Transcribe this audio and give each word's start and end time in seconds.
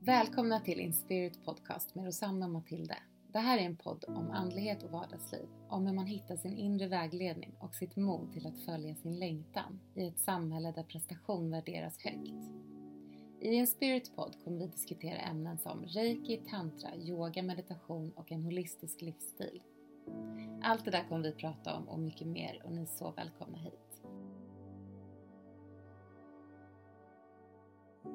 Välkomna 0.00 0.60
till 0.60 0.80
Inspirit 0.80 1.44
Podcast 1.44 1.94
med 1.94 2.04
Rosanna 2.04 2.46
och 2.46 2.52
Matilde. 2.52 2.96
Det 3.32 3.38
här 3.38 3.58
är 3.58 3.62
en 3.62 3.76
podd 3.76 4.04
om 4.08 4.30
andlighet 4.30 4.82
och 4.82 4.90
vardagsliv, 4.90 5.48
om 5.68 5.86
hur 5.86 5.94
man 5.94 6.06
hittar 6.06 6.36
sin 6.36 6.58
inre 6.58 6.88
vägledning 6.88 7.54
och 7.58 7.74
sitt 7.74 7.96
mod 7.96 8.32
till 8.32 8.46
att 8.46 8.58
följa 8.58 8.94
sin 8.94 9.18
längtan 9.18 9.80
i 9.94 10.06
ett 10.06 10.18
samhälle 10.18 10.72
där 10.72 10.82
prestation 10.82 11.50
värderas 11.50 11.98
högt. 12.04 12.50
I 13.40 13.48
Inspirit 13.48 14.16
Podd 14.16 14.36
kommer 14.44 14.58
vi 14.58 14.66
diskutera 14.66 15.18
ämnen 15.18 15.58
som 15.58 15.84
reiki, 15.84 16.36
tantra, 16.50 16.96
yoga, 16.96 17.42
meditation 17.42 18.12
och 18.16 18.32
en 18.32 18.42
holistisk 18.42 19.00
livsstil. 19.00 19.62
Allt 20.62 20.84
det 20.84 20.90
där 20.90 21.08
kommer 21.08 21.22
vi 21.22 21.32
prata 21.32 21.76
om 21.76 21.88
och 21.88 21.98
mycket 21.98 22.26
mer 22.26 22.62
och 22.64 22.72
ni 22.72 22.82
är 22.82 22.86
så 22.86 23.10
välkomna 23.10 23.58
hit. 23.58 24.02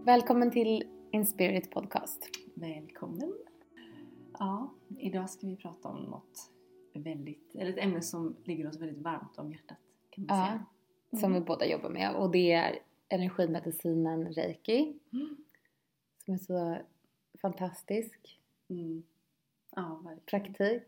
Välkommen 0.06 0.52
till 0.52 0.84
Inspirit 1.14 1.72
Podcast. 1.72 2.30
Välkommen! 2.56 3.34
Ja, 4.40 4.74
idag 5.00 5.30
ska 5.30 5.48
vi 5.48 5.56
prata 5.56 5.88
om 5.90 6.04
något 6.04 6.52
väldigt, 6.94 7.56
eller 7.56 7.72
ett 7.72 7.78
ämne 7.78 8.02
som 8.02 8.36
ligger 8.44 8.68
oss 8.68 8.80
väldigt 8.82 8.98
varmt 8.98 9.38
om 9.38 9.52
hjärtat 9.52 9.78
kan 10.10 10.26
man 10.26 10.38
Ja, 10.40 10.46
säga. 10.46 10.66
som 11.22 11.32
Mm. 11.32 11.42
vi 11.42 11.48
båda 11.48 11.66
jobbar 11.66 11.90
med 11.90 12.16
och 12.16 12.32
det 12.32 12.52
är 12.52 12.80
energimedicinen 13.10 14.34
reiki 14.34 15.00
Mm. 15.14 15.38
som 16.26 16.34
är 16.34 16.38
så 16.38 16.78
fantastisk 17.42 18.40
Mm. 18.70 19.04
Ja, 19.76 20.02
verkligen. 20.04 20.20
praktik. 20.26 20.84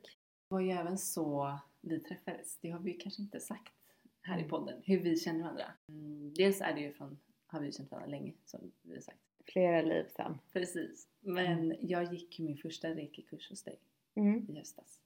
Det 0.49 0.53
var 0.55 0.59
ju 0.59 0.71
även 0.71 0.97
så 0.97 1.59
vi 1.81 1.99
träffades. 1.99 2.57
Det 2.61 2.69
har 2.69 2.79
vi 2.79 2.93
kanske 2.93 3.21
inte 3.21 3.39
sagt 3.39 3.73
här 4.21 4.35
i 4.37 4.39
Mm. 4.39 4.49
podden, 4.49 4.81
hur 4.85 4.99
vi 4.99 5.15
känner 5.15 5.41
varandra. 5.41 5.65
Mm. 5.87 6.33
Dels 6.33 6.61
är 6.61 6.73
det 6.73 6.81
ju 6.81 6.93
från, 6.93 7.19
har 7.47 7.59
vi 7.59 7.71
känt 7.71 7.91
varandra 7.91 8.09
länge 8.11 8.33
som 8.45 8.71
vi 8.81 8.93
har 8.93 9.01
sagt. 9.01 9.19
Flera 9.45 9.81
liv 9.81 10.05
sen. 10.15 10.39
Precis. 10.53 11.07
Men 11.19 11.75
jag 11.81 12.13
gick 12.13 12.39
min 12.39 12.57
första 12.57 12.87
reiki-kurs 12.87 13.49
hos 13.49 13.63
dig 13.63 13.79
Mm. 14.15 14.45
i 14.49 14.57
höstas. 14.57 15.01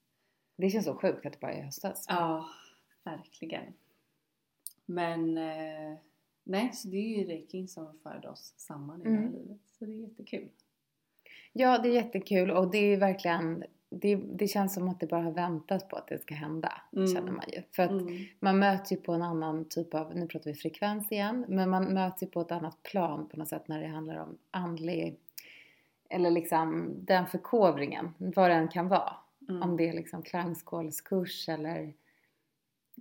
Det 0.55 0.69
känns 0.69 0.85
så 0.85 0.95
sjukt 0.95 1.25
att 1.25 1.33
det 1.33 1.39
bara 1.39 1.53
är 1.53 1.59
i 1.59 1.65
höstas. 1.65 2.05
Ja, 2.09 2.49
verkligen. 3.03 3.73
Men 4.85 5.37
eh, 5.37 5.97
nej, 6.43 6.71
så 6.73 6.87
det 6.87 6.97
är 6.97 7.17
ju 7.17 7.23
reikin 7.23 7.67
som 7.67 7.99
förde 8.03 8.29
oss 8.29 8.53
samman 8.57 9.01
i 9.01 9.03
det 9.03 9.09
här 9.09 9.17
Mm. 9.17 9.33
livet. 9.33 9.59
Så 9.79 9.85
det 9.85 9.91
är 9.91 9.95
jättekul. 10.09 10.49
Ja, 11.53 11.77
det 11.77 11.89
är 11.89 11.93
jättekul 11.93 12.51
och 12.51 12.71
det 12.71 12.77
är 12.77 12.97
verkligen 12.97 13.63
det, 13.89 14.15
det 14.15 14.47
känns 14.47 14.73
som 14.73 14.89
att 14.89 14.99
det 14.99 15.07
bara 15.07 15.21
har 15.21 15.31
väntat 15.31 15.89
på 15.89 15.95
att 15.95 16.07
det 16.07 16.21
ska 16.21 16.35
hända, 16.35 16.81
Mm. 16.95 17.07
känner 17.07 17.31
man 17.31 17.45
ju. 17.53 17.61
För 17.71 17.83
att 17.83 17.91
Mm. 17.91 18.23
man 18.39 18.59
möts 18.59 18.91
ju 18.91 18.95
på 18.95 19.13
en 19.13 19.21
annan 19.21 19.65
typ 19.65 19.93
av, 19.93 20.15
nu 20.15 20.27
pratar 20.27 20.51
vi 20.51 20.57
frekvens 20.57 21.11
igen, 21.11 21.45
men 21.47 21.69
man 21.69 21.93
möts 21.93 22.23
ju 22.23 22.27
på 22.27 22.41
ett 22.41 22.51
annat 22.51 22.83
plan 22.83 23.27
på 23.29 23.37
något 23.37 23.47
sätt 23.47 23.67
när 23.67 23.81
det 23.81 23.87
handlar 23.87 24.15
om 24.17 24.37
andlig, 24.51 25.19
eller 26.09 26.31
liksom 26.31 26.93
den 27.05 27.25
förkovringen, 27.27 28.13
vad 28.17 28.49
det 28.49 28.53
än 28.55 28.67
kan 28.67 28.87
vara. 28.87 29.13
Mm. 29.49 29.61
Om 29.61 29.77
det 29.77 29.89
är 29.89 29.93
liksom 29.93 30.21
klangskålskurs 30.23 31.49
eller 31.49 31.93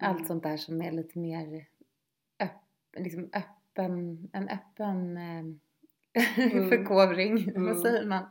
allt 0.00 0.16
Mm. 0.16 0.28
sånt 0.28 0.42
där 0.42 0.56
som 0.56 0.83
är 0.83 0.92
lite 0.92 1.19
mer 1.19 1.66
öpp, 2.41 2.50
liksom 2.97 3.31
öppen, 3.33 4.28
en 4.33 4.48
öppen 4.48 5.16
eh, 5.16 5.44
förkovring, 6.69 7.48
Mm. 7.48 7.66
vad 7.66 7.78
säger 7.81 8.06
man? 8.06 8.25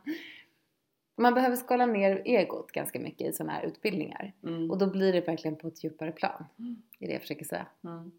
Man 1.18 1.34
behöver 1.34 1.56
skala 1.56 1.86
ner 1.86 2.22
egot 2.24 2.72
ganska 2.72 3.00
mycket 3.00 3.28
i 3.28 3.32
sådana 3.32 3.52
här 3.52 3.62
utbildningar. 3.66 4.32
Mm. 4.42 4.70
Och 4.70 4.78
då 4.78 4.90
blir 4.90 5.12
det 5.12 5.20
verkligen 5.20 5.56
på 5.56 5.68
ett 5.68 5.84
djupare 5.84 6.12
plan. 6.12 6.44
Mm. 6.58 6.82
Det 6.98 7.04
är 7.04 7.08
det 7.08 7.12
jag 7.12 7.22
försöker 7.22 7.44
säga. 7.44 7.66
Mm. 7.84 8.10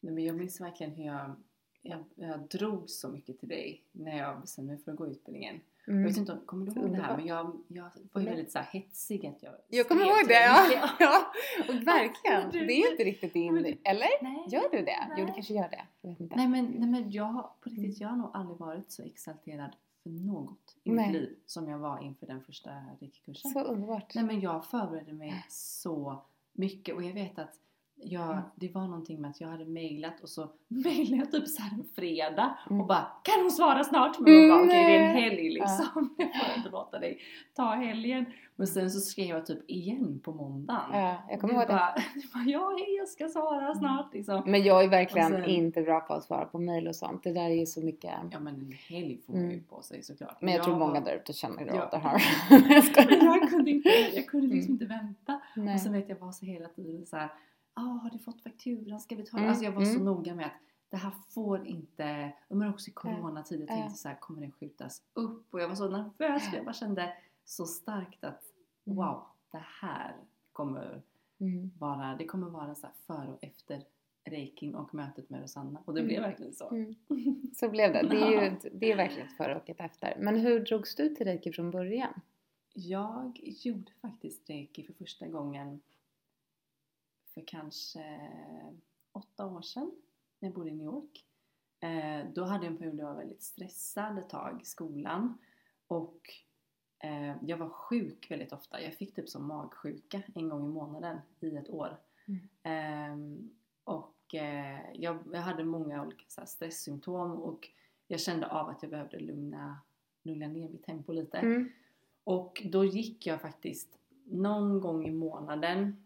Nej, 0.00 0.14
men 0.14 0.24
jag 0.24 0.36
minns 0.36 0.60
verkligen 0.60 0.92
hur 0.92 1.04
jag, 1.04 1.34
jag, 1.82 2.04
jag 2.14 2.40
drog 2.40 2.90
så 2.90 3.08
mycket 3.08 3.38
till 3.40 3.48
dig 3.48 3.82
när 3.92 4.18
jag 4.18 4.40
bestämde 4.40 4.72
mig 4.72 4.82
för 4.84 4.92
att 4.92 4.98
gå 4.98 5.06
utbildningen. 5.06 5.60
Jag 5.86 5.94
Mm. 5.94 6.08
vet 6.08 6.16
inte 6.16 6.32
om, 6.32 6.40
kommer 6.46 6.66
du 6.66 6.80
ihåg 6.80 6.90
det 6.90 6.96
här? 7.02 7.16
Men 7.16 7.26
jag, 7.26 7.60
jag 7.68 7.82
var 8.12 8.20
ju 8.20 8.26
Nej. 8.26 8.34
väldigt 8.34 8.52
så 8.52 8.58
här 8.58 8.66
hetsig 8.72 9.26
att 9.26 9.42
jag 9.42 9.52
Jag 9.68 9.88
kommer 9.88 10.02
ihåg 10.02 10.28
det, 10.28 10.34
ja! 10.44 10.66
ja. 10.98 11.32
Och 11.68 11.74
verkligen, 11.74 12.50
Du- 12.50 12.66
det 12.66 12.72
är 12.72 12.84
ju 12.84 12.90
inte 12.90 13.04
riktigt 13.04 13.32
din... 13.32 13.56
Eller? 13.84 14.22
Nej. 14.22 14.44
Gör 14.48 14.70
du 14.70 14.84
det? 14.84 15.06
Jo, 15.10 15.16
du 15.16 15.22
Nej. 15.24 15.32
kanske 15.34 15.54
gör 15.54 15.68
det. 15.68 15.84
Jag 16.00 16.10
vet 16.10 16.20
inte. 16.20 16.36
Nej 16.36 16.48
men, 16.48 16.64
nej 16.78 16.88
men 16.88 17.10
jag 17.10 17.32
på 17.60 17.68
riktigt, 17.70 17.84
Mm. 17.84 17.94
jag 18.00 18.08
har 18.08 18.16
nog 18.16 18.30
aldrig 18.34 18.58
varit 18.58 18.92
så 18.92 19.02
exalterad 19.02 19.70
för 20.02 20.10
något 20.10 20.76
i 20.84 20.90
Nej. 20.90 21.06
mitt 21.06 21.20
liv 21.20 21.36
som 21.46 21.68
jag 21.68 21.78
var 21.78 21.98
inför 21.98 22.26
den 22.26 22.44
första 22.44 22.70
reiki-kursen. 22.70 23.50
Så 23.50 23.60
underbart. 23.60 24.14
Nej 24.14 24.24
men 24.24 24.40
jag 24.40 24.64
förberedde 24.64 25.12
mig 25.12 25.46
så 25.48 26.22
mycket 26.52 26.94
och 26.94 27.02
jag 27.02 27.14
vet 27.14 27.38
att 27.38 27.54
jag, 28.02 28.30
Mm. 28.30 28.42
det 28.54 28.74
var 28.74 28.80
någonting 28.86 29.20
med 29.20 29.30
att 29.30 29.40
jag 29.40 29.48
hade 29.48 29.64
mejlat 29.64 30.20
och 30.20 30.28
så 30.28 30.50
mejlade 30.68 31.16
jag 31.16 31.30
typ 31.30 31.48
så 31.48 31.62
här 31.62 31.70
en 31.78 31.84
fredag 31.94 32.58
Mm. 32.70 32.80
och 32.80 32.86
bara 32.86 33.06
Kan 33.22 33.40
hon 33.42 33.50
svara 33.50 33.84
snart? 33.84 34.18
Men 34.18 34.32
Mm, 34.34 34.48
bara 34.48 34.62
okej 34.64 34.84
det 34.86 34.96
är 34.96 35.00
en 35.10 35.14
helg 35.16 35.50
liksom. 35.50 36.14
Jag 36.18 36.46
får 36.46 36.56
inte 36.56 36.68
låta 36.70 36.98
dig 36.98 37.18
ta 37.54 37.64
helgen. 37.74 38.26
Men 38.56 38.66
sen 38.66 38.90
så 38.90 39.00
skrev 39.00 39.26
jag 39.26 39.46
typ 39.46 39.70
igen 39.70 40.20
på 40.24 40.32
måndagen. 40.32 40.80
Ja, 40.92 41.22
jag 41.30 41.40
kommer 41.40 41.54
ihåg 41.54 41.62
det. 41.62 41.66
bara, 41.72 41.94
du 42.14 42.20
bara 42.34 42.44
ja 42.44 42.76
hej 42.78 42.96
jag 42.98 43.08
ska 43.08 43.28
svara 43.28 43.74
snart 43.74 44.14
liksom. 44.14 44.42
Men 44.46 44.62
jag 44.62 44.84
är 44.84 44.88
verkligen 44.88 45.28
sen- 45.30 45.44
inte 45.44 45.82
bra 45.82 46.00
på 46.00 46.14
att 46.14 46.24
svara 46.24 46.44
på 46.44 46.58
mail 46.58 46.88
och 46.88 46.96
sånt. 46.96 47.22
Det 47.22 47.32
där 47.32 47.44
är 47.44 47.54
ju 47.54 47.66
så 47.66 47.80
mycket... 47.80 48.10
Ja 48.32 48.40
men 48.40 48.54
en 48.54 48.72
helg 48.88 49.20
får 49.26 49.32
man 49.32 49.42
ju 49.42 49.48
Mm. 49.52 49.64
på 49.64 49.82
sig 49.82 50.02
såklart. 50.02 50.42
Men 50.42 50.54
jag 50.54 50.64
tror 50.64 50.76
många 50.78 51.00
där 51.00 51.14
ute 51.16 51.32
känner 51.32 51.66
Ja. 51.66 51.82
av 51.82 51.90
det 51.90 51.98
här. 51.98 52.22
jag 52.50 53.40
jag 53.40 53.50
kunde 53.50 53.70
inte, 53.70 53.88
jag 54.14 54.26
kunde 54.26 54.46
liksom 54.54 54.74
Mm. 54.74 54.82
inte 54.82 54.84
vänta. 54.84 55.40
Nej. 55.56 55.74
Och 55.74 55.80
sen 55.80 55.92
vet 55.92 56.08
jag 56.08 56.16
var 56.18 56.32
så 56.32 56.46
hela 56.46 56.68
tiden 56.68 57.06
så 57.06 57.16
här. 57.16 57.28
Ah, 57.74 57.80
har 57.82 58.10
du 58.10 58.18
fått 58.18 58.42
fakturan? 58.42 59.00
Ska 59.00 59.14
vi 59.16 59.22
ta 59.26 59.36
Mm, 59.38 59.48
Alltså 59.50 59.64
jag 59.64 59.72
var 59.72 59.84
så 59.84 59.90
mm. 59.90 60.04
noga 60.04 60.34
med 60.34 60.46
att 60.46 60.52
det 60.88 60.96
här 60.96 61.12
får 61.28 61.66
inte, 61.66 62.32
men 62.48 62.68
också 62.70 62.90
i 62.90 62.92
coronatid, 62.92 63.60
jag 63.60 63.70
Ja. 63.70 63.74
tänkte 63.74 63.98
så 63.98 64.08
här, 64.08 64.16
kommer 64.20 64.40
den 64.40 64.52
skjutas 64.52 65.02
upp? 65.12 65.54
Och 65.54 65.60
jag 65.60 65.68
var 65.68 65.74
så 65.74 65.88
nervös 65.88 66.50
för 66.50 66.56
jag 66.56 66.64
bara 66.64 66.72
kände 66.74 67.12
så 67.44 67.64
starkt 67.66 68.24
att 68.24 68.42
wow, 68.84 69.22
det 69.50 69.64
här 69.80 70.16
kommer 70.52 71.02
Mm. 71.40 71.70
vara, 71.78 72.16
det 72.16 72.24
kommer 72.26 72.48
vara 72.50 72.74
så 72.74 72.86
här 72.86 72.94
före 73.06 73.32
och 73.32 73.44
efter 73.44 73.82
reikin 74.24 74.74
och 74.74 74.94
mötet 74.94 75.30
med 75.30 75.40
Rosanna. 75.40 75.80
Och 75.84 75.94
det 75.94 76.02
blev 76.02 76.18
Mm. 76.18 76.30
verkligen 76.30 76.52
så. 76.54 76.68
Mm. 76.70 76.94
Så 77.54 77.68
blev 77.68 77.92
det. 77.92 78.02
Det 78.08 78.16
är 78.20 78.42
ju 78.42 78.70
det 78.72 78.92
är 78.92 78.96
verkligen 78.96 79.26
ett 79.28 79.36
före 79.36 79.56
och 79.56 79.70
ett 79.70 79.80
efter. 79.80 80.16
Men 80.20 80.36
hur 80.36 80.60
drogs 80.60 80.94
du 80.94 81.08
till 81.14 81.26
reiki 81.26 81.52
från 81.52 81.70
början? 81.70 82.20
Jag 82.74 83.40
gjorde 83.42 83.92
faktiskt 84.00 84.50
reiki 84.50 84.82
för 84.84 84.92
första 84.92 85.26
gången 85.26 85.80
för 87.34 87.42
kanske 87.46 88.30
åtta 89.12 89.46
år 89.46 89.62
sedan 89.62 89.92
när 90.38 90.48
jag 90.48 90.54
bodde 90.54 90.70
i 90.70 90.74
New 90.74 90.84
York. 90.84 91.24
Eh, 91.80 92.32
då 92.34 92.44
hade 92.44 92.64
jag 92.64 92.72
en 92.72 92.78
period 92.78 92.96
där 92.96 93.04
jag 93.04 93.10
var 93.10 93.20
väldigt 93.20 93.42
stressad 93.42 94.18
ett 94.18 94.28
tag 94.28 94.60
i 94.62 94.64
skolan 94.64 95.38
och 95.86 96.30
eh, 96.98 97.36
jag 97.42 97.56
var 97.56 97.68
sjuk 97.68 98.30
väldigt 98.30 98.52
ofta. 98.52 98.82
Jag 98.82 98.94
fick 98.94 99.14
typ 99.14 99.28
som 99.28 99.46
magsjuka 99.46 100.22
en 100.34 100.48
gång 100.48 100.64
i 100.64 100.68
månaden 100.68 101.18
i 101.40 101.56
ett 101.56 101.70
år. 101.70 101.96
Mm. 102.26 102.48
Ehm, 102.62 103.50
och 103.84 104.34
eh, 104.34 104.80
jag, 104.94 105.18
jag 105.32 105.40
hade 105.40 105.64
många 105.64 106.02
olika 106.06 106.24
så 106.28 106.40
här, 106.40 106.46
stresssymptom 106.46 107.32
och 107.32 107.68
jag 108.06 108.20
kände 108.20 108.46
av 108.46 108.68
att 108.68 108.82
jag 108.82 108.90
behövde 108.90 109.18
lugna, 109.18 109.78
lugna 110.22 110.48
ner 110.48 110.68
mitt 110.68 110.84
tempo 110.84 111.12
lite. 111.12 111.38
Mm. 111.38 111.72
Och 112.24 112.62
då 112.64 112.84
gick 112.84 113.26
jag 113.26 113.40
faktiskt 113.40 113.98
någon 114.24 114.80
gång 114.80 115.06
i 115.06 115.10
månaden, 115.10 116.04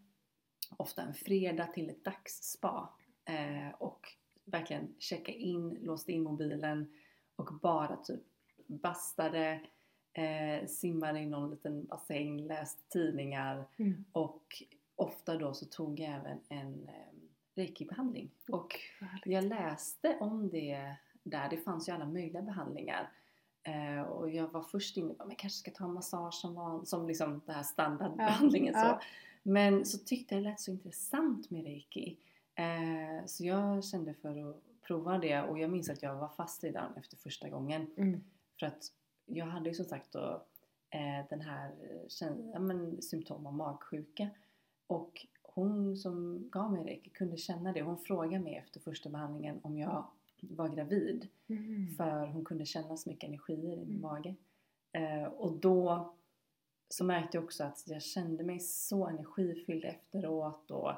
ofta 0.77 1.01
en 1.01 1.13
fredag, 1.13 1.67
till 1.67 1.89
ett 1.89 2.03
dagsspa. 2.03 2.89
Eh, 3.25 3.75
och 3.77 4.07
verkligen 4.45 4.95
checka 4.99 5.31
in, 5.31 5.77
låste 5.81 6.11
in 6.11 6.23
mobilen 6.23 6.93
och 7.35 7.49
bara 7.61 7.95
typ 7.95 8.21
bastade, 8.67 9.61
eh, 10.13 10.67
simmade 10.67 11.19
i 11.19 11.25
någon 11.25 11.49
liten 11.51 11.85
bassäng, 11.85 12.47
läste 12.47 12.89
tidningar 12.89 13.65
Mm. 13.77 14.05
och 14.11 14.63
ofta 14.95 15.37
då 15.37 15.53
så 15.53 15.65
tog 15.65 15.99
jag 15.99 16.09
även 16.09 16.39
en 16.49 16.89
eh, 16.89 17.13
reiki-behandling. 17.55 18.29
Och 18.49 18.79
jag 19.25 19.43
läste 19.43 20.17
om 20.19 20.49
det 20.49 20.95
där, 21.23 21.49
det 21.49 21.57
fanns 21.57 21.89
ju 21.89 21.93
alla 21.93 22.05
möjliga 22.05 22.41
behandlingar. 22.41 23.11
Eh, 23.63 24.01
och 24.01 24.29
jag 24.29 24.47
var 24.47 24.61
först 24.61 24.97
inne 24.97 25.13
på 25.13 25.23
att 25.23 25.29
jag 25.29 25.37
kanske 25.37 25.59
ska 25.59 25.71
ta 25.71 25.87
massage 25.87 26.33
som, 26.33 26.55
var, 26.55 26.85
som 26.85 27.07
liksom 27.07 27.41
den 27.45 27.55
här 27.55 27.63
standardbehandlingen. 27.63 28.73
Ja, 28.73 28.81
så. 28.81 28.87
ja. 28.87 29.01
Men 29.47 29.85
så 29.85 29.97
tyckte 29.97 30.35
jag 30.35 30.43
det 30.43 30.49
lät 30.49 30.59
så 30.59 30.71
intressant 30.71 31.49
med 31.49 31.63
reiki. 31.63 32.17
Eh, 32.55 33.25
så 33.25 33.45
jag 33.45 33.83
kände 33.83 34.13
för 34.13 34.49
att 34.49 34.55
prova 34.81 35.17
det 35.17 35.41
och 35.41 35.59
jag 35.59 35.69
minns 35.69 35.89
att 35.89 36.03
jag 36.03 36.15
var 36.15 36.29
fast 36.29 36.63
redan 36.63 36.97
efter 36.97 37.17
första 37.17 37.49
gången. 37.49 37.87
Mm. 37.97 38.23
För 38.59 38.65
att 38.65 38.91
jag 39.25 39.45
hade 39.45 39.69
ju 39.69 39.75
som 39.75 39.85
sagt 39.85 40.11
då 40.11 40.45
eh, 40.89 41.27
den 41.29 41.41
här 41.41 41.71
eh, 41.81 42.29
ja, 42.53 42.59
men, 42.59 43.01
symptom 43.01 43.45
av 43.45 43.53
magsjuka. 43.53 44.29
Och 44.87 45.25
hon 45.41 45.97
som 45.97 46.47
gav 46.49 46.71
mig 46.73 46.83
reiki 46.85 47.09
kunde 47.09 47.37
känna 47.37 47.73
det. 47.73 47.81
Hon 47.81 47.97
frågade 47.97 48.43
mig 48.43 48.55
efter 48.55 48.79
första 48.79 49.09
behandlingen 49.09 49.59
om 49.61 49.77
jag 49.77 50.05
var 50.41 50.69
gravid. 50.69 51.27
Mm. 51.47 51.87
För 51.97 52.27
hon 52.27 52.45
kunde 52.45 52.65
känna 52.65 52.97
så 52.97 53.09
mycket 53.09 53.27
energier 53.27 53.73
i 53.73 53.85
min 53.85 53.89
Mm. 53.89 54.01
mage. 54.01 54.35
Eh, 54.91 55.23
och 55.23 55.51
då 55.51 56.13
så 56.89 57.03
märkte 57.03 57.37
jag 57.37 57.43
också 57.43 57.63
att 57.63 57.83
jag 57.85 58.01
kände 58.01 58.43
mig 58.43 58.59
så 58.59 59.07
energifylld 59.07 59.85
efteråt 59.85 60.71
och 60.71 60.91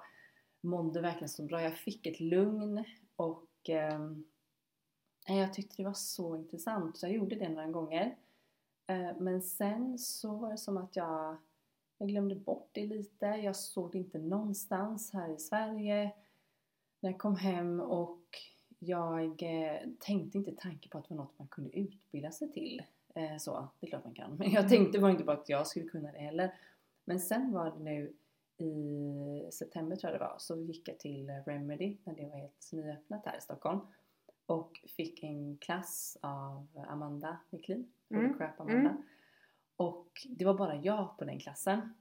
mådde 0.61 1.01
verkligen 1.01 1.29
så 1.29 1.43
bra. 1.43 1.61
Jag 1.61 1.77
fick 1.77 2.05
ett 2.05 2.19
lugn 2.19 2.83
och 3.15 3.43
Eh, 3.69 5.37
Jag 5.37 5.53
tyckte 5.53 5.75
det 5.77 5.83
var 5.83 5.93
så 5.93 6.35
intressant 6.35 6.97
så 6.97 7.05
jag 7.05 7.13
gjorde 7.13 7.35
det 7.35 7.49
några 7.49 7.67
gånger. 7.67 8.17
Eh, 8.87 9.17
Men 9.17 9.41
sen 9.41 9.99
så 9.99 10.35
var 10.35 10.51
det 10.51 10.57
som 10.57 10.77
att 10.77 10.95
jag, 10.95 11.37
jag 11.97 12.09
glömde 12.09 12.35
bort 12.35 12.69
det 12.71 12.85
lite. 12.85 13.25
Jag 13.25 13.55
såg 13.55 13.91
det 13.91 13.97
inte 13.97 14.17
någonstans 14.19 15.13
här 15.13 15.29
i 15.35 15.39
Sverige 15.39 16.11
när 16.99 17.09
jag 17.11 17.19
kom 17.19 17.35
hem 17.35 17.79
och 17.79 18.23
jag 18.79 19.43
eh, 19.43 19.79
tänkte 19.99 20.37
inte 20.37 20.51
tanke 20.51 20.89
på 20.89 20.97
att 20.97 21.07
det 21.07 21.15
var 21.15 21.23
något 21.23 21.39
man 21.39 21.47
kunde 21.47 21.77
utbilda 21.79 22.31
sig 22.31 22.51
till. 22.51 22.83
Eh, 23.17 23.37
Så, 23.37 23.67
det 23.79 23.87
är 23.87 23.89
klart 23.89 24.03
man 24.05 24.13
kan. 24.13 24.35
Men 24.39 24.51
jag 24.51 24.69
tänkte 24.69 24.99
var 24.99 25.09
inte 25.09 25.23
på 25.23 25.31
att 25.31 25.49
jag 25.49 25.67
skulle 25.67 25.85
kunna 25.87 26.11
det 26.11 26.17
heller. 26.19 26.53
Men 27.05 27.19
sen 27.19 27.51
var 27.51 27.71
det 27.71 27.79
nu 27.83 28.13
i 28.57 29.51
september 29.51 29.95
tror 29.95 30.11
jag 30.11 30.21
det 30.21 30.25
var, 30.25 30.35
så 30.39 30.57
gick 30.57 30.87
jag 30.89 30.99
till 30.99 31.29
Remedy 31.45 31.97
när 32.03 32.15
det 32.15 32.25
var 32.29 32.37
helt 32.37 32.69
nyöppnat 32.73 33.25
här 33.25 33.37
i 33.37 33.41
Stockholm. 33.41 33.79
Och 34.45 34.71
fick 34.97 35.23
en 35.23 35.57
klass 35.57 36.17
av 36.21 36.67
Amanda 36.87 37.37
Wiklin, 37.49 37.91
Mm, 38.09 38.25
mm. 38.25 38.37
Crap 38.37 38.59
Amanda. 38.59 38.89
mm. 38.89 39.01
Och 39.75 40.27
det 40.29 40.45
var 40.45 40.53
bara 40.53 40.75
jag 40.75 41.17
på 41.17 41.25
den 41.25 41.39
klassen. 41.39 41.93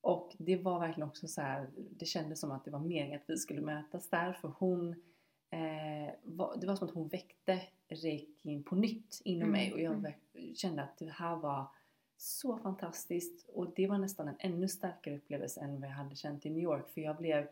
Och 0.00 0.36
det 0.38 0.56
var 0.56 0.80
verkligen 0.80 1.08
också 1.08 1.28
så 1.28 1.40
här, 1.40 1.70
det 1.76 2.04
kändes 2.06 2.40
som 2.40 2.50
att 2.50 2.64
det 2.64 2.70
var 2.70 2.78
meningen 2.78 3.20
att 3.20 3.30
vi 3.30 3.36
skulle 3.36 3.60
mötas 3.60 4.10
där 4.10 4.32
för 4.32 4.48
hon 4.58 4.88
eh, 5.50 6.14
var, 6.22 6.56
det 6.56 6.66
var 6.66 6.76
som 6.76 6.88
att 6.88 6.94
hon 6.94 7.08
väckte 7.08 7.60
reikin 7.88 8.62
på 8.62 8.74
nytt 8.74 9.20
inom 9.24 9.48
Mm, 9.48 9.52
mig 9.52 9.72
och 9.72 9.80
jag 9.80 9.94
mm. 9.94 10.54
kände 10.54 10.82
att 10.82 10.98
det 10.98 11.10
här 11.10 11.36
var 11.36 11.66
så 12.16 12.58
fantastiskt 12.58 13.48
och 13.48 13.72
det 13.76 13.86
var 13.86 13.98
nästan 13.98 14.28
en 14.28 14.36
ännu 14.38 14.68
starkare 14.68 15.16
upplevelse 15.16 15.60
än 15.60 15.80
vad 15.80 15.90
jag 15.90 15.94
hade 15.94 16.16
känt 16.16 16.46
i 16.46 16.50
New 16.50 16.62
York 16.62 16.88
för 16.88 17.00
jag 17.00 17.16
blev 17.16 17.48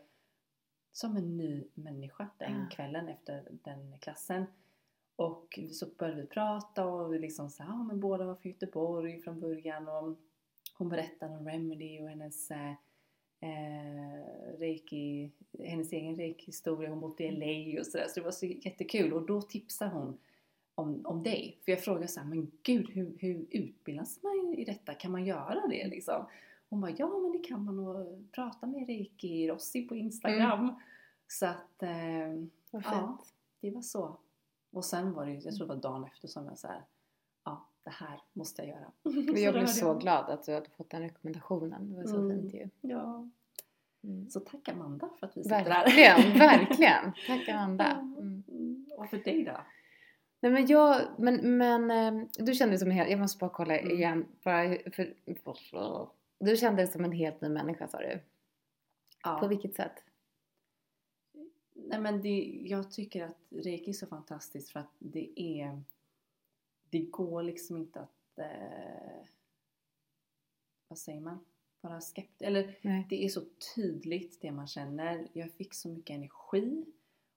som 0.92 1.16
en 1.16 1.36
ny 1.36 1.64
människa 1.74 2.28
den 2.38 2.62
Ah. 2.62 2.70
kvällen 2.70 3.08
efter 3.08 3.48
den 3.50 3.98
klassen. 3.98 4.44
Och 5.16 5.58
så 5.72 5.86
började 5.98 6.20
vi 6.20 6.26
prata 6.26 6.86
och 6.86 7.14
vi 7.14 7.18
liksom 7.18 7.50
sa, 7.50 7.64
ja 7.64 7.82
men 7.82 8.00
båda 8.00 8.24
var 8.24 8.34
från 8.34 8.52
Göteborg 8.52 9.20
från 9.20 9.40
början 9.40 9.88
och 9.88 10.16
hon 10.74 10.88
berättade 10.88 11.36
om 11.36 11.48
Remedy 11.48 12.02
och 12.02 12.08
hennes 12.08 12.50
eh, 13.44 14.58
reiki, 14.58 15.30
hennes 15.58 15.92
egen 15.92 16.16
reiki-historia, 16.16 16.90
hon 16.90 17.00
bott 17.00 17.20
i 17.20 17.30
LA 17.30 17.80
och 17.80 17.86
sådär 17.86 18.06
så 18.08 18.20
det 18.20 18.24
var 18.24 18.30
så 18.30 18.46
jättekul 18.46 19.12
och 19.12 19.26
då 19.26 19.42
tipsade 19.42 19.90
hon 19.90 20.18
om, 20.74 21.06
om 21.06 21.22
dig. 21.22 21.58
För 21.64 21.72
jag 21.72 21.80
frågade 21.80 22.08
så 22.08 22.20
här, 22.20 22.26
men 22.26 22.50
gud 22.62 22.90
hur, 22.90 23.16
hur 23.18 23.46
utbildas 23.50 24.22
man 24.22 24.54
i 24.58 24.64
detta? 24.64 24.94
Kan 24.94 25.12
man 25.12 25.24
göra 25.24 25.66
det 25.66 25.88
liksom? 25.88 26.26
Hon 26.68 26.80
bara, 26.80 26.90
ja 26.98 27.18
men 27.18 27.32
det 27.32 27.38
kan 27.38 27.64
man 27.64 27.78
och 27.78 28.32
prata 28.32 28.66
med 28.66 28.86
Reiki 28.86 29.48
Rossi 29.48 29.88
på 29.88 29.96
Instagram. 29.96 30.74
Så 31.28 31.46
att 31.46 31.82
eh. 31.82 32.34
Ja. 32.70 33.18
det 33.60 33.70
var 33.70 33.82
så. 33.82 34.16
Och 34.70 34.84
sen 34.84 35.12
var 35.12 35.26
det 35.26 35.32
jag 35.32 35.54
tror 35.54 35.66
det 35.66 35.74
var 35.74 35.82
dagen 35.82 36.04
efter 36.04 36.28
som 36.28 36.46
jag 36.46 36.58
så 36.58 36.66
här, 36.66 36.82
det 37.84 37.90
här 37.90 38.20
måste 38.32 38.62
jag 38.62 38.68
göra. 38.68 38.92
Jag 39.40 39.54
blev 39.54 39.66
så 39.66 39.86
jag- 39.86 40.00
glad 40.00 40.30
att 40.30 40.44
du 40.46 40.54
hade 40.54 40.70
fått 40.70 40.90
den 40.90 41.02
rekommendationen. 41.02 41.90
Det 41.90 41.96
var 41.96 42.04
så 42.04 42.16
Mm. 42.16 42.40
fint 42.50 42.54
ju. 42.54 42.68
Ja, 42.90 43.28
Mm. 44.04 44.30
så 44.30 44.40
tack 44.40 44.68
Amanda 44.68 45.10
för 45.20 45.26
att 45.26 45.36
vi 45.36 45.42
sitter 45.42 45.56
här. 45.56 45.84
Verkligen, 45.84 46.38
verkligen. 46.38 47.12
Tack 47.26 47.48
Amanda. 47.48 47.90
Mm. 47.90 48.42
Mm. 48.48 48.86
Och 48.98 49.08
för 49.10 49.16
dig 49.18 49.44
då? 49.44 49.60
Nej 50.40 50.52
men 50.52 50.66
jag, 50.66 51.00
men, 51.18 51.56
men 51.58 51.90
eh, 51.90 52.26
du 52.38 52.54
kände 52.54 52.72
dig 52.72 52.78
som 52.78 52.88
en 52.90 52.96
helt, 52.96 53.10
jag 53.10 53.20
måste 53.20 53.38
bara 53.38 53.50
kolla 53.50 53.78
Mm. 53.78 53.90
igen. 53.96 54.26
Bara 54.42 54.76
för, 54.92 55.14
du 56.38 56.56
kände 56.56 56.82
dig 56.82 56.92
som 56.92 57.04
en 57.04 57.12
helt 57.12 57.40
ny 57.40 57.48
människa 57.48 57.88
sa 57.88 57.98
du. 57.98 58.20
Ja. 59.24 59.38
På 59.40 59.46
vilket 59.48 59.74
sätt? 59.74 59.92
Nej 61.74 62.00
men 62.00 62.22
det, 62.22 62.60
jag 62.64 62.90
tycker 62.90 63.24
att 63.24 63.36
reiki 63.50 63.90
är 63.90 63.92
så 63.92 64.06
fantastiskt 64.06 64.70
för 64.70 64.80
att 64.80 64.92
det 64.98 65.40
är 65.40 65.82
Det 66.94 67.00
går 67.00 67.42
liksom 67.42 67.76
inte 67.76 68.00
att 68.00 68.38
eh, 68.38 69.26
Vad 70.88 70.98
säger 70.98 71.20
man? 71.20 71.38
Vara 71.80 72.00
skeptisk. 72.00 72.42
Eller 72.42 72.78
Nej. 72.82 73.06
det 73.10 73.24
är 73.24 73.28
så 73.28 73.40
tydligt 73.74 74.40
det 74.40 74.52
man 74.52 74.66
känner. 74.66 75.28
Jag 75.32 75.52
fick 75.52 75.74
så 75.74 75.88
mycket 75.88 76.14
energi 76.16 76.84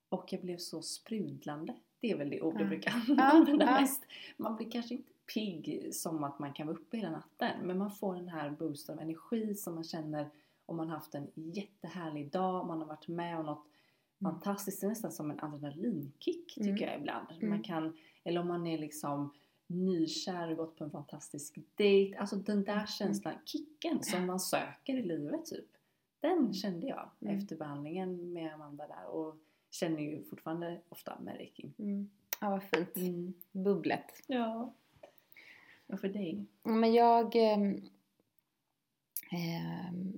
och 0.08 0.32
jag 0.32 0.40
blev 0.40 0.56
så 0.58 0.82
sprudlande. 0.82 1.74
Det 2.00 2.10
är 2.10 2.16
väl 2.16 2.30
det 2.30 2.40
ord 2.42 2.54
jag 2.54 2.62
Ja. 2.62 2.66
brukar 2.68 2.92
använda 3.18 3.64
ja. 3.64 3.80
mest. 3.80 4.02
Man 4.36 4.56
blir 4.56 4.70
kanske 4.70 4.94
inte 4.94 5.12
pigg 5.34 5.94
som 5.94 6.24
att 6.24 6.38
man 6.38 6.52
kan 6.52 6.66
vara 6.66 6.76
uppe 6.76 6.96
hela 6.96 7.10
natten 7.10 7.66
men 7.66 7.78
man 7.78 7.90
får 7.90 8.14
den 8.14 8.28
här 8.28 8.50
boosten 8.50 8.94
av 8.98 9.02
energi 9.02 9.54
som 9.54 9.74
man 9.74 9.84
känner 9.84 10.30
om 10.66 10.76
man 10.76 10.88
haft 10.88 11.14
en 11.14 11.30
jättehärlig 11.34 12.30
dag, 12.30 12.66
man 12.66 12.78
har 12.80 12.86
varit 12.86 13.08
med 13.08 13.38
om 13.38 13.46
något 13.46 13.64
Mm. 14.20 14.32
fantastiskt. 14.32 14.80
Det 14.80 14.86
är 14.86 14.88
nästan 14.88 15.12
som 15.12 15.30
en 15.30 15.40
adrenalinkick 15.40 16.54
tycker 16.54 16.70
Mm. 16.70 16.82
jag 16.84 17.00
ibland. 17.00 17.26
Mm. 17.32 17.48
Man 17.50 17.62
kan, 17.62 17.96
eller 18.24 18.40
om 18.40 18.48
man 18.48 18.66
är 18.66 18.78
liksom 18.78 19.34
nykär 19.70 20.50
och 20.50 20.56
gått 20.56 20.76
på 20.76 20.84
en 20.84 20.90
fantastisk 20.90 21.58
dejt. 21.74 22.18
Alltså 22.18 22.36
den 22.36 22.64
där 22.64 22.86
känslan, 22.86 23.34
kicken 23.44 24.02
som 24.02 24.26
man 24.26 24.40
söker 24.40 24.96
i 24.96 25.02
livet 25.02 25.46
typ. 25.46 25.66
Den 26.20 26.54
kände 26.54 26.86
jag 26.86 27.10
Mm. 27.20 27.38
efter 27.38 27.56
behandlingen 27.56 28.32
med 28.32 28.54
Amanda 28.54 28.86
där 28.86 29.06
och 29.06 29.36
känner 29.70 30.00
ju 30.00 30.24
fortfarande 30.24 30.80
ofta 30.88 31.18
med 31.20 31.36
reiki. 31.36 31.70
Mm. 31.78 32.10
Ja 32.40 32.50
vad 32.50 32.62
fint. 32.62 32.96
Mm. 32.96 33.34
Bubblet. 33.52 34.22
Ja. 34.26 34.72
Och 35.86 36.00
för 36.00 36.08
dig? 36.08 36.44
Men 36.62 36.94
jag... 36.94 37.36
ehm, 37.36 37.80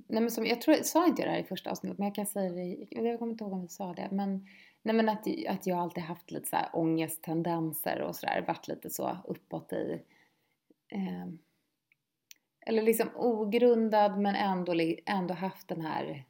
nej 0.07 0.21
men 0.23 0.31
som, 0.31 0.47
jag 0.47 0.61
tror, 0.61 0.75
sa 0.75 1.07
inte 1.07 1.23
jag 1.23 1.29
det 1.29 1.33
här 1.33 1.41
i 1.41 1.45
första 1.45 1.71
avsnittet 1.71 1.99
men 1.99 2.07
jag 2.07 2.15
kan 2.15 2.27
säga 2.27 2.53
det, 2.53 2.87
jag 2.91 3.19
kommer 3.19 3.33
inte 3.33 3.45
ihåg 3.45 3.53
om 3.53 3.63
vi 3.63 3.69
sa 3.69 3.95
det 3.95 4.09
men 4.13 4.47
Nej 4.83 4.95
men 4.95 5.09
att, 5.09 5.27
att 5.49 5.67
jag 5.67 5.79
alltid 5.79 6.05
haft 6.05 6.31
lite 6.31 6.49
så 6.49 6.57
här 6.57 6.69
ångesttendenser 6.73 8.03
och 8.03 8.17
sådär, 8.17 8.45
varit 8.47 8.69
lite 8.69 8.91
så 8.91 9.17
uppåt 9.25 9.73
i 9.73 10.03
ehm, 10.89 11.39
eller 12.67 12.83
liksom 12.83 13.11
ogrundad 13.15 14.19
men 14.19 14.35
ändå, 14.35 14.75
ändå 15.07 15.35
haft 15.35 15.69
den 15.69 15.81
här 15.81 16.25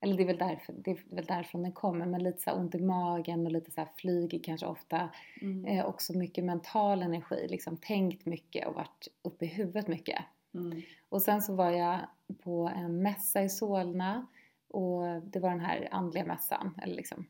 eller 0.00 0.16
det 0.16 0.22
är 0.22 0.26
väl 0.26 0.38
därför, 0.38 0.72
det 0.72 0.90
är 0.90 1.14
väl 1.14 1.24
därifrån 1.24 1.62
den 1.62 1.72
kommer 1.72 2.06
men 2.06 2.22
lite 2.22 2.42
så 2.42 2.52
ont 2.52 2.74
i 2.74 2.80
magen 2.80 3.46
och 3.46 3.52
lite 3.52 3.70
så 3.70 3.80
här 3.80 3.88
flygig 3.96 4.44
kanske 4.44 4.66
ofta 4.66 5.10
Mm. 5.42 5.64
eh, 5.64 5.86
också 5.86 6.12
mycket 6.18 6.44
mental 6.44 7.02
energi, 7.02 7.46
liksom 7.48 7.76
tänkt 7.76 8.26
mycket 8.26 8.66
och 8.68 8.74
varit 8.74 9.08
uppe 9.22 9.44
i 9.44 9.48
huvudet 9.48 9.88
mycket. 9.88 10.24
Mm. 10.54 10.82
Och 11.08 11.22
sen 11.22 11.42
så 11.42 11.54
var 11.54 11.70
jag 11.70 11.98
på 12.42 12.72
en 12.76 13.02
mässa 13.02 13.42
i 13.42 13.48
Solna 13.48 14.26
och 14.68 15.22
det 15.22 15.40
var 15.40 15.50
den 15.50 15.60
här 15.60 15.88
andliga 15.90 16.24
mässan, 16.24 16.80
eller 16.82 16.94
liksom 16.94 17.26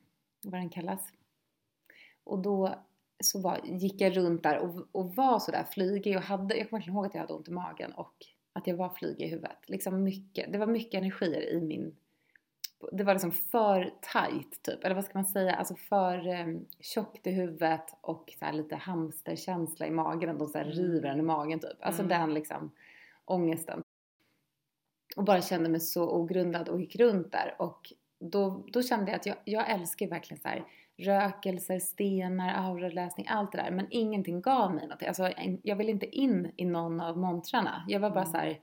vad 0.50 0.60
den 0.60 0.70
kallas. 0.70 1.12
Och 2.25 2.38
då 2.38 2.75
så 3.20 3.40
var, 3.40 3.60
gick 3.64 4.00
jag 4.00 4.16
runt 4.16 4.43
där 4.43 4.58
och, 4.58 4.88
och 4.93 5.14
var 5.14 5.38
sådär 5.38 5.64
flygig 5.64 6.16
och 6.16 6.23
hade, 6.23 6.56
jag 6.56 6.70
kommer 6.70 6.80
verkligen 6.80 6.97
ihåg 6.97 7.06
att 7.06 7.14
jag 7.14 7.20
hade 7.20 7.32
ont 7.32 7.49
i 7.49 7.52
magen 7.52 7.92
och 7.92 8.14
att 8.52 8.66
jag 8.66 8.76
var 8.76 8.88
flygig 8.88 9.26
i 9.26 9.30
huvudet. 9.30 9.59
Liksom 9.68 10.02
mycket, 10.02 10.52
det 10.52 10.59
var 10.59 10.66
mycket 10.66 10.99
energier 10.99 11.52
i 11.52 11.61
min 11.61 11.97
det 12.92 13.04
var 13.04 13.12
liksom 13.14 13.32
för 13.32 13.94
tight 14.12 14.62
typ, 14.62 14.85
eller 14.85 14.94
vad 14.94 15.04
ska 15.04 15.18
man 15.18 15.25
säga, 15.25 15.54
alltså 15.54 15.75
för 15.75 16.28
um, 16.28 16.66
tjockt 16.80 17.26
i 17.26 17.30
huvudet 17.30 17.99
och 18.00 18.35
så 18.38 18.44
här 18.44 18.52
lite 18.52 18.76
hamsterkänsla 18.76 19.87
i 19.87 19.90
magen, 19.90 20.38
de 20.38 20.49
så 20.49 20.59
Mm. 20.59 20.70
river 20.70 21.09
en 21.09 21.18
i 21.18 21.23
magen 21.23 21.61
typ. 21.61 21.76
Alltså 21.80 22.02
Mm. 22.02 22.18
den 22.20 22.35
liksom 22.35 22.73
ångesten. 23.25 23.82
Och 25.16 25.25
bara 25.25 25.42
kände 25.42 25.68
mig 25.68 25.80
så 25.80 26.11
ogrundad 26.11 26.68
och 26.68 26.80
gick 26.80 26.97
runt 26.97 27.32
där 27.32 27.56
och 27.59 27.92
då, 28.18 28.64
då 28.73 28.82
kände 28.82 29.11
jag 29.11 29.18
att 29.20 29.26
jag, 29.26 29.37
jag 29.44 29.70
älskar 29.70 30.06
verkligen 30.06 30.40
så 30.40 30.49
här 30.49 30.64
rökelser, 30.96 31.78
stenar, 31.78 32.68
auraläsning, 32.68 33.26
allt 33.28 33.52
det 33.52 33.58
där 33.58 33.70
men 33.70 33.87
ingenting 33.90 34.40
gav 34.40 34.75
mig 34.75 34.87
något. 34.87 35.02
Alltså 35.02 35.30
jag 35.62 35.76
ville 35.76 35.90
inte 35.90 36.06
in 36.16 36.52
i 36.56 36.64
någon 36.64 37.00
av 37.00 37.18
montrarna. 37.18 37.85
Jag 37.88 38.00
var 38.00 38.11
bara 38.11 38.20
Mm. 38.20 38.32
så 38.32 38.38
här 38.38 38.61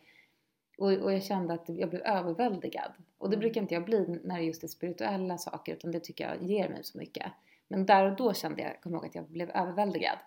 och, 0.77 0.91
och 0.91 1.13
jag 1.13 1.23
kände 1.23 1.53
att 1.53 1.69
jag 1.69 1.89
blev 1.89 2.01
överväldigad. 2.01 2.91
Och 3.17 3.29
det 3.29 3.35
Mm. 3.35 3.39
brukar 3.39 3.61
inte 3.61 3.73
jag 3.73 3.85
bli 3.85 4.19
när 4.23 4.37
det 4.37 4.43
just 4.43 4.63
är 4.63 4.67
spirituella 4.67 5.37
saker 5.37 5.73
utan 5.73 5.91
det 5.91 5.99
tycker 5.99 6.27
jag 6.29 6.43
ger 6.43 6.69
mig 6.69 6.83
så 6.83 6.97
mycket. 6.97 7.31
Men 7.67 7.85
där 7.85 8.11
och 8.11 8.15
då 8.17 8.33
kände 8.33 8.61
jag, 8.61 8.81
kommer 8.81 8.97
ihåg 8.97 9.05
att 9.05 9.15
jag 9.15 9.25
blev 9.25 9.49
överväldigad. 9.49 10.17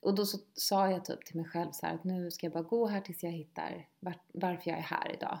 Och 0.00 0.14
då 0.14 0.24
så 0.26 0.38
sa 0.54 0.90
jag 0.90 1.04
typ 1.04 1.24
till 1.24 1.36
mig 1.36 1.44
själv 1.44 1.70
så 1.72 1.86
här 1.86 1.94
att 1.94 2.04
nu 2.04 2.30
ska 2.30 2.46
jag 2.46 2.52
bara 2.52 2.62
gå 2.62 2.86
här 2.86 3.00
tills 3.00 3.22
jag 3.22 3.30
hittar 3.30 3.86
var, 4.00 4.14
varför 4.32 4.70
jag 4.70 4.78
är 4.78 4.82
här 4.82 5.12
idag. 5.14 5.38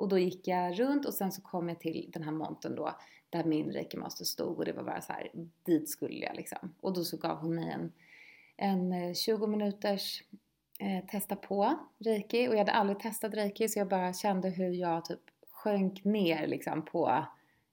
Och 0.00 0.08
då 0.08 0.18
gick 0.18 0.48
jag 0.48 0.80
runt 0.80 1.06
och 1.06 1.14
sen 1.14 1.32
så 1.32 1.42
kom 1.42 1.68
jag 1.68 1.80
till 1.80 2.10
den 2.12 2.22
här 2.22 2.32
montern 2.32 2.74
då 2.74 2.96
där 3.30 3.44
min 3.44 3.72
reiki-master 3.72 4.24
stod 4.24 4.58
och 4.58 4.64
det 4.64 4.72
var 4.72 4.82
bara 4.82 5.00
så 5.00 5.12
här, 5.12 5.30
dit 5.62 5.90
skulle 5.90 6.24
jag 6.26 6.36
liksom. 6.36 6.74
Och 6.80 6.92
då 6.92 7.04
så 7.04 7.16
gav 7.16 7.36
hon 7.36 7.54
mig 7.54 7.70
en, 7.70 7.92
en 8.56 8.92
eh, 8.92 9.14
20 9.14 9.46
minuters 9.46 10.22
eh, 10.78 11.06
testa 11.06 11.36
på 11.36 11.78
reiki 11.98 12.48
och 12.48 12.52
jag 12.52 12.58
hade 12.58 12.72
aldrig 12.72 13.00
testat 13.00 13.34
reiki 13.34 13.68
så 13.68 13.78
jag 13.78 13.88
bara 13.88 14.12
kände 14.12 14.48
hur 14.48 14.70
jag 14.70 15.04
typ 15.04 15.20
sjönk 15.50 16.04
ner 16.04 16.46
liksom 16.46 16.84
på 16.84 17.24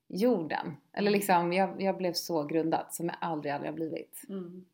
jorden. 0.07 0.77
Eller 0.93 1.12
liksom, 1.12 1.53
jag, 1.53 1.81
jag 1.81 1.98
blev 1.98 2.13
så 2.13 2.43
grundad 2.43 2.86
som 2.91 3.05
jag 3.05 3.17
aldrig, 3.22 3.53
aldrig 3.53 3.72
har 3.72 3.75
blivit. 3.75 4.24
Mm. 4.29 4.65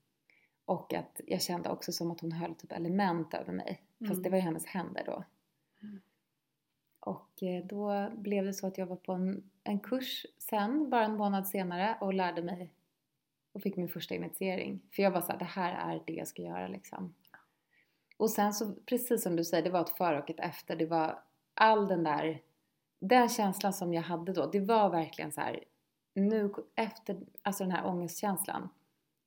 Och 0.65 0.93
att 0.93 1.22
jag 1.27 1.41
kände 1.41 1.69
också 1.69 1.91
som 1.91 2.12
att 2.12 2.22
hon 2.22 2.31
höll 2.31 2.55
typ 2.55 2.72
element 2.72 3.33
över 3.33 3.53
mig. 3.53 3.81
Fast 4.00 4.12
Mm. 4.12 4.24
det 4.24 4.29
var 4.29 4.38
ju 4.38 4.43
hennes 4.43 4.65
händer 4.65 5.03
då. 5.05 5.24
Och 7.05 7.43
eh, 7.43 7.65
då 7.65 8.10
blev 8.15 8.45
det 8.45 8.53
så 8.53 8.67
att 8.67 8.77
jag 8.77 8.86
var 8.86 8.95
på 8.95 9.13
en, 9.13 9.50
en 9.63 9.79
kurs 9.79 10.25
sen, 10.38 10.89
bara 10.89 11.05
en 11.05 11.17
månad 11.17 11.48
senare 11.48 11.98
och 12.01 12.13
lärde 12.13 12.41
mig 12.41 12.74
och 13.51 13.62
fick 13.62 13.77
min 13.77 13.89
första 13.89 14.15
initiering. 14.15 14.81
För 14.91 15.03
jag 15.03 15.12
var 15.12 15.22
såhär, 15.22 15.39
det 15.39 15.45
här 15.45 15.93
är 15.93 16.03
det 16.05 16.13
jag 16.13 16.27
ska 16.27 16.41
göra 16.41 16.67
liksom. 16.67 17.15
Och 18.17 18.29
sen 18.29 18.53
så, 18.53 18.74
precis 18.86 19.24
som 19.24 19.36
du 19.36 19.43
säger, 19.43 19.63
det 19.63 19.69
var 19.69 19.81
ett 19.81 19.98
före 19.98 20.22
och 20.22 20.29
ett 20.29 20.39
efter. 20.39 20.75
Det 20.75 20.86
var 20.86 21.19
all 21.53 21.88
den 21.88 22.03
där, 22.03 22.41
den 23.00 23.29
känslan 23.29 23.74
som 23.74 23.93
jag 23.93 24.01
hade 24.01 24.33
då, 24.33 24.50
det 24.51 24.60
var 24.60 24.89
verkligen 24.89 25.31
så 25.31 25.41
här, 25.41 25.63
nu 26.13 26.53
efter, 26.75 27.19
alltså 27.41 27.63
den 27.63 27.72
här 27.72 27.86
ångestkänslan, 27.86 28.69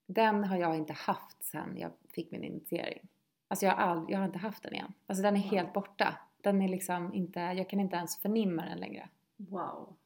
den 0.06 0.45
har 0.45 0.56
jag 0.56 0.76
inte 0.76 0.92
haft 0.92 1.45
sen 1.45 1.78
jag 1.78 1.92
fick 2.09 2.30
min 2.30 2.45
initiering. 2.45 3.09
Alltså 3.49 3.66
jag 3.66 3.73
har, 3.73 3.83
all, 3.83 4.06
jag 4.09 4.18
har 4.18 4.26
inte 4.26 4.38
haft 4.38 4.62
den 4.62 4.75
igen. 4.75 4.92
Alltså 5.06 5.23
den 5.23 5.37
är 5.37 5.40
helt 5.40 5.73
borta. 5.73 6.18
Den 6.47 6.62
är 6.62 6.69
liksom 6.69 7.15
inte, 7.15 7.41
jag 7.41 7.71
kan 7.71 7.81
inte 7.81 7.97
ens 7.97 8.17
förnimma 8.17 8.65
den 8.65 8.79
längre. 8.79 9.09
Wow. 9.37 9.97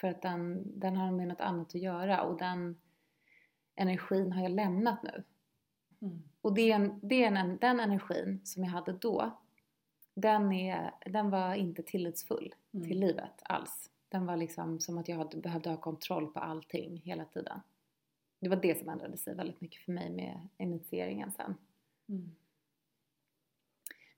För 0.00 0.08
att 0.08 0.22
den, 0.22 0.72
den 0.80 0.96
har 0.96 1.10
med 1.10 1.28
något 1.28 1.40
annat 1.40 1.68
att 1.68 1.74
göra 1.74 2.22
och 2.22 2.38
den 2.38 2.80
energin 3.74 4.32
har 4.32 4.42
jag 4.42 4.50
lämnat 4.52 5.02
nu. 5.02 5.24
Mm. 6.00 6.22
Och 6.40 6.54
det 6.54 6.70
är 6.72 6.76
en, 6.76 7.00
det 7.02 7.24
är 7.24 7.32
en, 7.32 7.56
den 7.56 7.80
energin 7.80 8.40
som 8.44 8.64
jag 8.64 8.70
hade 8.70 8.92
då, 8.92 9.38
den, 10.14 10.52
är, 10.52 10.90
den 11.06 11.30
var 11.30 11.54
inte 11.54 11.82
tillitsfull 11.82 12.54
Mm. 12.72 12.88
till 12.88 13.00
livet 13.00 13.42
alls. 13.42 13.90
Den 14.08 14.26
var 14.26 14.36
liksom 14.36 14.80
som 14.80 14.98
att 14.98 15.08
jag 15.08 15.16
hade, 15.16 15.36
behövde 15.36 15.70
ha 15.70 15.76
kontroll 15.76 16.32
på 16.32 16.40
allting 16.40 16.96
hela 16.96 17.24
tiden. 17.24 17.60
Det 18.40 18.48
var 18.48 18.56
det 18.56 18.78
som 18.78 18.88
ändrade 18.88 19.16
sig 19.16 19.34
väldigt 19.34 19.60
mycket 19.60 19.82
för 19.82 19.92
mig 19.92 20.10
med 20.10 20.48
initieringen 20.58 21.32
sen. 21.32 21.54
Mm. 22.08 22.34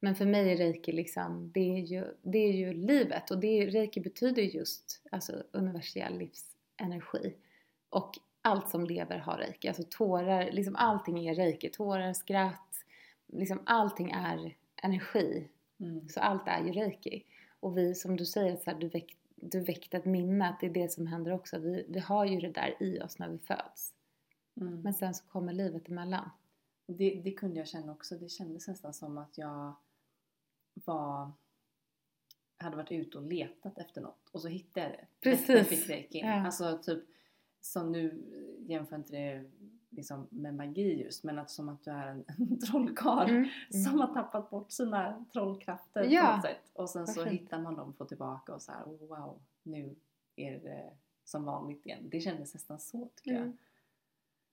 Men 0.01 0.15
för 0.15 0.27
mig 0.27 0.53
är 0.53 0.57
reiki 0.57 0.93
liksom, 0.93 1.51
det 1.55 1.61
är 1.61 1.79
ju, 1.79 2.05
det 2.23 2.39
är 2.39 2.53
ju 2.53 2.73
livet 2.73 3.31
och 3.31 3.39
det 3.39 3.47
är, 3.47 3.71
reiki 3.71 4.01
betyder 4.01 4.43
just 4.43 5.03
alltså 5.11 5.43
universell 5.53 6.19
livsenergi. 6.19 7.35
Och 7.91 8.19
allt 8.43 8.69
som 8.69 8.85
lever 8.85 9.19
har 9.19 9.39
reiki, 9.39 9.69
alltså 9.69 9.83
tårar, 9.91 10.51
liksom 10.53 10.77
allting 10.77 11.27
är 11.27 11.35
reiki. 11.35 11.71
Tårar, 11.71 12.13
skratt, 12.13 12.85
liksom 13.27 13.61
allting 13.67 14.11
är 14.11 14.57
energi. 14.83 15.49
Mm. 15.81 16.09
Så 16.09 16.21
allt 16.21 16.49
är 16.49 16.65
ju 16.65 16.73
reiki. 16.73 17.25
Och 17.61 17.79
vi, 17.79 17.95
som 17.95 18.17
du 18.17 18.27
säger, 18.27 18.57
så 18.57 18.71
här, 18.71 18.79
du, 18.79 18.89
väck, 18.89 19.17
du 19.35 19.61
väckte 19.61 19.97
ett 19.97 20.05
minne, 20.05 20.49
att 20.49 20.61
det 20.61 20.67
är 20.67 20.71
det 20.71 20.93
som 20.93 21.07
händer 21.07 21.33
också. 21.33 21.59
Vi, 21.59 21.87
vi 21.89 22.01
har 22.01 22.25
ju 22.25 22.41
det 22.41 22.51
där 22.51 22.83
i 22.83 23.01
oss 23.01 23.19
när 23.19 23.29
vi 23.29 23.39
föds. 23.39 23.95
Mm. 24.61 24.81
Men 24.81 24.95
sen 24.95 25.15
så 25.15 25.25
kommer 25.25 25.53
livet 25.53 25.89
emellan. 25.89 26.31
Det, 26.87 27.21
det 27.25 27.33
kunde 27.33 27.59
jag 27.59 27.69
känna 27.69 27.93
också. 27.93 28.15
Det 28.15 28.29
kändes 28.29 28.69
nästan 28.69 28.95
som 28.95 29.19
att 29.19 29.39
jag 29.39 29.75
var 30.85 31.33
hade 32.59 32.77
varit 32.77 32.93
ute 32.93 33.19
och 33.19 33.25
letat 33.25 33.79
efter 33.79 34.01
något 34.01 34.29
och 34.33 34.43
så 34.43 34.49
hittade 34.49 34.87
jag 34.87 34.93
det. 34.93 35.07
Precis. 35.21 35.89
Jag 35.89 35.97
reiki. 35.97 36.19
Ja. 36.19 36.47
Alltså 36.47 36.79
typ 36.83 37.05
som 37.61 37.93
nu 37.93 38.23
jämför 38.69 38.97
inte 38.97 39.13
det 39.17 39.51
liksom 39.91 40.27
med 40.31 40.55
magi 40.55 41.03
just 41.03 41.25
men 41.25 41.39
att 41.39 41.51
som 41.51 41.69
att 41.69 41.85
du 41.85 41.91
är 41.91 42.07
en, 42.07 42.25
en 42.39 42.59
trollkarl 42.59 43.31
Mm. 43.31 43.49
som 43.85 44.01
har 44.01 44.15
tappat 44.15 44.51
bort 44.51 44.73
sina 44.73 45.25
trollkrafter 45.33 46.05
på 46.05 46.11
Ja. 46.13 46.37
något 46.37 46.45
sätt. 46.45 46.71
Och 46.73 46.91
sen 46.91 47.03
Vad 47.03 47.09
så 47.15 47.25
fint. 47.25 47.41
hittar 47.41 47.59
man 47.59 47.75
dem 47.77 47.89
och 47.89 47.97
får 47.97 48.05
tillbaka 48.05 48.55
och 48.55 48.63
så 48.63 48.73
här, 48.73 48.85
oh, 48.85 49.09
wow, 49.09 49.41
nu 49.63 49.97
är 50.37 50.53
det 50.59 50.91
som 51.25 51.45
vanligt 51.45 51.87
igen. 51.87 52.09
Det 52.11 52.21
kändes 52.21 52.55
nästan 52.55 52.81
så 52.81 53.09
tycker 53.15 53.31
jag. 53.33 53.43
Mm. 53.43 53.57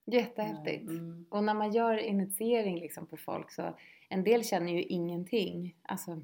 Jättehäftigt. 0.06 0.90
Mm. 0.90 1.26
Och 1.30 1.44
när 1.44 1.54
man 1.54 1.72
gör 1.74 1.98
initiering 1.98 2.80
liksom 2.80 3.06
på 3.06 3.18
folk 3.18 3.52
så 3.52 3.74
en 4.10 4.24
del 4.24 4.44
känner 4.44 4.74
ju 4.74 4.84
ingenting. 4.84 5.76
Alltså 5.82 6.22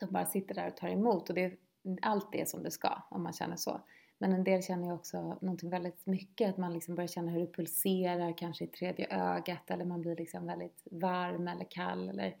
de 0.00 0.06
bara 0.12 0.26
sitter 0.26 0.54
där 0.54 0.66
och 0.68 0.76
tar 0.76 0.88
emot 0.88 1.28
och 1.28 1.34
det, 1.34 1.56
allt 2.02 2.34
är 2.34 2.44
som 2.44 2.62
det 2.62 2.70
ska 2.70 3.02
om 3.10 3.22
man 3.22 3.32
känner 3.32 3.56
så. 3.56 3.80
Men 4.18 4.32
en 4.32 4.44
del 4.44 4.62
känner 4.62 4.86
ju 4.86 4.92
också 4.92 5.22
någonting 5.40 5.70
väldigt 5.70 6.06
mycket, 6.06 6.48
att 6.50 6.56
man 6.56 6.72
liksom 6.74 6.94
börjar 6.94 7.08
känna 7.08 7.30
hur 7.32 7.40
det 7.40 7.52
pulserar 7.52 8.38
kanske 8.38 8.64
i 8.64 8.66
tredje 8.66 9.06
ögat 9.10 9.70
eller 9.70 9.84
man 9.84 10.00
blir 10.00 10.16
liksom 10.16 10.46
väldigt 10.46 10.82
varm 10.90 11.48
eller 11.48 11.64
kall 11.70 12.08
eller 12.08 12.36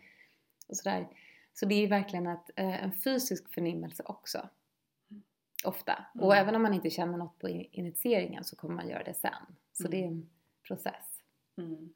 och 0.68 0.76
sådär. 0.76 1.08
Så 1.52 1.66
det 1.66 1.74
är 1.74 1.80
ju 1.80 1.86
verkligen 1.86 2.26
ett, 2.26 2.50
eh, 2.56 2.84
en 2.84 2.92
fysisk 2.92 3.54
förnimmelse 3.54 4.02
också. 4.06 4.48
Ofta. 5.64 6.04
Och 6.14 6.34
Mm. 6.34 6.44
även 6.44 6.54
om 6.56 6.62
man 6.62 6.74
inte 6.74 6.90
känner 6.90 7.18
något 7.18 7.38
på 7.38 7.48
in- 7.48 7.68
initieringen 7.72 8.44
så 8.44 8.56
kommer 8.56 8.74
man 8.74 8.88
göra 8.88 9.02
det 9.04 9.14
sen. 9.14 9.32
Så 9.72 9.82
Mm. 9.86 9.90
det 9.90 10.04
är 10.04 10.08
en 10.08 10.30
process. 10.62 11.22
Mm. 11.56 11.94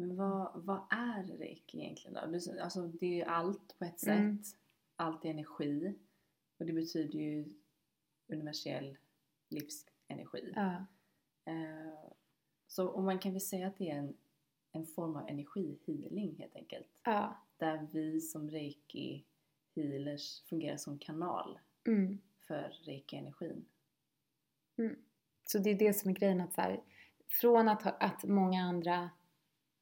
Men 0.00 0.16
vad, 0.16 0.64
vad 0.64 0.82
är 0.90 1.22
reiki 1.22 1.78
egentligen 1.78 2.14
då? 2.14 2.20
Alltså 2.62 2.82
det 2.86 3.06
är 3.06 3.14
ju 3.14 3.22
allt 3.22 3.78
på 3.78 3.84
ett 3.84 4.00
sätt. 4.00 4.18
Mm. 4.18 4.42
Allt 4.96 5.24
är 5.24 5.30
energi. 5.30 5.94
Och 6.58 6.66
det 6.66 6.72
betyder 6.72 7.18
ju 7.18 7.54
universell 8.28 8.98
livsenergi. 9.48 10.52
Ja. 10.56 10.86
Eh, 11.44 12.10
så 12.66 12.86
och 12.86 13.02
man 13.02 13.18
kan 13.18 13.32
väl 13.32 13.40
säga 13.40 13.66
att 13.66 13.76
det 13.78 13.90
är 13.90 13.96
en, 13.98 14.16
en 14.72 14.86
form 14.86 15.16
av 15.16 15.28
energihealing 15.28 16.36
helt 16.38 16.56
enkelt. 16.56 16.88
Ja. 17.04 17.46
Där 17.56 17.88
vi 17.92 18.20
som 18.20 18.50
reiki 18.50 19.24
healers 19.76 20.42
fungerar 20.42 20.76
som 20.76 20.98
kanal 20.98 21.58
Mm. 21.86 22.18
för 22.46 22.76
reiki-energin. 22.84 23.64
Så 25.44 25.58
det 25.58 25.70
är 25.70 25.74
det 25.78 25.92
som 25.94 26.10
är 26.10 26.14
grejen 26.14 26.40
att 26.40 26.54
så 26.54 26.60
här, 26.60 26.82
från 27.28 27.68
att, 27.68 28.02
att 28.02 28.24
många 28.24 28.62
andra, 28.62 29.10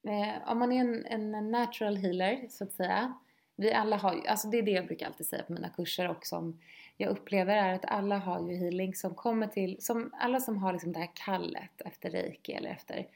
eh, 0.02 0.50
om 0.50 0.58
man 0.58 0.72
är 0.72 0.80
en, 0.80 1.04
en 1.06 1.50
natural 1.50 1.96
healer 1.96 2.46
så 2.50 2.64
att 2.64 2.72
säga, 2.72 3.14
vi 3.56 3.72
alla 3.72 3.96
har 3.96 4.14
ju, 4.14 4.26
alltså 4.26 4.48
det 4.48 4.58
är 4.58 4.62
det 4.62 4.70
jag 4.70 4.86
brukar 4.86 5.06
alltid 5.06 5.26
säga 5.26 5.42
på 5.42 5.52
mina 5.52 5.68
kurser 5.68 6.08
och 6.08 6.26
som 6.26 6.60
jag 6.96 7.10
upplever 7.10 7.56
är 7.56 7.74
att 7.74 7.84
alla 7.84 8.18
har 8.18 8.48
ju 8.48 8.56
healing 8.56 8.94
som 8.94 9.14
kommer 9.14 9.46
till, 9.46 9.76
som 9.80 10.14
alla 10.18 10.40
som 10.40 10.56
har 10.56 10.72
liksom 10.72 10.92
det 10.92 10.98
här 10.98 11.10
kallet 11.14 11.80
efter 11.84 12.10
reiki 12.10 12.52
eller 12.52 12.70
efter 12.70 13.06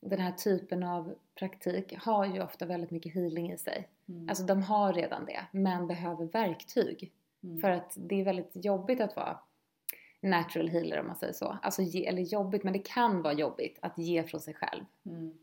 den 0.00 0.20
här 0.20 0.32
typen 0.32 0.82
av 0.82 1.14
praktik 1.34 1.94
har 1.98 2.26
ju 2.26 2.42
ofta 2.42 2.66
väldigt 2.66 2.90
mycket 2.90 3.14
healing 3.14 3.52
i 3.52 3.58
sig. 3.58 3.88
Mm. 4.08 4.28
Alltså 4.28 4.44
de 4.44 4.62
har 4.62 4.92
redan 4.92 5.24
det 5.24 5.40
men 5.50 5.86
behöver 5.86 6.24
verktyg. 6.24 7.12
Mm. 7.42 7.60
För 7.60 7.70
att 7.70 7.92
det 7.96 8.20
är 8.20 8.24
väldigt 8.24 8.64
jobbigt 8.64 9.00
att 9.00 9.16
vara 9.16 9.38
natural 10.20 10.68
healer 10.68 11.00
om 11.00 11.06
man 11.06 11.16
säger 11.16 11.32
så. 11.32 11.58
Alltså 11.62 11.82
ge, 11.82 12.06
eller 12.06 12.22
jobbigt, 12.22 12.64
men 12.64 12.72
det 12.72 12.78
kan 12.78 13.22
vara 13.22 13.32
jobbigt 13.32 13.78
att 13.82 13.98
ge 13.98 14.22
från 14.22 14.40
sig 14.40 14.54
själv. 14.54 14.84
Mm. 15.06 15.38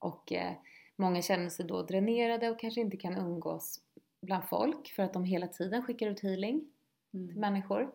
Och 0.00 0.32
eh, 0.32 0.52
många 0.96 1.22
känner 1.22 1.48
sig 1.48 1.66
då 1.66 1.82
dränerade 1.82 2.50
och 2.50 2.58
kanske 2.60 2.80
inte 2.80 2.96
kan 2.96 3.14
umgås 3.16 3.80
bland 4.20 4.44
folk 4.48 4.88
för 4.88 5.02
att 5.02 5.12
de 5.12 5.24
hela 5.24 5.46
tiden 5.48 5.82
skickar 5.82 6.06
ut 6.06 6.20
healing 6.20 6.60
till 7.10 7.20
Mm. 7.20 7.40
människor. 7.40 7.94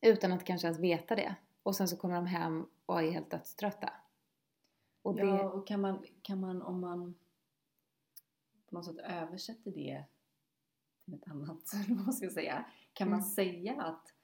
Utan 0.00 0.32
att 0.32 0.44
kanske 0.44 0.66
ens 0.66 0.80
veta 0.80 1.16
det. 1.16 1.34
Och 1.62 1.76
sen 1.76 1.88
så 1.88 1.96
kommer 1.96 2.14
de 2.14 2.26
hem 2.26 2.66
och 2.86 3.02
är 3.02 3.10
helt 3.10 3.30
dödströtta. 3.30 3.92
Och 5.02 5.14
det, 5.14 5.22
Ja, 5.22 5.50
och 5.50 5.66
kan 5.66 5.80
man, 5.80 6.04
kan 6.22 6.40
man 6.40 6.62
om 6.62 6.80
man 6.80 7.14
på 8.68 8.74
något 8.74 8.84
sätt 8.84 8.98
översätter 8.98 9.70
det 9.70 10.04
till 11.04 11.14
ett 11.14 11.28
annat, 11.28 11.62
vad 11.88 11.98
man 11.98 12.12
ska 12.12 12.30
säga, 12.30 12.64
kan 12.92 13.10
man 13.10 13.18
Mm. 13.18 13.30
säga 13.30 13.82
att, 13.82 14.14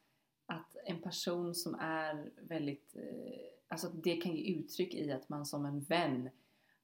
att 0.47 0.77
en 0.85 1.03
person 1.03 1.55
som 1.55 1.75
är 1.75 2.31
väldigt, 2.37 2.97
eh, 2.97 3.58
alltså 3.69 3.89
det 3.89 4.17
kan 4.17 4.33
ge 4.33 4.55
uttryck 4.55 4.95
i 4.95 5.13
att 5.13 5.29
man 5.29 5.47
som 5.47 5.67
en 5.67 5.81
vän 5.81 6.31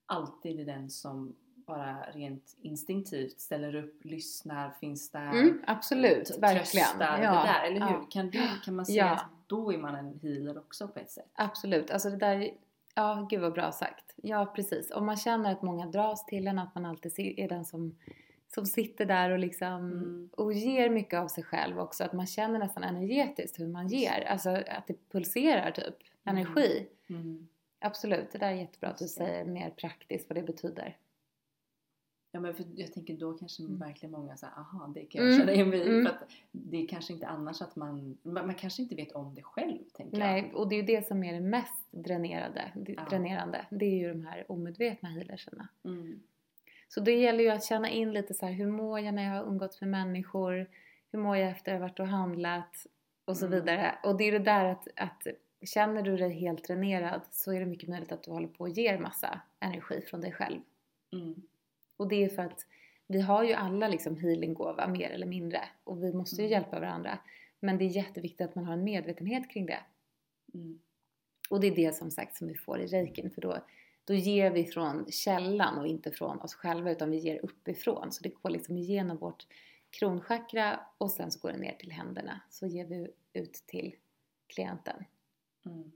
alltid 0.07 0.61
är 0.61 0.64
den 0.64 0.91
som 0.91 1.37
bara 1.67 2.11
rent 2.11 2.57
instinktivt 2.61 3.41
ställer 3.41 3.75
upp, 3.75 4.05
lyssnar, 4.05 4.71
finns 4.71 5.11
där, 5.11 5.31
mm, 5.33 5.62
absolut, 5.67 6.38
verkligen. 6.38 6.64
tröstar, 6.87 7.23
Ja, 7.23 7.31
det 7.31 7.47
där, 7.53 7.64
eller 7.71 7.87
hur? 7.87 7.95
ja. 7.95 8.07
Kan, 8.11 8.31
du, 8.31 8.41
kan 8.64 8.76
man 8.76 8.87
säga 8.87 9.07
Ja. 9.07 9.14
att 9.14 9.25
då 9.47 9.73
är 9.73 9.79
man 9.79 9.95
en 9.95 10.19
healer 10.23 10.59
också 10.59 10.88
på 10.88 10.99
ett 10.99 11.11
sätt? 11.11 11.31
Absolut, 11.35 11.91
alltså 11.91 12.11
det 12.11 12.17
där, 12.17 12.50
ja 12.95 13.26
gud 13.31 13.41
vad 13.41 13.53
bra 13.53 13.73
sagt. 13.73 14.14
Ja 14.17 14.53
precis, 14.57 14.91
om 14.91 15.07
man 15.07 15.17
känner 15.17 15.53
att 15.53 15.62
många 15.62 15.87
dras 15.87 16.26
till 16.26 16.47
en, 16.47 16.59
att 16.59 16.75
man 16.75 16.85
alltid 16.85 17.38
är 17.38 17.49
den 17.49 17.64
som, 17.64 17.99
som 18.55 18.67
sitter 18.67 19.05
där 19.05 19.31
och 19.31 19.38
liksom 19.38 19.73
Mm. 19.75 20.29
och 20.33 20.53
ger 20.53 20.91
mycket 20.91 21.19
av 21.21 21.29
sig 21.29 21.45
själv 21.45 21.79
också. 21.81 22.05
Att 22.05 22.12
man 22.12 22.26
känner 22.26 22.59
nästan 22.59 22.83
energetiskt 22.85 23.61
hur 23.61 23.67
man 23.69 23.88
ger, 23.88 24.25
alltså 24.31 24.50
att 24.50 24.87
det 24.87 25.11
pulserar 25.12 25.71
typ. 25.71 25.95
Energi. 26.25 26.87
Mm. 27.09 27.49
Absolut, 27.78 28.31
det 28.33 28.38
där 28.38 28.47
är 28.52 28.54
jättebra 28.54 28.90
att 28.90 28.99
du 28.99 29.09
säger 29.09 29.45
mer 29.45 29.71
praktiskt 29.71 30.28
vad 30.28 30.37
det 30.37 30.43
betyder. 30.43 30.97
Ja 32.33 32.40
men 32.40 32.54
för 32.54 32.64
jag 32.76 32.93
tänker 32.93 33.14
då 33.16 33.33
kanske 33.38 33.62
Mm. 33.62 33.78
verkligen 33.78 34.12
många 34.12 34.37
säger 34.37 34.52
aha 34.59 34.93
det 34.95 35.00
kan 35.04 35.23
jag 35.25 35.28
Mm, 35.35 35.40
känna 35.40 35.52
igen 35.52 35.69
mig 35.71 35.83
mm. 35.83 36.04
För 36.07 36.11
att 36.12 36.31
det 36.52 36.83
är 36.83 36.88
kanske 36.88 37.12
inte 37.12 37.26
annars 37.26 37.62
att 37.62 37.76
man, 37.76 38.19
man, 38.23 38.47
man 38.47 38.54
kanske 38.54 38.83
inte 38.83 38.95
vet 38.95 39.12
om 39.12 39.35
det 39.35 39.43
själv 39.43 39.78
tänker 39.93 40.19
jag. 40.19 40.26
Nej, 40.26 40.52
och 40.54 40.69
det 40.69 40.75
är 40.75 40.81
ju 40.81 40.87
det 40.87 41.07
som 41.07 41.25
är 41.25 41.33
det 41.33 41.40
mest 41.40 41.87
dränerade, 41.90 42.73
Ja. 42.97 43.07
dränerande. 43.11 43.66
Det 43.71 43.85
är 43.87 43.95
ju 43.99 44.09
de 44.09 44.25
här 44.26 44.45
omedvetna 44.52 45.09
healerserna. 45.09 45.69
Mm. 45.85 46.23
Så 46.88 47.00
det 47.00 47.12
gäller 47.12 47.45
ju 47.45 47.50
att 47.50 47.64
känna 47.64 47.90
in 47.90 48.12
lite 48.12 48.35
så 48.35 48.47
här, 48.47 48.52
hur 48.52 48.66
mår 48.66 49.00
jag 49.00 49.14
när 49.14 49.23
jag 49.25 49.31
har 49.43 49.50
umgåtts 49.50 49.81
med 49.81 49.90
människor? 49.90 50.71
Hur 51.12 51.19
mår 51.19 51.37
jag 51.37 51.50
efter 51.50 51.73
att 51.73 51.75
jag 51.76 51.81
varit 51.81 52.00
och 52.00 52.07
handlat? 52.09 52.87
Och 53.25 53.37
så 53.37 53.47
Mm. 53.47 53.59
vidare. 53.61 53.95
Och 54.02 54.16
det 54.16 54.25
är 54.25 54.33
det 54.33 54.38
där 54.38 54.64
att, 54.64 54.88
att 54.97 55.26
känner 55.66 56.02
du 56.02 56.16
dig 56.16 56.30
helt 56.30 56.64
dränerad 56.64 57.21
så 57.30 57.52
är 57.52 57.61
det 57.61 57.66
mycket 57.66 57.88
möjligt 57.88 58.12
att 58.12 58.23
du 58.23 58.30
håller 58.30 58.49
på 58.49 58.64
och 58.64 58.68
ger 58.68 58.99
massa 58.99 59.40
energi 59.61 60.00
från 60.00 60.21
dig 60.21 60.33
själv. 60.33 60.61
Mm. 61.12 61.42
Och 61.97 62.09
det 62.09 62.25
är 62.25 62.28
för 62.28 62.42
att 62.42 62.66
vi 63.06 63.21
har 63.21 63.44
ju 63.44 63.52
alla 63.52 63.88
liksom 63.88 64.16
healinggåva 64.16 64.87
mer 64.87 65.11
eller 65.11 65.26
mindre 65.26 65.61
och 65.85 66.02
vi 66.02 66.12
måste 66.12 66.37
ju 66.37 66.47
Mm. 66.47 66.52
hjälpa 66.52 66.80
varandra. 66.80 67.18
Men 67.61 67.78
det 67.78 67.85
är 67.85 67.88
jätteviktigt 67.88 68.40
att 68.49 68.54
man 68.54 68.64
har 68.64 68.73
en 68.73 68.85
medvetenhet 68.85 69.50
kring 69.50 69.66
det. 69.66 69.80
Mm. 70.54 70.78
Och 71.50 71.61
det 71.61 71.66
är 71.66 71.76
det 71.76 71.94
som 71.94 72.11
sagt 72.11 72.37
som 72.37 72.49
vi 72.49 72.54
får 72.54 72.80
i 72.80 72.87
reikin 72.87 73.30
för 73.30 73.40
då, 73.40 73.59
då 74.04 74.14
ger 74.14 74.50
vi 74.50 74.64
från 74.64 75.06
källan 75.11 75.78
och 75.78 75.87
inte 75.87 76.11
från 76.11 76.40
oss 76.40 76.54
själva 76.54 76.90
utan 76.90 77.11
vi 77.11 77.16
ger 77.16 77.44
uppifrån. 77.44 78.12
Så 78.12 78.23
det 78.23 78.28
går 78.28 78.50
liksom 78.50 78.76
igenom 78.76 79.16
vårt 79.16 79.47
kronchakra 79.90 80.80
och 80.99 81.11
sen 81.11 81.30
så 81.30 81.40
går 81.40 81.52
det 81.52 81.59
ner 81.59 81.76
till 81.78 81.92
händerna. 81.92 82.40
Så 82.50 82.66
ger 82.66 82.87
vi 82.87 83.11
ut 83.33 83.54
till 83.54 83.94
klienten. 84.47 85.04
Mm. 85.64 85.92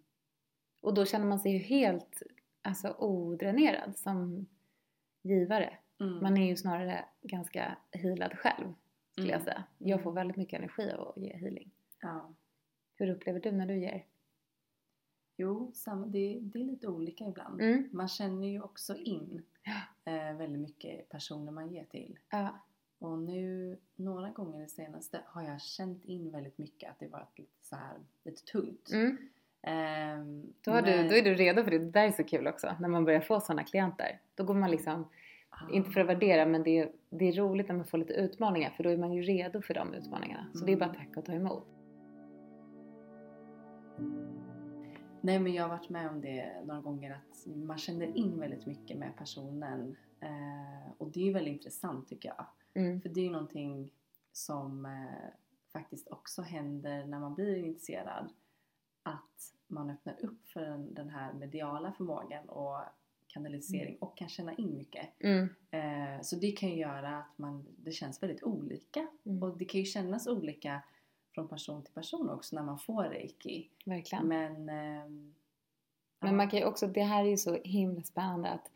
Och 0.82 0.94
då 0.94 1.04
känner 1.04 1.26
man 1.26 1.40
sig 1.40 1.52
ju 1.52 1.58
helt 1.58 2.22
alltså, 2.62 2.96
odränerad 2.98 3.96
som 3.96 4.46
givare. 5.22 5.78
Mm. 6.00 6.22
Man 6.22 6.36
är 6.36 6.46
ju 6.46 6.56
snarare 6.56 7.04
ganska 7.22 7.76
healad 7.90 8.32
själv 8.38 8.74
skulle 9.12 9.26
jag 9.28 9.40
Mm. 9.40 9.44
säga. 9.44 9.64
Jag 9.78 9.90
Mm. 9.90 10.02
får 10.02 10.12
väldigt 10.12 10.36
mycket 10.36 10.58
energi 10.58 10.92
av 10.92 11.08
att 11.08 11.16
ge 11.22 11.36
healing. 11.36 11.70
Ja. 12.00 12.32
Hur 12.94 13.08
upplever 13.10 13.40
du 13.40 13.52
när 13.52 13.66
du 13.66 13.78
ger? 13.78 14.04
Jo, 15.36 15.72
det, 16.06 16.38
det 16.42 16.60
är 16.60 16.64
lite 16.64 16.88
olika 16.88 17.24
ibland. 17.24 17.60
Mm. 17.60 17.88
Man 17.92 18.08
känner 18.08 18.48
ju 18.48 18.60
också 18.62 18.96
in 18.96 19.42
eh, 20.04 20.36
väldigt 20.36 20.60
mycket 20.60 21.08
personer 21.08 21.52
man 21.52 21.72
ger 21.72 21.84
till. 21.84 22.18
Ja. 22.30 22.58
Och 22.98 23.18
nu, 23.18 23.76
några 23.96 24.30
gånger 24.30 24.60
det 24.60 24.68
senaste, 24.68 25.20
har 25.26 25.42
jag 25.42 25.60
känt 25.60 26.04
in 26.04 26.30
väldigt 26.30 26.58
mycket 26.58 26.90
att 26.90 26.98
det 26.98 27.08
varit 27.08 27.38
lite 27.38 27.64
så 27.66 27.76
här, 27.76 27.98
lite 28.24 28.42
tungt. 28.44 28.90
Mm. 28.92 29.16
Ehm, 29.62 30.52
Då, 30.60 30.70
har 30.70 30.82
du, 30.82 30.90
men- 30.90 31.08
då 31.08 31.14
är 31.14 31.22
du 31.22 31.34
redo 31.34 31.62
för 31.64 31.70
det. 31.70 31.78
Det 31.78 31.90
där 31.90 32.06
är 32.06 32.10
så 32.10 32.24
kul 32.24 32.46
också. 32.46 32.74
När 32.80 32.88
man 32.88 33.04
börjar 33.04 33.20
få 33.20 33.40
sådana 33.40 33.64
klienter. 33.64 34.20
Då 34.34 34.44
går 34.44 34.54
man 34.54 34.70
liksom, 34.70 35.08
Ah. 35.50 35.72
inte 35.72 35.90
för 35.90 36.00
att 36.00 36.06
värdera 36.06 36.46
men 36.46 36.62
det 36.62 36.78
är, 36.78 36.92
det 37.10 37.28
är 37.28 37.32
roligt 37.32 37.68
när 37.68 37.76
man 37.76 37.84
får 37.84 37.98
lite 37.98 38.12
utmaningar 38.12 38.70
för 38.70 38.84
då 38.84 38.90
är 38.90 38.96
man 38.96 39.12
ju 39.12 39.22
redo 39.22 39.62
för 39.62 39.74
de 39.74 39.94
utmaningarna. 39.94 40.46
Så 40.54 40.64
det 40.64 40.72
är 40.72 40.76
bara 40.76 40.90
att 40.90 40.96
tacka 40.96 41.20
och 41.20 41.26
ta 41.26 41.32
emot. 41.32 41.66
Nej 45.20 45.38
men 45.38 45.54
jag 45.54 45.62
har 45.64 45.68
varit 45.68 45.88
med 45.88 46.10
om 46.10 46.20
det 46.20 46.52
några 46.64 46.80
gånger 46.80 47.10
att 47.10 47.46
man 47.56 47.78
känner 47.78 48.16
in 48.16 48.40
väldigt 48.40 48.66
mycket 48.66 48.98
med 48.98 49.16
personen. 49.16 49.96
Eh, 50.20 50.92
och 50.98 51.10
det 51.10 51.20
är 51.20 51.24
ju 51.24 51.32
väldigt 51.32 51.52
intressant 51.54 52.08
tycker 52.08 52.28
jag. 52.28 52.46
Mm. 52.84 53.00
För 53.00 53.08
det 53.08 53.20
är 53.20 53.24
ju 53.24 53.30
någonting 53.30 53.90
som 54.32 54.86
eh, 54.86 55.28
faktiskt 55.72 56.08
också 56.08 56.42
händer 56.42 57.04
när 57.06 57.18
man 57.18 57.34
blir 57.34 57.56
initierad. 57.56 58.28
Att 59.08 59.54
man 59.66 59.90
öppnar 59.90 60.24
upp 60.24 60.48
för 60.48 60.60
den, 60.60 60.94
den 60.94 61.08
här 61.08 61.32
mediala 61.32 61.92
förmågan 61.92 62.48
och 62.48 62.78
kanalisering 63.26 63.96
och 64.00 64.16
kan 64.16 64.28
känna 64.28 64.54
in 64.54 64.76
mycket. 64.76 65.08
Mm. 65.20 65.48
Eh, 65.70 66.22
så 66.22 66.36
det 66.36 66.52
kan 66.52 66.68
ju 66.68 66.76
göra 66.76 67.18
att 67.18 67.38
man, 67.38 67.66
det 67.76 67.92
känns 67.92 68.22
väldigt 68.22 68.42
olika. 68.42 69.06
Mm. 69.24 69.42
Och 69.42 69.58
det 69.58 69.64
kan 69.64 69.80
ju 69.80 69.86
kännas 69.86 70.26
olika 70.26 70.82
från 71.34 71.48
person 71.48 71.82
till 71.82 71.94
person 71.94 72.30
också 72.30 72.56
när 72.56 72.62
man 72.62 72.78
får 72.78 73.04
reiki. 73.04 73.68
Verkligen. 73.84 74.28
Men, 74.28 74.68
ehm, 74.68 75.34
Men 76.20 76.36
man 76.36 76.50
kan 76.50 76.58
ju 76.58 76.64
också, 76.64 76.86
det 76.86 77.02
här 77.02 77.24
är 77.24 77.28
ju 77.28 77.36
så 77.36 77.58
himla 77.64 78.02
spännande 78.02 78.48
att 78.48 78.70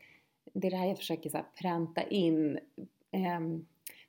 det 0.53 0.67
är 0.67 0.71
det 0.71 0.77
här 0.77 0.87
jag 0.87 0.97
försöker 0.97 1.29
så 1.29 1.37
här 1.37 1.45
pränta 1.55 2.03
in. 2.03 2.59
ehm, 3.11 3.65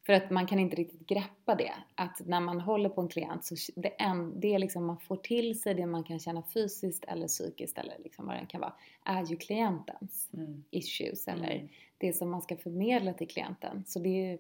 för 0.07 0.13
att 0.13 0.31
man 0.31 0.47
kan 0.47 0.59
inte 0.59 0.77
riktigt 0.77 1.07
greppa 1.07 1.55
det. 1.55 1.73
Att 1.95 2.21
när 2.27 2.41
man 2.41 2.61
håller 2.61 2.89
på 2.89 3.01
en 3.01 3.09
klient 3.09 3.45
så 3.45 3.55
det, 3.77 3.89
en, 3.89 4.41
det 4.41 4.59
liksom 4.59 4.87
man 4.87 4.99
får 4.99 5.17
till 5.17 5.61
sig, 5.61 5.75
det 5.75 5.87
man 5.87 6.05
kan 6.05 6.19
känna 6.19 6.43
fysiskt 6.55 7.05
eller 7.05 7.29
psykiskt 7.29 7.79
eller 7.79 7.99
liksom 8.05 8.27
vad 8.27 8.37
det 8.37 8.47
kan 8.47 8.61
vara, 8.61 8.75
är 9.05 9.25
ju 9.25 9.37
klientens 9.37 10.31
mm, 10.33 10.65
issues 10.71 11.29
eller 11.29 11.55
mm, 11.55 11.69
det 11.99 12.13
som 12.13 12.31
man 12.31 12.43
ska 12.43 12.57
förmedla 12.57 13.13
till 13.13 13.29
klienten. 13.29 13.85
Så 13.87 13.99
det, 13.99 14.09
är 14.09 14.31
ju, 14.33 14.39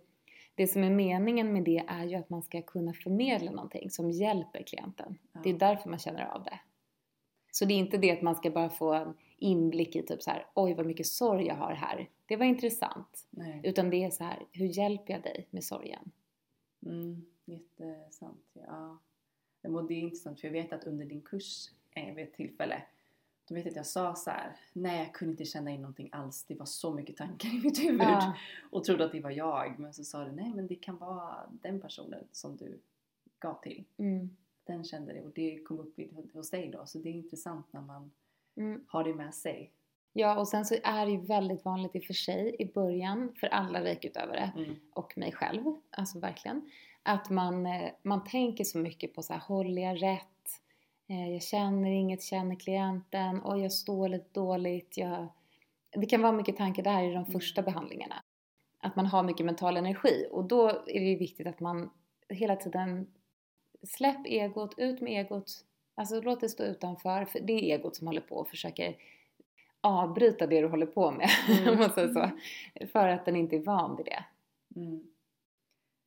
det 0.54 0.66
som 0.66 0.84
är 0.84 0.90
meningen 0.90 1.52
med 1.52 1.64
det 1.64 1.84
är 1.88 2.04
ju 2.04 2.14
att 2.14 2.30
man 2.30 2.42
ska 2.42 2.62
kunna 2.62 2.92
förmedla 2.92 3.50
någonting 3.50 3.90
som 3.90 4.10
hjälper 4.10 4.62
klienten. 4.62 5.18
ja, 5.32 5.40
Det 5.44 5.50
är 5.50 5.54
därför 5.54 5.90
man 5.90 5.98
känner 5.98 6.24
av 6.24 6.44
det. 6.44 6.60
Så 7.50 7.64
det 7.64 7.74
är 7.74 7.78
inte 7.78 7.96
det 7.96 8.10
att 8.10 8.22
man 8.22 8.34
ska 8.34 8.50
bara 8.50 8.70
få 8.70 8.92
en 8.92 9.14
inblick 9.44 9.96
i 9.96 10.02
typ 10.02 10.22
så 10.22 10.30
här, 10.30 10.46
oj 10.54 10.74
vad 10.74 10.86
mycket 10.86 11.06
sorg 11.06 11.46
jag 11.46 11.54
har 11.54 11.72
här. 11.72 12.08
Det 12.26 12.36
var 12.36 12.44
intressant. 12.46 13.26
nej. 13.30 13.60
Utan 13.64 13.90
det 13.90 14.04
är 14.04 14.10
så 14.10 14.24
här, 14.24 14.46
hur 14.52 14.66
hjälper 14.66 15.12
jag 15.12 15.22
dig 15.22 15.46
med 15.50 15.64
sorgen? 15.64 16.10
Mm, 16.86 17.26
jättesant. 17.44 18.44
Ja. 18.52 18.98
Det 19.62 19.94
är 19.94 19.98
intressant 19.98 20.40
för 20.40 20.48
jag 20.48 20.52
vet 20.52 20.72
att 20.72 20.84
under 20.84 21.04
din 21.04 21.20
kurs 21.20 21.70
eh, 21.90 22.14
vid 22.14 22.24
ett 22.24 22.34
tillfälle 22.34 22.82
då 23.48 23.54
vet 23.54 23.64
jag 23.64 23.70
att 23.72 23.76
jag 23.76 23.86
sa 23.86 24.14
så 24.14 24.30
här, 24.30 24.56
nej 24.72 24.98
jag 24.98 25.14
kunde 25.14 25.32
inte 25.32 25.44
känna 25.44 25.70
in 25.70 25.80
någonting 25.82 26.08
alls. 26.12 26.44
Det 26.44 26.54
var 26.54 26.66
så 26.66 26.94
mycket 26.94 27.16
tankar 27.16 27.48
i 27.48 27.60
mitt 27.64 27.78
huvud. 27.84 28.00
Ja, 28.00 28.36
Och 28.70 28.84
trodde 28.84 29.04
att 29.04 29.12
det 29.12 29.20
var 29.20 29.30
jag. 29.30 29.78
Men 29.78 29.94
så 29.94 30.04
sa 30.04 30.24
du, 30.24 30.32
nej 30.32 30.52
men 30.54 30.66
det 30.66 30.74
kan 30.74 30.98
vara 30.98 31.36
den 31.62 31.80
personen 31.80 32.24
som 32.32 32.56
du 32.56 32.78
gav 33.38 33.62
till. 33.62 33.84
mm, 33.96 34.36
Den 34.64 34.84
kände 34.84 35.12
det 35.12 35.22
och 35.22 35.30
det 35.34 35.58
kom 35.64 35.78
upp 35.80 35.98
hos 36.32 36.50
dig 36.50 36.68
då. 36.70 36.86
Så 36.86 36.98
det 36.98 37.08
är 37.08 37.12
intressant 37.12 37.72
när 37.72 37.80
man 37.80 38.10
mm. 38.56 38.84
har 38.88 39.04
det 39.04 39.14
med 39.14 39.34
sig. 39.34 39.70
ja, 40.12 40.38
och 40.38 40.48
sen 40.48 40.64
så 40.64 40.74
är 40.84 41.06
det 41.06 41.12
ju 41.12 41.20
väldigt 41.20 41.64
vanligt 41.64 41.96
i 41.96 41.98
och 41.98 42.04
för 42.04 42.14
sig 42.14 42.56
i 42.58 42.72
början 42.72 43.34
för 43.40 43.46
alla 43.46 43.80
reikutövare 43.84 44.52
Mm. 44.56 44.74
och 44.92 45.18
mig 45.18 45.32
själv, 45.32 45.62
alltså 45.90 46.18
verkligen, 46.18 46.70
att 47.02 47.30
man, 47.30 47.66
eh, 47.66 47.90
man 48.02 48.24
tänker 48.24 48.64
så 48.64 48.78
mycket 48.78 49.14
på 49.14 49.22
så 49.22 49.32
här, 49.32 49.40
håller 49.40 49.82
jag 49.82 50.02
rätt? 50.02 50.60
Eh, 51.08 51.32
Jag 51.32 51.42
känner 51.42 51.90
inget, 51.90 52.22
känner 52.22 52.54
klienten, 52.56 53.40
och 53.42 53.58
jag 53.58 53.72
står 53.72 54.08
lite 54.08 54.28
dåligt, 54.40 54.96
jag... 54.96 55.28
Det 55.96 56.06
kan 56.06 56.22
vara 56.22 56.32
mycket 56.32 56.56
tankar 56.56 56.82
där 56.82 57.02
i 57.02 57.06
de 57.06 57.16
Mm. 57.16 57.24
första 57.32 57.62
behandlingarna. 57.62 58.14
Att 58.78 58.96
man 58.96 59.06
har 59.06 59.22
mycket 59.22 59.46
mental 59.46 59.76
energi 59.76 60.26
och 60.30 60.44
då 60.44 60.68
är 60.68 61.00
det 61.00 61.08
ju 61.10 61.16
viktigt 61.16 61.46
att 61.46 61.60
man 61.60 61.90
hela 62.28 62.56
tiden 62.56 63.06
släpp 63.82 64.26
egot, 64.26 64.74
ut 64.78 65.00
med 65.00 65.12
egot, 65.20 65.64
alltså 65.94 66.20
låt 66.20 66.40
det 66.40 66.48
stå 66.48 66.62
utanför, 66.64 67.24
för 67.24 67.40
det 67.40 67.52
är 67.52 67.78
egot 67.78 67.96
som 67.96 68.06
håller 68.06 68.20
på 68.20 68.36
och 68.36 68.48
försöker 68.48 68.96
avbryta 69.80 70.46
det 70.46 70.60
du 70.60 70.68
håller 70.68 70.86
på 70.86 71.10
med, 71.10 71.28
Mm. 71.48 71.68
om 71.72 71.78
man 71.78 71.90
säger 71.90 72.08
så. 72.14 72.30
För 72.86 73.08
att 73.08 73.24
den 73.24 73.36
inte 73.36 73.56
är 73.56 73.60
van 73.60 73.96
vid 73.96 74.06
det. 74.06 74.24
Mm. 74.80 75.06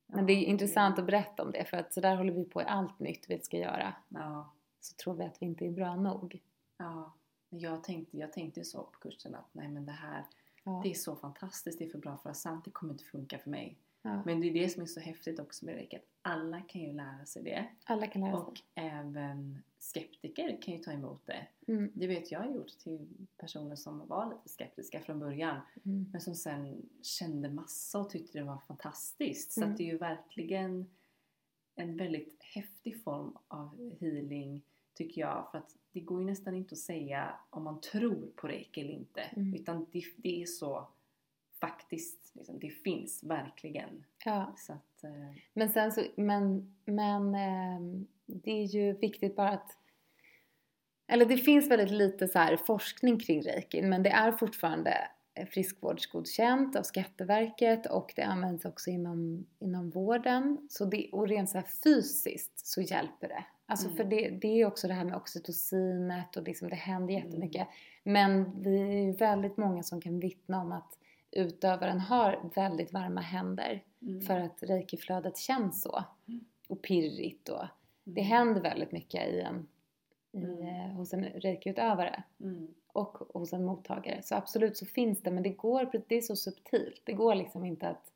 Men 0.08 0.26
det 0.26 0.34
är 0.34 0.42
Ja, 0.42 0.48
intressant 0.48 1.00
att 1.00 1.06
berätta 1.06 1.44
om 1.44 1.52
det 1.52 1.66
för 1.66 1.78
att 1.78 1.94
så 1.94 2.02
där 2.02 2.16
håller 2.16 2.34
vi 2.34 2.44
på 2.46 2.62
i 2.62 2.66
allt 2.66 3.00
nytt 3.00 3.26
vi 3.30 3.40
ska 3.40 3.58
göra. 3.58 3.94
Ja, 4.10 4.54
Så 4.80 4.96
tror 4.96 5.14
vi 5.14 5.24
att 5.24 5.42
vi 5.42 5.46
inte 5.46 5.66
är 5.66 5.72
bra 5.72 5.96
nog. 5.96 6.42
ja. 6.78 7.14
Jag 7.50 7.84
tänkte, 7.84 8.18
jag 8.18 8.34
tänkte 8.34 8.64
så 8.64 8.84
på 8.84 9.00
kursen 9.00 9.36
att 9.36 9.50
nej 9.52 9.68
men 9.68 9.86
det 9.86 9.92
här, 9.92 10.26
Ja. 10.64 10.82
det 10.84 10.90
är 10.90 10.94
så 10.94 11.16
fantastiskt, 11.16 11.80
det 11.80 11.86
är 11.86 11.90
för 11.90 11.98
bra 11.98 12.18
för 12.18 12.30
att 12.30 12.38
sant, 12.38 12.66
det 12.66 12.72
kommer 12.72 12.94
inte 12.94 13.04
funka 13.04 13.38
för 13.40 13.50
mig. 13.50 13.78
Ja. 14.02 14.22
Men 14.26 14.42
det 14.42 14.48
är 14.50 14.54
det 14.54 14.70
som 14.70 14.82
är 14.82 14.86
så 14.86 15.00
häftigt 15.00 15.40
också 15.40 15.66
med 15.66 15.76
Reiki, 15.76 15.96
att 15.96 16.06
alla 16.22 16.62
kan 16.62 16.82
ju 16.82 16.94
lära 16.94 17.26
sig 17.26 17.44
det. 17.44 17.66
Alla 17.86 18.08
kan 18.08 18.22
lära 18.22 18.32
sig. 18.32 18.40
Och 18.42 18.62
även 18.76 19.64
skeptiker 19.80 20.62
kan 20.62 20.74
ju 20.74 20.80
ta 20.80 20.92
emot 20.92 21.26
det. 21.26 21.48
Mm. 21.68 21.92
Det 21.94 22.08
vet 22.08 22.32
jag 22.32 22.56
gjort 22.56 22.78
till 22.80 23.08
personer 23.38 23.76
som 23.76 24.08
var 24.08 24.30
lite 24.30 24.50
skeptiska 24.50 25.00
från 25.02 25.20
början. 25.20 25.60
Mm. 25.86 26.06
Men 26.12 26.22
som 26.22 26.36
sen 26.36 26.90
kände 27.02 27.50
massa 27.50 28.00
och 28.00 28.10
tyckte 28.10 28.38
det 28.40 28.44
var 28.46 28.58
fantastiskt. 28.68 29.52
Så 29.52 29.62
Mm. 29.62 29.72
att 29.72 29.78
det 29.78 29.84
är 29.84 29.92
ju 29.92 29.98
verkligen 29.98 30.86
en 31.76 31.98
väldigt 31.98 32.44
häftig 32.44 33.04
form 33.04 33.38
av 33.48 33.96
healing 34.00 34.62
tycker 34.94 35.22
jag. 35.22 35.48
För 35.52 35.58
att 35.58 35.76
det 35.92 36.00
går 36.00 36.20
ju 36.20 36.26
nästan 36.26 36.56
inte 36.56 36.74
att 36.74 36.80
säga 36.80 37.36
om 37.50 37.64
man 37.64 37.82
tror 37.82 38.32
på 38.36 38.48
reiki 38.48 38.82
eller 38.82 38.94
inte. 38.94 39.22
Mm. 39.22 39.54
Utan 39.54 39.86
det, 39.92 40.04
det 40.16 40.42
är 40.42 40.46
så 40.46 40.88
faktiskt, 41.60 42.32
liksom, 42.36 42.60
det 42.60 42.70
finns 42.70 43.24
verkligen. 43.24 44.04
Ja. 44.26 44.56
Att, 44.70 45.04
eh, 45.04 45.36
Men 45.54 45.70
sen 45.70 45.92
så, 45.92 46.02
men, 46.16 46.76
men 46.86 47.36
ehm, 47.36 48.08
det 48.28 48.52
är 48.52 48.66
ju 48.66 48.94
viktigt 48.94 49.36
bara 49.36 49.50
att 49.50 49.78
eller 51.12 51.26
det 51.26 51.38
finns 51.38 51.72
väldigt 51.72 51.92
lite 51.92 52.28
så 52.28 52.40
här 52.40 52.58
forskning 52.58 53.20
kring 53.20 53.42
reiki 53.42 53.82
men 53.82 54.04
det 54.04 54.10
är 54.10 54.32
fortfarande 54.32 54.94
friskvårdsgodkänt 55.46 56.76
av 56.76 56.84
Skatteverket 56.84 57.86
och 57.86 58.14
det 58.16 58.22
används 58.22 58.66
också 58.66 58.90
inom, 58.90 59.46
inom 59.60 59.90
vården. 59.90 60.68
Så 60.70 60.86
det, 60.86 61.10
och 61.12 61.28
rent 61.28 61.50
så 61.50 61.62
fysiskt 61.84 62.68
så 62.68 62.82
hjälper 62.82 63.28
det. 63.28 63.46
Alltså 63.66 63.86
Mm. 63.86 63.98
för 63.98 64.04
det, 64.04 64.30
det 64.30 64.62
är 64.62 64.66
också 64.66 64.88
det 64.88 64.94
här 64.94 65.04
med 65.04 65.16
oxytocinet 65.16 66.38
och 66.38 66.44
liksom 66.44 66.70
det 66.70 66.76
händer 66.76 67.14
Mm. 67.14 67.26
jättemycket. 67.26 67.68
Men 68.04 68.62
vi 68.62 68.82
är 68.82 69.02
ju 69.06 69.12
väldigt 69.12 69.58
många 69.58 69.84
som 69.84 70.02
kan 70.02 70.20
vittna 70.20 70.62
om 70.62 70.72
att 70.72 70.98
utövaren 71.32 72.00
har 72.00 72.52
väldigt 72.56 72.94
varma 72.94 73.22
händer 73.22 73.84
mm, 74.02 74.22
för 74.22 74.40
att 74.40 74.64
reikiflödet 74.64 75.38
känns 75.38 75.82
så. 75.82 76.04
Mm. 76.28 76.46
Och 76.68 76.82
pirrigt 76.82 77.50
och 77.50 77.66
det 78.14 78.22
mm, 78.22 78.32
händer 78.32 78.62
väldigt 78.62 78.92
mycket 78.92 79.28
i 79.28 79.40
en, 79.40 79.68
i, 80.32 80.38
Mm. 80.38 80.62
eh, 80.68 80.96
hos 80.96 81.14
en 81.14 81.24
reikiutövare 81.26 82.24
mm, 82.40 82.68
och 82.88 83.18
hos 83.18 83.54
en 83.54 83.66
mottagare. 83.66 84.22
Så 84.24 84.36
absolut 84.36 84.78
så 84.78 84.86
finns 84.86 85.22
det 85.22 85.32
men 85.32 85.44
det 85.44 85.50
går, 85.50 86.04
det 86.08 86.16
är 86.16 86.22
så 86.22 86.36
subtilt. 86.36 87.02
Det 87.04 87.14
går 87.14 87.36
liksom 87.36 87.66
inte 87.66 87.88
att 87.90 88.12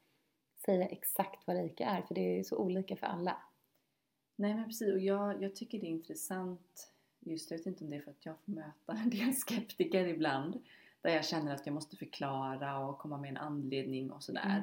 säga 0.66 0.86
exakt 0.88 1.48
vad 1.48 1.56
reiki 1.56 1.84
är 1.84 2.02
för 2.02 2.16
det 2.16 2.40
är 2.40 2.44
så 2.44 2.58
olika 2.58 2.96
för 2.96 3.08
alla. 3.08 3.38
Nej 4.36 4.54
men 4.54 4.66
precis 4.66 4.94
och 4.94 5.00
jag, 5.00 5.44
jag 5.44 5.56
tycker 5.56 5.80
det 5.80 5.86
är 5.86 5.90
intressant 5.90 6.92
just 7.20 7.52
jag 7.52 7.58
vet 7.58 7.68
inte 7.68 7.84
om 7.84 7.90
det 7.90 7.96
är 7.96 8.02
för 8.02 8.12
att 8.12 8.26
jag 8.26 8.36
får 8.46 8.52
möta 8.52 8.94
en 9.04 9.10
del 9.10 9.34
skeptiker 9.34 10.08
ibland 10.08 10.60
där 11.02 11.10
jag 11.10 11.26
känner 11.26 11.56
att 11.56 11.66
jag 11.66 11.74
måste 11.74 11.96
förklara 11.98 12.80
och 12.88 12.98
komma 12.98 13.18
med 13.18 13.30
en 13.30 13.38
anledning 13.38 14.12
och 14.12 14.24
sådär. 14.24 14.46
Mm. 14.46 14.62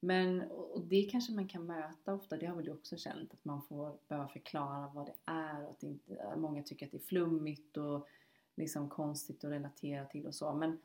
Men 0.00 0.42
och 0.50 0.80
det 0.86 1.02
kanske 1.02 1.32
man 1.32 1.48
kan 1.48 1.66
möta 1.66 2.14
ofta, 2.14 2.36
det 2.36 2.46
har 2.46 2.56
väl 2.56 2.64
du 2.64 2.72
också 2.72 2.96
känt 2.96 3.32
att 3.32 3.44
man 3.44 3.62
får 3.62 3.98
behöva 4.08 4.28
förklara 4.28 4.90
vad 4.94 5.06
det 5.06 5.14
är 5.24 5.64
och 5.64 5.70
att 5.70 5.82
inte, 5.82 6.34
många 6.36 6.62
tycker 6.62 6.86
att 6.86 6.92
det 6.92 6.98
är 6.98 7.02
flummigt 7.02 7.76
och 7.76 8.08
liksom 8.56 8.88
konstigt 8.88 9.44
att 9.44 9.50
relatera 9.50 10.04
till 10.04 10.26
och 10.26 10.34
så. 10.34 10.52
Men 10.54 10.78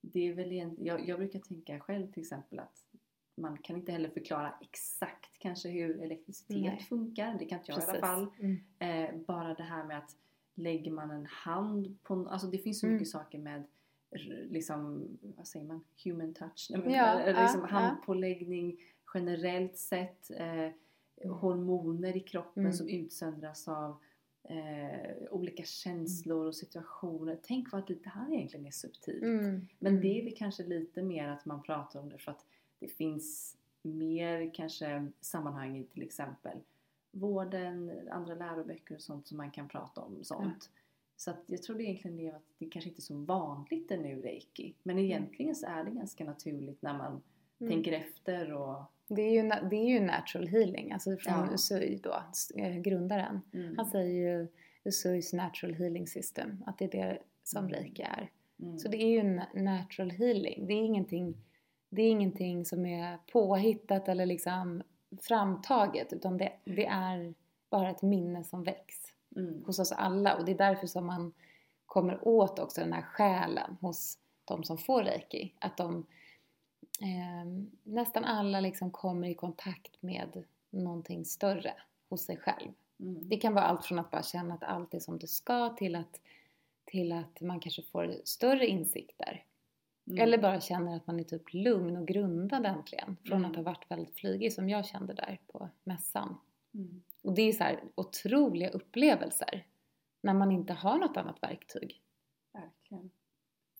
det 0.00 0.20
är 0.28 0.34
väl 0.34 0.52
egentligen, 0.52 0.86
jag, 0.86 1.08
jag 1.08 1.18
brukar 1.18 1.38
tänka 1.40 1.80
själv 1.80 2.12
till 2.12 2.22
exempel 2.22 2.58
att 2.58 2.84
man 3.36 3.58
kan 3.58 3.76
inte 3.76 3.92
heller 3.92 4.08
förklara 4.08 4.54
exakt 4.60 5.38
kanske 5.38 5.68
hur 5.68 6.02
elektricitet 6.02 6.56
Nej. 6.62 6.86
funkar. 6.88 7.36
Det 7.38 7.44
kan 7.44 7.58
inte 7.58 7.72
jag 7.72 7.78
i 7.78 7.82
alla 7.82 7.92
Precis. 7.92 8.00
fall. 8.00 8.26
Mm. 8.38 9.14
Eh, 9.18 9.20
bara 9.26 9.54
det 9.54 9.62
här 9.62 9.84
med 9.84 9.98
att 9.98 10.16
lägger 10.54 10.90
man 10.90 11.10
en 11.10 11.26
hand 11.26 12.02
på... 12.02 12.14
en- 12.14 12.26
Alltså 12.28 12.46
det 12.46 12.58
finns 12.58 12.80
så 12.80 12.86
Mm. 12.86 12.94
mycket 12.96 13.08
saker 13.10 13.38
med 13.38 13.64
liksom, 14.50 15.08
vad 15.36 15.46
säger 15.46 15.66
man, 15.66 15.84
human 16.04 16.34
touch? 16.34 16.66
Nej, 16.70 16.80
men, 16.82 16.92
Ja, 16.92 17.20
eh, 17.20 17.42
liksom 17.42 17.60
ja, 17.60 17.66
handpåläggning 17.66 18.80
generellt 19.14 19.76
sett. 19.76 20.30
Eh, 20.30 20.70
hormoner 21.32 22.16
i 22.16 22.20
kroppen 22.20 22.62
Mm. 22.62 22.72
som 22.72 22.88
utsöndras 22.88 23.68
av 23.68 23.96
eh, 24.48 25.16
olika 25.30 25.62
känslor 25.62 26.46
och 26.46 26.54
situationer. 26.56 27.38
Tänk 27.42 27.72
vad 27.72 27.86
det 27.86 27.98
här 28.08 28.32
egentligen 28.34 28.66
är 28.66 28.70
subtilt. 28.70 29.22
Mm. 29.22 29.66
Men 29.78 29.92
Mm. 29.92 30.02
det 30.02 30.20
är 30.20 30.24
väl 30.24 30.34
kanske 30.36 30.62
lite 30.64 31.02
mer 31.02 31.28
att 31.28 31.44
man 31.44 31.62
pratar 31.62 32.00
om 32.00 32.08
det 32.08 32.18
för 32.18 32.30
att 32.30 32.46
det 32.78 32.88
finns 32.88 33.56
mer 33.82 34.54
kanske 34.54 35.06
sammanhang 35.20 35.76
i 35.78 35.84
till 35.84 36.02
exempel 36.02 36.58
vården, 37.10 37.92
andra 38.10 38.34
läroböcker 38.34 38.94
och 38.94 39.02
sånt 39.02 39.26
som 39.26 39.36
man 39.36 39.50
kan 39.50 39.68
prata 39.68 40.00
om 40.00 40.24
sånt. 40.24 40.70
Så 41.16 41.30
att 41.30 41.42
jag 41.46 41.62
tror 41.62 41.76
det 41.76 41.82
egentligen 41.84 42.20
är 42.20 42.32
att 42.34 42.42
det 42.58 42.66
kanske 42.66 42.90
inte 42.90 42.98
är 43.00 43.02
så 43.02 43.14
vanligt 43.16 43.90
ännu 43.90 44.22
reiki. 44.22 44.74
Men 44.82 44.98
egentligen 44.98 45.54
så 45.54 45.66
är 45.66 45.84
det 45.84 45.90
ganska 45.90 46.24
naturligt 46.24 46.82
när 46.82 46.98
man 46.98 47.22
Mm. 47.60 47.72
tänker 47.72 47.92
efter 47.92 48.52
och... 48.52 48.82
Det 49.08 49.22
är, 49.22 49.30
ju, 49.42 49.68
det 49.70 49.76
är 49.76 49.88
ju 49.88 50.00
natural 50.00 50.48
healing, 50.48 50.92
alltså 50.92 51.16
från 51.16 51.34
Ja. 51.34 51.54
Usui 51.54 52.00
då, 52.02 52.22
eh, 52.54 52.76
grundaren. 52.78 53.40
Mm, 53.52 53.76
Han 53.76 53.86
säger 53.86 54.38
ju 54.38 54.48
Usuis 54.84 55.32
natural 55.32 55.74
healing 55.74 56.06
system, 56.06 56.64
att 56.66 56.78
det 56.78 56.84
är 56.84 56.88
det 56.90 57.18
som 57.42 57.64
Mm. 57.64 57.70
reiki 57.76 58.02
är. 58.02 58.30
mm, 58.62 58.78
Så 58.78 58.88
det 58.88 58.96
är 58.96 59.08
ju 59.08 59.22
na- 59.22 59.62
natural 59.62 60.10
healing. 60.10 60.66
Det 60.66 60.72
är 60.72 60.82
ingenting, 60.84 61.34
det 61.90 62.02
är 62.02 62.10
ingenting 62.10 62.64
som 62.64 62.86
är 62.86 63.18
påhittat 63.32 64.08
eller 64.08 64.26
liksom 64.26 64.82
framtaget 65.22 66.12
utan 66.12 66.38
det, 66.38 66.52
det 66.64 66.86
är 66.86 67.34
bara 67.70 67.90
ett 67.90 68.02
minne 68.02 68.44
som 68.44 68.64
väcks 68.64 69.13
mm, 69.36 69.64
hos 69.66 69.78
oss 69.78 69.92
alla 69.92 70.36
och 70.36 70.44
det 70.44 70.52
är 70.52 70.58
därför 70.58 70.86
som 70.86 71.06
man 71.06 71.32
kommer 71.86 72.28
åt 72.28 72.58
också 72.58 72.80
den 72.80 72.92
här 72.92 73.02
själen 73.02 73.76
hos 73.80 74.18
de 74.44 74.64
som 74.64 74.78
får 74.78 75.02
reiki. 75.02 75.52
Att 75.58 75.76
de 75.76 76.06
eh, 77.00 77.66
nästan 77.82 78.24
alla 78.24 78.60
liksom 78.60 78.90
kommer 78.90 79.28
i 79.28 79.34
kontakt 79.34 80.02
med 80.02 80.44
någonting 80.70 81.24
större 81.24 81.74
hos 82.08 82.24
sig 82.24 82.36
själv. 82.36 82.70
mm, 83.00 83.28
Det 83.28 83.36
kan 83.36 83.54
vara 83.54 83.64
allt 83.64 83.84
från 83.84 83.98
att 83.98 84.10
bara 84.10 84.22
känna 84.22 84.54
att 84.54 84.62
allt 84.62 84.94
är 84.94 84.98
som 85.00 85.18
det 85.18 85.26
ska 85.26 85.68
till 85.70 85.96
att, 85.96 86.20
till 86.84 87.12
att 87.12 87.40
man 87.40 87.60
kanske 87.60 87.82
får 87.82 88.14
större 88.24 88.66
insikter. 88.66 89.44
mm. 90.06 90.22
Eller 90.22 90.38
bara 90.38 90.60
känner 90.60 90.96
att 90.96 91.06
man 91.06 91.20
är 91.20 91.24
typ 91.24 91.52
lugn 91.54 91.96
och 91.96 92.06
grundad 92.08 92.66
äntligen. 92.66 93.16
Från 93.24 93.38
Mm. 93.38 93.50
att 93.50 93.56
ha 93.56 93.62
varit 93.62 93.90
väldigt 93.90 94.14
flygig 94.14 94.52
som 94.52 94.68
jag 94.68 94.86
kände 94.86 95.14
där 95.14 95.40
på 95.52 95.68
mässan. 95.84 96.36
Mm, 96.74 97.02
Och 97.24 97.34
det 97.34 97.42
är 97.42 97.52
så 97.52 97.64
här 97.64 97.80
otroliga 97.94 98.70
upplevelser. 98.70 99.66
När 100.20 100.34
man 100.34 100.52
inte 100.52 100.72
har 100.72 100.98
något 100.98 101.16
annat 101.16 101.42
verktyg. 101.42 102.02
Verkligen. 102.52 103.10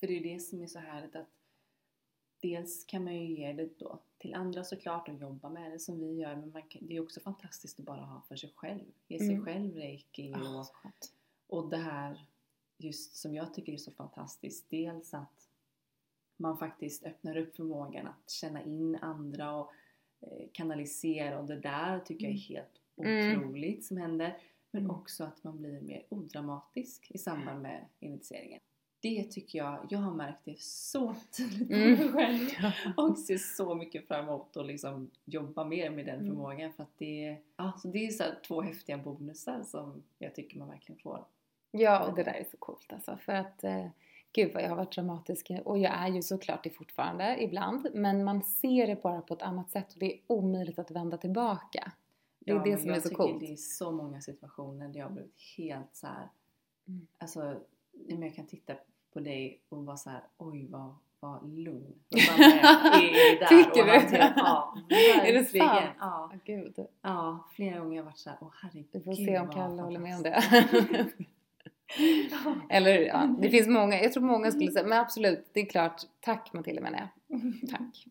För 0.00 0.06
det 0.06 0.12
är 0.12 0.20
ju 0.20 0.34
det 0.34 0.40
som 0.40 0.60
är 0.62 0.66
så 0.66 0.78
härligt 0.78 1.16
att 1.16 1.28
dels 2.40 2.84
kan 2.84 3.04
man 3.04 3.14
ju 3.14 3.34
ge 3.36 3.52
det 3.52 3.78
då 3.78 3.98
till 4.18 4.34
andra 4.34 4.64
såklart 4.64 5.08
och 5.08 5.14
jobba 5.14 5.48
med 5.48 5.72
det 5.72 5.78
som 5.78 5.98
vi 6.00 6.12
gör 6.14 6.36
men 6.36 6.50
man 6.52 6.62
kan, 6.62 6.86
det 6.86 6.96
är 6.96 7.00
också 7.02 7.20
fantastiskt 7.20 7.78
att 7.78 7.84
bara 7.86 8.00
ha 8.00 8.20
för 8.28 8.36
sig 8.36 8.52
själv. 8.56 8.84
Ge 9.08 9.18
sig 9.18 9.30
Mm. 9.32 9.44
själv 9.44 9.74
reiki 9.74 10.32
Ah, 10.36 10.60
och, 10.60 10.66
skönt. 10.66 11.12
och 11.46 11.68
det 11.68 11.76
här 11.76 12.26
just 12.78 13.16
som 13.16 13.34
jag 13.34 13.54
tycker 13.54 13.72
är 13.72 13.76
så 13.76 13.90
fantastiskt. 13.92 14.70
Dels 14.70 15.14
att 15.14 15.48
man 16.36 16.58
faktiskt 16.58 17.04
öppnar 17.04 17.36
upp 17.36 17.56
förmågan 17.56 18.06
att 18.06 18.30
känna 18.30 18.62
in 18.62 18.96
andra 18.96 19.54
och 19.56 19.72
eh, 20.20 20.46
kanalisera 20.52 21.38
och 21.40 21.46
det 21.46 21.60
där 21.60 22.00
tycker 22.00 22.24
jag 22.26 22.34
är 22.34 22.38
helt 22.38 22.80
Mm. 22.98 23.38
otroligt 23.40 23.84
som 23.84 23.96
händer. 23.96 24.36
Men 24.70 24.82
Mm. 24.84 24.96
också 24.96 25.24
att 25.24 25.44
man 25.44 25.56
blir 25.58 25.80
mer 25.80 26.02
odramatisk 26.08 27.06
i 27.10 27.18
samband 27.18 27.62
med 27.62 27.84
initieringen. 28.00 28.60
Det 29.00 29.24
tycker 29.24 29.58
jag, 29.58 29.86
jag 29.90 29.98
har 29.98 30.14
märkt 30.14 30.40
det 30.44 30.60
så 30.60 31.14
tydligt 31.36 31.68
på 31.68 31.74
Mm. 31.74 31.90
mig 31.98 32.08
själv 32.08 32.48
och 32.96 33.18
ser 33.18 33.38
så 33.38 33.74
mycket 33.74 34.08
fram 34.08 34.24
emot 34.28 34.56
att 34.56 34.66
liksom 34.66 35.10
jobba 35.24 35.64
mer 35.64 35.90
med 35.90 36.06
den 36.06 36.14
Mm. 36.20 36.26
förmågan 36.26 36.72
för 36.72 36.82
att 36.82 36.98
det, 36.98 37.36
alltså 37.56 37.88
det 37.88 38.06
är 38.06 38.10
så 38.10 38.24
två 38.46 38.62
häftiga 38.62 38.98
bonusar 38.98 39.62
som 39.62 40.02
jag 40.18 40.34
tycker 40.34 40.58
man 40.58 40.68
verkligen 40.68 40.98
får. 41.00 41.24
Ja, 41.70 42.06
och 42.08 42.16
det 42.16 42.22
där 42.22 42.32
är 42.32 42.44
så 42.50 42.56
coolt 42.56 42.92
alltså. 42.92 43.16
För 43.16 43.32
att, 43.32 43.64
eh, 43.64 43.86
gud 44.32 44.54
vad 44.54 44.62
jag 44.62 44.68
har 44.68 44.76
varit 44.76 44.92
dramatisk. 44.94 45.50
Och 45.64 45.78
jag 45.78 45.92
är 45.94 46.08
ju 46.08 46.22
såklart 46.22 46.64
det 46.64 46.70
fortfarande 46.70 47.42
ibland. 47.42 47.86
Men 47.94 48.24
man 48.24 48.42
ser 48.42 48.86
det 48.86 49.02
bara 49.02 49.20
på 49.20 49.34
ett 49.34 49.42
annat 49.42 49.70
sätt 49.70 49.92
och 49.92 49.98
det 49.98 50.12
är 50.14 50.20
omöjligt 50.26 50.78
att 50.78 50.90
vända 50.90 51.16
tillbaka. 51.16 51.92
Det 52.44 52.50
är 52.50 52.56
Ja, 52.56 52.62
det 52.64 52.78
som 52.78 52.88
jag 52.88 52.96
är 52.96 53.00
så 53.00 53.08
tycker 53.08 53.16
coolt. 53.22 53.40
Det 53.40 53.52
är 53.52 53.56
så 53.56 53.90
många 53.92 54.20
situationer 54.20 54.88
där 54.88 54.98
jag 55.00 55.06
har 55.06 55.12
blivit 55.12 55.40
helt 55.56 55.88
så 55.96 56.06
här. 56.06 56.28
Mm. 56.88 57.06
Alltså, 57.18 57.56
jag 58.08 58.34
kan 58.34 58.46
titta 58.46 58.74
på 59.12 59.20
dig 59.20 59.60
och 59.68 59.84
vara 59.86 59.96
så 59.96 60.10
här, 60.10 60.20
oj 60.38 60.66
vad, 60.70 60.94
vad 61.20 61.48
lugn. 61.58 61.94
Tycker 63.48 63.80
och 63.82 64.10
du? 64.10 64.16
Ja, 64.36 64.74
Är 65.24 65.32
det 65.32 65.44
sant? 65.44 65.52
Ja, 65.52 65.94
Ah, 65.98 66.30
gud. 66.44 66.86
ja, 67.02 67.48
flera 67.54 67.78
gånger 67.78 67.88
har 67.90 67.96
jag 67.96 68.04
varit 68.04 68.18
så 68.18 68.30
här, 68.30 68.38
åh 68.40 68.50
herregud. 68.62 68.86
Vi 68.92 69.00
får 69.00 69.14
se 69.14 69.38
om 69.38 69.48
Kalle 69.50 69.82
håller 69.82 70.00
med 70.00 70.16
om 70.16 70.22
det. 70.22 70.42
fantastiskt." 70.42 71.30
Eller 72.70 72.98
ja, 72.98 73.36
det 73.40 73.50
finns 73.56 73.68
många. 73.68 74.02
Jag 74.02 74.12
tror 74.12 74.22
många 74.22 74.50
skulle 74.50 74.70
säga, 74.70 74.86
men 74.86 74.98
absolut, 75.00 75.46
det 75.52 75.60
är 75.60 75.66
klart. 75.66 76.02
Tack 76.20 76.52
Matilda 76.52 76.82
menar 76.82 76.98
jag. 76.98 77.08
Tack. 77.70 78.06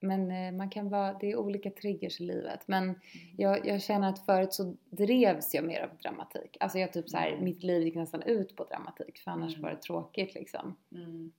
Men 0.00 0.30
eh, 0.30 0.52
man 0.52 0.70
kan 0.70 0.88
vara, 0.88 1.12
det 1.18 1.30
är 1.30 1.36
olika 1.36 1.70
triggers 1.70 2.20
i 2.20 2.24
livet. 2.24 2.68
Men 2.68 3.00
jag, 3.36 3.66
jag 3.66 3.82
känner 3.82 4.08
att 4.08 4.26
förut 4.26 4.52
så 4.54 4.76
drevs 4.90 5.54
jag 5.54 5.64
mer 5.64 5.80
av 5.82 5.96
dramatik. 5.96 6.56
Alltså 6.60 6.78
jag 6.78 6.92
typ 6.92 7.08
så 7.08 7.16
här, 7.16 7.28
Mm. 7.32 7.44
mitt 7.44 7.62
liv 7.62 7.82
gick 7.82 7.94
nästan 7.94 8.22
ut 8.22 8.56
på 8.56 8.64
dramatik 8.64 9.18
för 9.18 9.30
annars 9.30 9.52
Mm. 9.54 9.62
var 9.62 9.70
det 9.70 9.82
tråkigt 9.82 10.34
liksom. 10.34 10.76
Mm, 10.92 11.32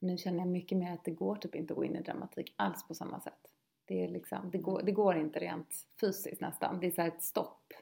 Nu 0.00 0.16
känner 0.18 0.38
jag 0.38 0.48
mycket 0.48 0.78
mer 0.78 0.92
att 0.92 1.04
det 1.04 1.10
går 1.10 1.36
typ 1.36 1.54
inte 1.54 1.72
att 1.72 1.76
gå 1.76 1.84
in 1.84 1.96
i 1.96 2.00
dramatik 2.02 2.54
alls 2.56 2.88
på 2.88 2.94
samma 2.94 3.20
sätt. 3.20 3.46
Det, 3.84 4.04
är 4.04 4.08
liksom, 4.08 4.50
det, 4.50 4.58
går, 4.58 4.82
det 4.82 4.92
går 4.92 5.16
inte 5.16 5.38
rent 5.40 5.74
fysiskt 6.00 6.40
nästan. 6.40 6.80
Det 6.80 6.86
är 6.86 6.90
så 6.90 7.02
ett 7.02 7.22
stopp. 7.22 7.72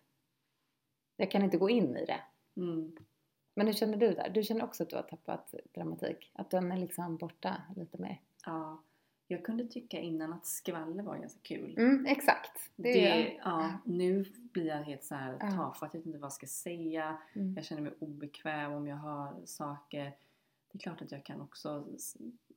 Jag 1.16 1.30
kan 1.30 1.42
inte 1.42 1.56
gå 1.56 1.70
in 1.70 1.96
i 1.96 2.04
det. 2.04 2.20
mm. 2.56 2.96
Men 3.56 3.66
hur 3.66 3.74
känner 3.74 3.96
du 3.96 4.14
där? 4.14 4.28
Du 4.28 4.42
känner 4.42 4.64
också 4.64 4.82
att 4.82 4.90
du 4.90 4.96
har 4.96 5.02
tappat 5.02 5.54
dramatik? 5.74 6.30
Att 6.34 6.50
den 6.50 6.72
är 6.72 6.76
liksom 6.76 7.16
borta 7.16 7.62
lite 7.76 7.98
mer? 7.98 8.20
Ja, 8.46 8.82
jag 9.34 9.44
kunde 9.44 9.66
tycka 9.66 9.98
innan 10.00 10.32
att 10.32 10.46
skvaller 10.46 11.02
var 11.02 11.16
ganska 11.16 11.40
kul. 11.42 11.74
Mm, 11.78 12.06
exakt. 12.06 12.70
Det 12.76 12.92
Det, 12.92 13.40
ja, 13.44 13.72
nu 13.84 14.24
blir 14.34 14.66
jag 14.66 14.76
helt 14.82 15.04
så 15.04 15.14
här 15.14 15.38
tafatt, 15.38 15.94
jag 15.94 16.00
vet 16.00 16.06
inte 16.06 16.18
vad 16.18 16.26
jag 16.26 16.32
ska 16.32 16.46
säga. 16.46 17.16
mm. 17.34 17.54
Jag 17.56 17.64
känner 17.64 17.82
mig 17.82 17.92
obekväm 17.98 18.72
om 18.72 18.86
jag 18.86 18.96
hör 18.96 19.32
saker. 19.44 20.04
Det 20.72 20.78
är 20.78 20.78
klart 20.78 21.02
att 21.02 21.12
jag 21.12 21.24
kan 21.24 21.40
också 21.40 21.84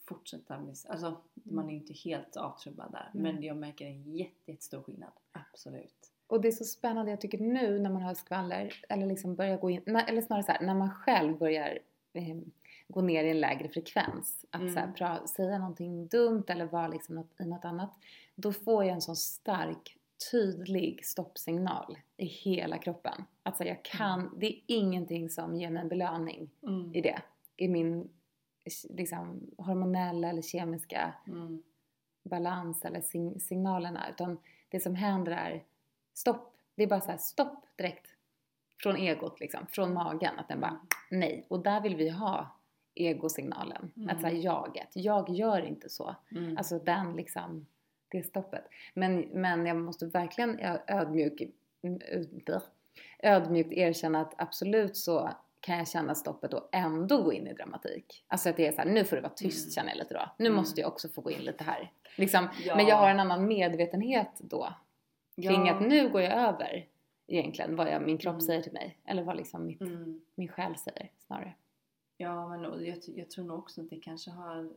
fortsätta 0.05 0.59
med... 0.59 0.75
Alltså, 0.89 1.17
man 1.33 1.65
är 1.65 1.69
ju 1.69 1.77
inte 1.77 1.93
helt 1.93 2.37
avtrubbad 2.37 2.91
där. 2.91 3.09
Mm. 3.13 3.35
Men 3.35 3.43
jag 3.43 3.57
märker 3.57 3.85
en 3.85 4.15
jätte, 4.15 4.51
jättestor 4.51 4.81
skillnad. 4.81 5.11
Absolut. 5.31 6.11
Och 6.27 6.41
det 6.41 6.47
är 6.47 6.51
så 6.51 6.65
spännande, 6.65 7.11
jag 7.11 7.21
tycker 7.21 7.37
nu 7.37 7.79
när 7.79 7.89
man 7.89 8.01
hör 8.01 8.13
skvaller, 8.13 8.73
eller 8.89 9.05
liksom 9.05 9.35
börjar 9.35 9.57
gå 9.57 9.69
in, 9.69 9.95
eller 9.95 10.21
snarare 10.21 10.43
så 10.43 10.51
här, 10.51 10.61
när 10.65 10.75
man 10.75 10.91
själv 10.91 11.37
börjar 11.37 11.79
eh, 12.13 12.37
gå 12.87 13.01
ner 13.01 13.23
i 13.23 13.29
en 13.29 13.39
lägre 13.39 13.69
frekvens, 13.69 14.45
att 14.51 14.61
Mm. 14.61 14.73
så 14.73 14.79
här, 14.79 14.91
pra, 14.91 15.27
säga 15.27 15.57
någonting 15.59 16.07
dumt 16.07 16.43
eller 16.47 16.65
vara 16.65 16.87
liksom 16.87 17.15
något, 17.15 17.39
i 17.39 17.45
något 17.45 17.65
annat, 17.65 17.93
då 18.35 18.53
får 18.53 18.83
jag 18.83 18.93
en 18.93 19.01
sån 19.01 19.15
stark, 19.15 19.97
tydlig 20.31 21.05
stoppsignal 21.05 21.97
i 22.17 22.25
hela 22.25 22.77
kroppen. 22.77 23.23
Att 23.43 23.57
säga 23.57 23.69
jag 23.69 23.83
kan, 23.83 24.35
det 24.39 24.45
är 24.47 24.61
ingenting 24.67 25.29
som 25.29 25.55
ger 25.55 25.69
mig 25.69 25.81
en 25.81 25.89
belöning 25.89 26.49
Mm. 26.63 26.95
i 26.95 27.01
det, 27.01 27.21
i 27.57 27.67
min 27.67 28.09
liksom, 28.89 29.51
hormonella 29.57 30.29
eller 30.29 30.41
kemiska 30.41 31.13
Mm. 31.27 31.63
balans 32.23 32.85
eller 32.85 33.01
sig- 33.01 33.39
signalerna 33.39 34.09
utan 34.09 34.37
det 34.69 34.79
som 34.79 34.95
händer 34.95 35.31
är 35.31 35.63
stopp. 36.13 36.57
Det 36.75 36.83
är 36.83 36.87
bara 36.87 37.01
så 37.01 37.11
här 37.11 37.17
stopp 37.17 37.65
direkt 37.75 38.07
från 38.83 38.95
egot 38.95 39.39
liksom, 39.39 39.65
från 39.69 39.93
magen 39.93 40.39
att 40.39 40.47
den 40.47 40.59
bara 40.59 40.79
nej. 41.11 41.45
Och 41.47 41.59
där 41.59 41.81
vill 41.81 41.95
vi 41.95 42.09
ha 42.09 42.56
egosignalen, 43.01 43.91
Mm. 43.97 44.09
att 44.09 44.21
säga 44.21 44.33
jaget. 44.33 44.87
Jag 44.93 45.29
gör 45.29 45.65
inte 45.65 45.89
så. 45.89 46.15
Mm. 46.31 46.57
Alltså 46.57 46.79
den 46.79 47.15
liksom, 47.15 47.67
det 48.07 48.23
stoppet. 48.23 48.63
Men, 48.93 49.19
men 49.19 49.65
jag 49.65 49.77
måste 49.77 50.05
verkligen 50.05 50.59
ödmjuk, 50.87 51.41
ö- 52.45 52.59
ödmjukt 53.23 53.71
erkänna 53.73 54.21
att 54.21 54.33
absolut 54.37 54.97
så 54.97 55.29
kan 55.59 55.77
jag 55.77 55.87
känna 55.87 56.15
stoppet 56.15 56.53
och 56.53 56.69
ändå 56.71 57.21
gå 57.23 57.33
in 57.33 57.47
i 57.47 57.53
dramatik. 57.53 58.23
Alltså 58.27 58.49
att 58.49 58.57
det 58.57 58.67
är 58.67 58.71
så 58.71 58.77
här, 58.81 58.89
nu 58.89 59.03
får 59.03 59.15
det 59.15 59.21
vara 59.21 59.33
tyst 59.33 59.65
Mm. 59.65 59.71
känner 59.71 59.89
jag 59.89 59.97
lite 59.97 60.13
då. 60.13 60.29
Nu 60.37 60.45
Mm. 60.45 60.55
måste 60.57 60.81
jag 60.81 60.87
också 60.87 61.09
få 61.09 61.21
gå 61.21 61.31
in 61.31 61.41
lite 61.41 61.63
här. 61.63 61.91
Liksom, 62.15 62.47
Ja. 62.65 62.75
Men 62.75 62.87
jag 62.87 62.95
har 62.95 63.09
en 63.09 63.19
annan 63.19 63.47
medvetenhet 63.47 64.31
då 64.39 64.73
kring 65.35 65.65
Ja. 65.67 65.73
att 65.75 65.81
nu 65.81 66.09
går 66.09 66.21
jag 66.21 66.33
över 66.33 66.85
egentligen 67.27 67.75
vad 67.75 67.87
jag, 67.91 68.01
min 68.01 68.17
kropp 68.17 68.31
Mm. 68.33 68.41
säger 68.41 68.61
till 68.61 68.73
mig. 68.73 68.97
Eller 69.05 69.23
vad 69.23 69.37
liksom 69.37 69.65
mitt, 69.65 69.81
Mm. 69.81 70.21
min 70.35 70.47
själ 70.47 70.75
säger 70.77 71.09
snarare. 71.19 71.53
Ja, 72.17 72.47
men 72.47 72.85
jag, 72.85 72.97
jag 73.15 73.29
tror 73.31 73.45
nog 73.45 73.57
också 73.59 73.81
att 73.81 73.89
det 73.89 73.99
kanske 73.99 74.31
har 74.31 74.69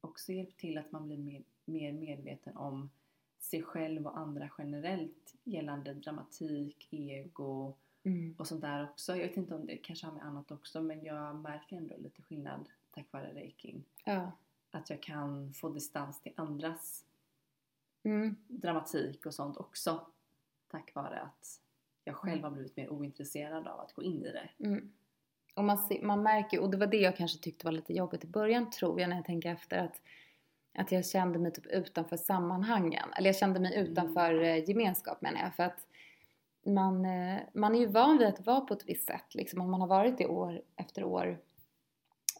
också 0.00 0.32
hjälpt 0.32 0.56
till 0.60 0.78
att 0.78 0.92
man 0.92 1.06
blir 1.06 1.18
mer, 1.18 1.42
mer 1.64 1.92
medveten 1.92 2.56
om 2.56 2.90
sig 3.38 3.62
själv 3.62 4.06
och 4.06 4.18
andra 4.18 4.50
generellt 4.58 5.34
gällande 5.44 5.94
dramatik, 5.94 6.88
ego 6.90 7.74
Mm. 8.02 8.34
och 8.38 8.46
sånt 8.48 8.60
där 8.60 8.84
också. 8.90 9.16
Jag 9.16 9.26
vet 9.28 9.36
inte 9.36 9.54
om 9.54 9.66
det 9.66 9.76
kanske 9.76 10.06
har 10.06 10.12
med 10.14 10.24
annat 10.26 10.50
också 10.50 10.82
men 10.82 11.04
jag 11.04 11.36
märker 11.36 11.76
ändå 11.76 11.96
lite 11.96 12.22
skillnad 12.22 12.68
tack 12.90 13.06
vare 13.12 13.34
reikin. 13.34 13.84
Ja. 14.04 14.32
Att 14.70 14.90
jag 14.90 15.02
kan 15.02 15.52
få 15.54 15.68
distans 15.68 16.20
till 16.20 16.32
andras 16.36 17.04
Mm. 18.02 18.36
dramatik 18.48 19.26
och 19.26 19.34
sånt 19.34 19.56
också. 19.56 20.06
Tack 20.68 20.94
vare 20.94 21.20
att 21.20 21.60
jag 22.04 22.16
själv 22.16 22.32
Mm. 22.38 22.44
har 22.44 22.50
blivit 22.50 22.76
mer 22.76 22.88
ointresserad 22.90 23.66
av 23.68 23.80
att 23.80 23.92
gå 23.92 24.02
in 24.02 24.24
i 24.24 24.32
det. 24.32 24.50
Mm. 24.58 24.92
Och 25.58 25.64
man, 25.64 25.78
ser, 25.78 26.02
man 26.02 26.22
märker, 26.22 26.60
och 26.60 26.70
det 26.70 26.76
var 26.76 26.86
det 26.86 26.96
jag 26.96 27.16
kanske 27.16 27.38
tyckte 27.38 27.66
var 27.66 27.72
lite 27.72 27.92
jobbigt 27.92 28.24
i 28.24 28.26
början 28.26 28.70
tror 28.70 29.00
jag 29.00 29.08
när 29.08 29.16
jag 29.16 29.24
tänker 29.24 29.52
efter 29.52 29.78
att, 29.78 30.00
att 30.74 30.92
jag 30.92 31.06
kände 31.06 31.38
mig 31.38 31.52
typ 31.52 31.66
utanför 31.66 32.16
sammanhangen. 32.16 33.08
Eller 33.16 33.28
jag 33.28 33.36
kände 33.36 33.60
mig 33.60 33.74
Mm. 33.74 33.86
utanför 33.86 34.42
eh, 34.42 34.68
gemenskap 34.68 35.22
menar 35.22 35.40
jag. 35.40 35.54
För 35.54 35.62
att 35.62 35.86
man, 36.66 37.04
eh, 37.04 37.38
man 37.52 37.74
är 37.74 37.78
ju 37.78 37.86
van 37.86 38.18
vid 38.18 38.26
att 38.28 38.46
vara 38.46 38.60
på 38.60 38.74
ett 38.74 38.88
visst 38.88 39.06
sätt 39.06 39.34
liksom. 39.34 39.60
Om 39.60 39.70
man 39.70 39.80
har 39.80 39.88
varit 39.88 40.18
det 40.18 40.26
år 40.26 40.62
efter 40.76 41.04
år 41.04 41.38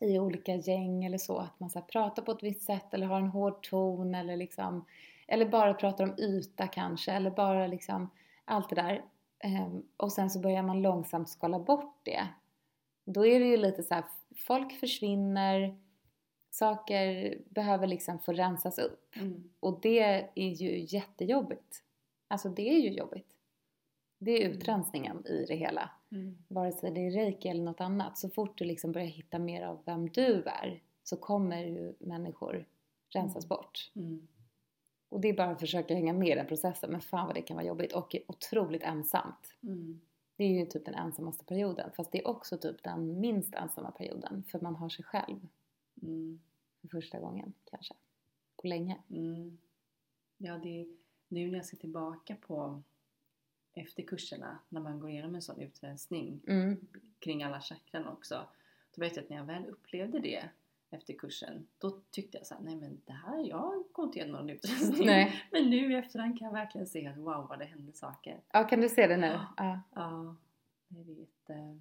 i 0.01 0.19
olika 0.19 0.55
gäng 0.55 1.05
eller 1.05 1.19
så. 1.19 1.39
Att 1.39 1.61
man 1.61 1.71
så 1.71 1.81
pratar 1.81 2.23
på 2.23 2.33
ett 2.33 2.43
visst 2.43 2.63
sätt 2.63 2.95
eller 2.95 3.07
har 3.07 3.21
en 3.21 3.29
hård 3.29 3.63
ton 3.71 4.15
eller 4.15 4.37
liksom 4.37 4.85
eller 5.27 5.49
bara 5.49 5.75
pratar 5.75 6.05
om 6.05 6.15
yta 6.19 6.67
kanske 6.67 7.13
eller 7.13 7.31
bara 7.31 7.67
liksom 7.67 8.11
allt 8.45 8.69
det 8.69 8.77
där. 8.77 9.05
Ehm, 9.39 9.83
och 9.97 10.13
sen 10.13 10.31
så 10.31 10.41
börjar 10.41 10.63
man 10.63 10.83
långsamt 10.83 11.29
skala 11.29 11.59
bort 11.59 11.99
det. 12.03 12.27
Då 13.13 13.27
är 13.27 13.41
det 13.41 13.47
ju 13.47 13.57
lite 13.57 13.83
så 13.83 13.95
här, 13.95 14.05
folk 14.37 14.73
försvinner, 14.73 15.79
saker 16.51 17.35
behöver 17.49 17.87
liksom 17.87 18.19
få 18.19 18.33
rensas 18.33 18.79
upp. 18.79 19.17
Mm. 19.17 19.51
Och 19.61 19.79
det 19.83 20.31
är 20.35 20.49
ju 20.63 20.87
jättejobbigt. 20.89 21.83
Alltså 22.29 22.49
det 22.49 22.69
är 22.69 22.79
ju 22.79 22.91
jobbigt. 22.91 23.35
Det 24.19 24.31
är 24.31 24.47
Mm. 24.47 24.53
utrensningen 24.59 25.27
i 25.27 25.45
det 25.49 25.55
hela. 25.57 25.91
Mm. 26.11 26.39
Vare 26.49 26.73
sig 26.73 26.91
det 26.91 27.01
är 27.07 27.11
reiki 27.11 27.49
eller 27.49 27.63
något 27.65 27.81
annat. 27.81 28.19
Så 28.19 28.31
fort 28.31 28.59
du 28.59 28.65
liksom 28.65 28.93
börjar 28.93 29.07
hitta 29.07 29.39
mer 29.39 29.63
av 29.63 29.83
vem 29.85 30.09
du 30.09 30.43
är 30.47 30.83
så 31.03 31.17
kommer 31.17 31.65
ju 31.65 31.95
människor 31.99 32.67
rensas 33.09 33.45
Mm. 33.45 33.49
bort. 33.49 33.91
Mm. 33.97 34.29
Och 35.09 35.21
det 35.21 35.29
är 35.29 35.33
bara 35.37 35.51
att 35.51 35.61
försöka 35.61 35.95
hänga 35.95 36.13
med 36.13 36.29
i 36.29 36.35
den 36.35 36.47
processen. 36.47 36.91
Men 36.91 37.01
fan 37.01 37.27
vad 37.27 37.35
det 37.37 37.43
kan 37.43 37.57
vara 37.57 37.67
jobbigt 37.67 37.93
och 37.93 38.17
otroligt 38.29 38.83
ensamt. 38.83 39.55
Mm. 39.63 40.01
Det 40.39 40.45
är 40.45 40.49
ju 40.61 40.67
typ 40.67 40.85
den 40.85 40.95
ensammaste 40.95 41.45
perioden. 41.45 41.91
Fast 41.97 42.13
det 42.13 42.19
är 42.19 42.27
också 42.29 42.59
typ 42.59 42.83
den 42.83 43.21
minst 43.21 43.55
ensamma 43.55 43.91
perioden. 43.91 44.45
För 44.49 44.61
man 44.61 44.77
har 44.77 44.89
sig 44.89 45.05
själv 45.05 45.49
Mm. 46.03 46.41
för 46.81 46.89
första 46.89 47.19
gången 47.21 47.53
kanske. 47.65 47.95
På 48.57 48.67
länge. 48.67 48.99
Mm. 49.11 49.59
Ja, 50.37 50.59
det 50.59 50.87
nu 51.29 51.51
när 51.51 51.59
jag 51.59 51.67
ser 51.67 51.77
tillbaka 51.77 52.37
på 52.47 52.83
efter 53.75 54.03
kurserna 54.03 54.59
när 54.69 54.81
man 54.81 55.01
går 55.01 55.11
igenom 55.11 55.35
en 55.35 55.43
sån 55.43 55.61
utrensning 55.61 56.41
Mm. 56.47 56.87
kring 57.19 57.43
alla 57.43 57.61
chakran 57.61 58.07
också. 58.07 58.49
Då 58.95 59.01
vet 59.01 59.17
jag 59.17 59.23
att 59.23 59.29
när 59.31 59.37
jag 59.37 59.45
väl 59.45 59.67
upplevde 59.67 60.19
det 60.21 60.49
efter 60.91 61.15
kursen 61.15 61.69
då 61.79 61.91
tyckte 62.11 62.39
jag 62.39 62.47
så 62.47 62.55
här, 62.55 62.63
nej 62.63 62.77
men 62.77 63.01
det 63.05 63.13
här, 63.13 63.49
jag 63.49 63.85
går 63.93 64.05
inte 64.05 64.19
igenom 64.19 64.37
någon 64.41 64.51
utrensning. 64.51 65.07
Nej. 65.07 65.43
Men 65.53 65.71
nu 65.71 65.93
i 65.93 65.97
efterhand 65.97 66.39
kan 66.39 66.47
jag 66.47 66.53
verkligen 66.53 66.87
se 66.87 67.07
att 67.07 67.17
wow 67.17 67.47
vad 67.49 67.59
det 67.59 67.65
hände 67.65 67.93
saker. 67.93 68.41
Ja, 68.53 68.65
kan 68.65 68.81
du 68.81 68.89
se 68.89 69.07
det 69.07 69.17
nu? 69.17 69.39
Ja. 69.57 69.81
Ja, 69.95 70.37
det 70.89 71.01
är 71.01 71.15
jätte... 71.15 71.79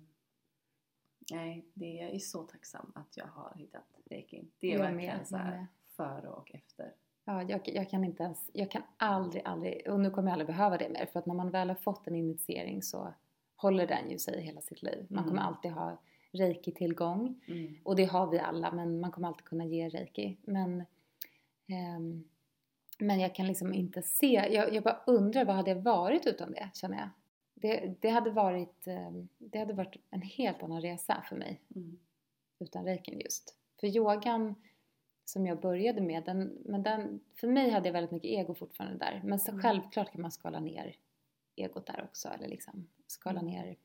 Nej, 1.32 1.66
det 1.74 1.86
jag 1.94 2.10
är 2.10 2.20
så 2.20 2.44
tacksam 2.44 2.92
att 2.96 3.18
jag 3.18 3.26
har 3.28 3.54
hittat 3.56 3.84
reikin. 4.06 4.52
Det 4.60 4.68
är 4.68 4.72
Jag 4.72 4.80
verkligen 4.80 5.18
med, 5.18 5.28
så 5.28 5.36
jag 5.36 5.40
här 5.40 5.68
före 5.96 6.28
och 6.30 6.52
efter. 6.56 6.94
Ja, 7.26 7.44
jag, 7.44 7.62
jag 7.66 7.90
kan 7.90 8.04
inte 8.04 8.24
ens, 8.24 8.50
jag 8.54 8.72
kan 8.72 8.82
aldrig, 8.98 9.44
aldrig, 9.46 9.90
och 9.90 10.00
nu 10.00 10.10
kommer 10.10 10.28
jag 10.28 10.34
aldrig 10.34 10.48
behöva 10.48 10.78
det 10.78 10.90
mer 10.90 11.06
för 11.06 11.20
att 11.20 11.26
när 11.26 11.34
man 11.36 11.50
väl 11.52 11.68
har 11.70 11.76
fått 11.76 12.08
en 12.08 12.16
initiering 12.16 12.84
så 12.84 13.14
håller 13.56 13.88
den 13.88 14.10
ju 14.12 14.18
sig 14.20 14.42
hela 14.42 14.62
sitt 14.62 14.84
liv. 14.84 15.06
Man 15.10 15.18
Mm. 15.24 15.30
kommer 15.30 15.42
alltid 15.42 15.72
ha 15.72 15.98
reiki-tillgång 16.38 17.42
Mm. 17.48 17.76
och 17.84 17.96
det 17.96 18.06
har 18.06 18.28
vi 18.32 18.40
alla 18.40 18.72
men 18.72 19.00
man 19.00 19.12
kommer 19.12 19.28
alltid 19.28 19.46
kunna 19.46 19.66
ge 19.66 19.90
reiki. 19.90 20.38
Men, 20.42 20.84
ehm, 21.68 22.24
men 23.00 23.20
jag 23.20 23.36
kan 23.36 23.48
liksom 23.48 23.74
inte 23.74 24.02
se, 24.02 24.32
jag, 24.52 24.74
jag 24.74 24.84
bara 24.84 25.04
undrar 25.08 25.46
vad 25.46 25.56
hade 25.56 25.72
jag 25.72 25.82
varit 25.82 26.26
utan 26.28 26.52
det 26.52 26.70
känner 26.74 26.98
jag. 26.98 27.10
Det, 27.54 27.96
det, 28.02 28.10
hade 28.10 28.32
varit, 28.32 28.88
ehm, 28.88 29.28
det 29.38 29.60
hade 29.60 29.74
varit 29.74 29.96
en 30.10 30.22
helt 30.22 30.64
annan 30.64 30.82
resa 30.82 31.24
för 31.30 31.36
mig 31.36 31.62
Mm. 31.76 32.00
utan 32.60 32.86
reikin 32.86 33.20
just. 33.20 33.58
För 33.80 33.88
yogan 33.88 34.56
som 35.26 35.46
jag 35.48 35.62
började 35.62 36.02
med, 36.02 36.24
den, 36.26 36.58
men 36.66 36.84
den, 36.84 37.20
för 37.36 37.48
mig 37.48 37.70
hade 37.70 37.88
jag 37.88 37.94
väldigt 37.94 38.12
mycket 38.12 38.30
ego 38.32 38.54
fortfarande 38.56 38.98
där. 38.98 39.22
Men 39.24 39.40
så 39.40 39.52
Mm. 39.52 39.62
självklart 39.64 40.12
kan 40.12 40.22
man 40.22 40.32
skala 40.32 40.60
ner 40.60 40.96
egot 41.56 41.86
där 41.86 42.04
också, 42.04 42.30
eller 42.30 42.48
liksom 42.48 42.88
skala 43.08 43.40
Mm. 43.40 43.52
ner 43.54 43.76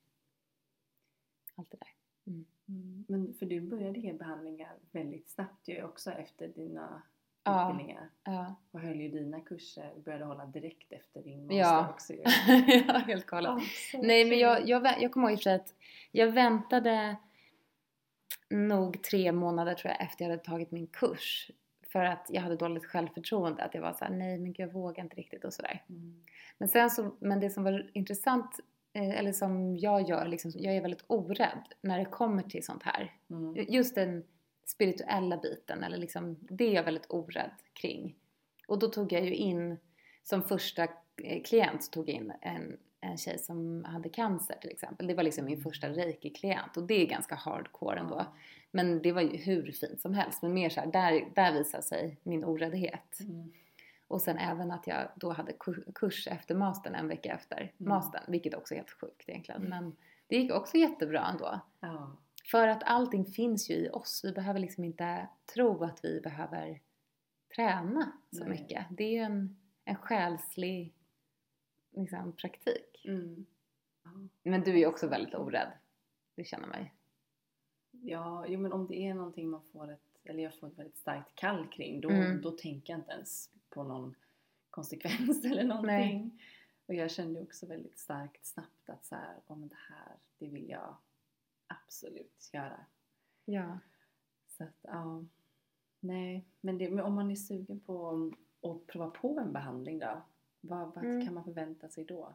allt 1.55 1.71
det 1.71 1.77
där. 1.77 1.89
Mm. 2.27 3.05
Men 3.09 3.35
för 3.35 3.47
du 3.47 3.61
började 3.61 3.99
ge 4.01 4.13
behandlingar 4.13 4.73
väldigt 4.93 5.29
snabbt 5.31 5.69
ju 5.69 5.83
också 5.85 6.11
efter 6.11 6.49
dina 6.49 7.03
Ja. 7.45 7.71
utbildningar. 7.71 8.09
Ja, 8.25 8.55
Och 8.71 8.81
höll 8.81 9.01
ju 9.01 9.09
dina 9.09 9.41
kurser, 9.41 9.93
började 10.05 10.25
hålla 10.25 10.47
direkt 10.47 10.93
efter 10.93 11.23
din 11.23 11.41
master 11.43 11.57
Ja. 11.59 11.89
också 11.91 12.13
ju. 12.13 12.23
ja 12.89 12.93
helt 12.99 13.27
galet. 13.27 13.63
Nej 13.95 14.25
men 14.25 14.39
jag, 14.39 14.69
jag, 14.69 15.03
jag 15.03 15.13
kommer 15.13 15.31
ihåg 15.31 15.49
att 15.49 15.75
jag 16.13 16.33
väntade 16.33 17.17
nog 18.51 19.03
tre 19.03 19.33
månader 19.33 19.75
tror 19.75 19.91
jag 19.93 20.03
efter 20.03 20.25
jag 20.25 20.31
hade 20.31 20.43
tagit 20.43 20.71
min 20.71 20.87
kurs. 20.87 21.51
För 21.89 22.05
att 22.05 22.27
jag 22.31 22.43
hade 22.43 22.57
dåligt 22.57 22.85
självförtroende. 22.87 23.65
Att 23.65 23.75
jag 23.75 23.83
var 23.83 23.93
såhär, 23.93 24.13
nej 24.13 24.39
men 24.39 24.53
gud 24.53 24.67
jag 24.69 24.73
vågar 24.73 25.05
inte 25.05 25.17
riktigt 25.17 25.45
och 25.45 25.53
sådär. 25.53 25.85
Mm. 25.89 26.23
Men 26.59 26.69
sen 26.69 26.91
så, 26.91 27.11
men 27.21 27.41
det 27.41 27.51
som 27.51 27.65
var 27.65 27.91
intressant, 27.93 28.61
eller 28.95 29.33
som 29.33 29.77
jag 29.77 30.09
gör, 30.09 30.27
liksom, 30.27 30.53
jag 30.55 30.77
är 30.77 30.81
väldigt 30.81 31.05
orädd 31.07 31.75
när 31.81 31.99
det 31.99 32.05
kommer 32.05 32.43
till 32.43 32.65
sånt 32.65 32.83
här. 32.83 33.13
Mm. 33.31 33.67
Just 33.69 33.95
den 33.95 34.25
spirituella 34.67 35.37
biten, 35.37 35.83
eller 35.83 35.99
liksom, 35.99 36.37
det 36.41 36.65
är 36.65 36.73
jag 36.73 36.85
väldigt 36.85 37.07
orädd 37.09 37.51
kring. 37.73 38.17
Och 38.69 38.79
då 38.79 38.89
tog 38.89 39.13
jag 39.13 39.25
ju 39.25 39.35
in, 39.35 39.79
som 40.23 40.43
första 40.43 40.83
eh, 41.23 41.43
klient, 41.43 41.93
tog 41.93 42.09
jag 42.09 42.17
in 42.17 42.33
en, 42.41 42.77
en 43.01 43.19
tjej 43.19 43.39
som 43.39 43.85
hade 43.85 44.09
cancer 44.09 44.57
till 44.61 44.71
exempel. 44.71 45.07
Det 45.07 45.15
var 45.15 45.23
liksom 45.23 45.45
min 45.45 45.63
första 45.63 45.89
reiki-klient 45.89 46.77
och 46.77 46.83
det 46.83 47.03
är 47.03 47.07
ganska 47.07 47.35
hardcore 47.35 48.01
ändå. 48.01 48.27
Men 48.71 49.03
det 49.03 49.13
var 49.13 49.23
ju 49.23 49.37
hur 49.37 49.73
fint 49.73 50.01
som 50.01 50.15
helst. 50.15 50.43
Men 50.43 50.55
mer 50.55 50.69
så 50.69 50.81
här, 50.81 50.87
där, 50.87 51.25
där 51.35 51.53
visar 51.53 51.81
sig 51.81 52.19
min 52.23 52.45
oräddhet. 52.45 53.21
Mm. 53.21 53.53
Och 54.13 54.23
sen 54.23 54.39
även 54.39 54.71
att 54.71 54.87
jag 54.87 55.09
då 55.17 55.33
hade 55.33 55.53
kur- 55.53 55.93
kurs 55.95 56.27
efter 56.29 56.55
mastern 56.55 56.95
en 56.95 57.09
vecka 57.09 57.33
efter 57.35 57.57
Mm. 57.61 57.73
mastern, 57.79 58.23
vilket 58.29 58.55
också 58.55 58.75
är 58.75 58.79
helt 58.79 58.91
sjukt 58.91 59.29
egentligen. 59.29 59.63
Men 59.63 59.97
det 60.27 60.37
gick 60.37 60.53
också 60.53 60.77
jättebra 60.77 61.27
ändå. 61.33 61.61
Ja. 61.81 62.17
För 62.51 62.69
att 62.69 62.83
allting 62.85 63.25
finns 63.25 63.71
ju 63.71 63.75
i 63.75 63.91
oss. 63.91 64.21
Vi 64.25 64.33
behöver 64.33 64.61
liksom 64.61 64.85
inte 64.85 65.29
tro 65.55 65.85
att 65.85 66.05
vi 66.05 66.21
behöver 66.21 66.81
träna 67.57 68.13
så 68.31 68.45
Nej. 68.45 68.49
mycket. 68.49 68.87
Det 68.91 69.05
är 69.05 69.11
ju 69.11 69.19
en, 69.19 69.57
en 69.85 69.97
själslig 69.97 70.95
liksom, 71.91 72.33
praktik. 72.33 73.05
Mm. 73.05 73.47
Ja. 74.05 74.11
Men 74.43 74.63
du 74.63 74.81
är 74.81 74.87
också 74.87 75.09
väldigt 75.09 75.35
orädd. 75.35 75.73
Det 76.37 76.45
känner 76.45 76.69
man 76.69 76.81
ju. 76.81 76.87
Ja, 78.11 78.47
jo, 78.49 78.61
men 78.61 78.73
om 78.73 78.87
det 78.87 78.95
är 79.07 79.15
någonting 79.15 79.51
man 79.51 79.63
får 79.73 79.93
ett, 79.93 80.12
eller 80.25 80.43
jag 80.43 80.55
får 80.55 80.67
ett 80.67 80.79
väldigt 80.79 80.99
starkt 80.99 81.35
kall 81.35 81.69
kring 81.69 82.01
då, 82.01 82.11
Mm. 82.11 82.41
då 82.43 82.51
tänker 82.51 82.93
jag 82.93 83.01
inte 83.01 83.13
ens 83.13 83.51
på 83.71 83.83
någon 83.83 84.15
konsekvens 84.71 85.45
eller 85.45 85.65
någonting. 85.65 86.43
Och 86.87 86.95
jag 86.95 87.11
kände 87.11 87.41
också 87.41 87.67
väldigt 87.67 87.99
starkt 87.99 88.47
snabbt 88.47 88.89
att 88.91 89.05
så 89.07 89.15
här, 89.15 89.37
oh, 89.47 89.57
men 89.59 89.69
det 89.69 89.77
här, 89.89 90.13
det 90.39 90.47
vill 90.49 90.69
jag 90.69 90.97
absolut 91.67 92.51
göra. 92.53 92.81
Ja. 93.45 93.79
Så 94.49 94.65
att, 94.65 94.77
ja. 94.83 95.25
Nej, 96.01 96.45
men, 96.61 96.79
det, 96.79 96.91
men 96.91 97.05
om 97.05 97.15
man 97.15 97.31
är 97.31 97.37
sugen 97.37 97.81
på 97.81 98.31
att 98.63 98.87
prova 98.87 99.11
på 99.11 99.39
en 99.41 99.53
behandling 99.53 99.99
då? 99.99 100.23
Vad, 100.61 100.95
vad 100.95 101.05
Mm. 101.05 101.25
kan 101.27 101.35
man 101.35 101.45
förvänta 101.45 101.89
sig 101.89 102.05
då? 102.05 102.35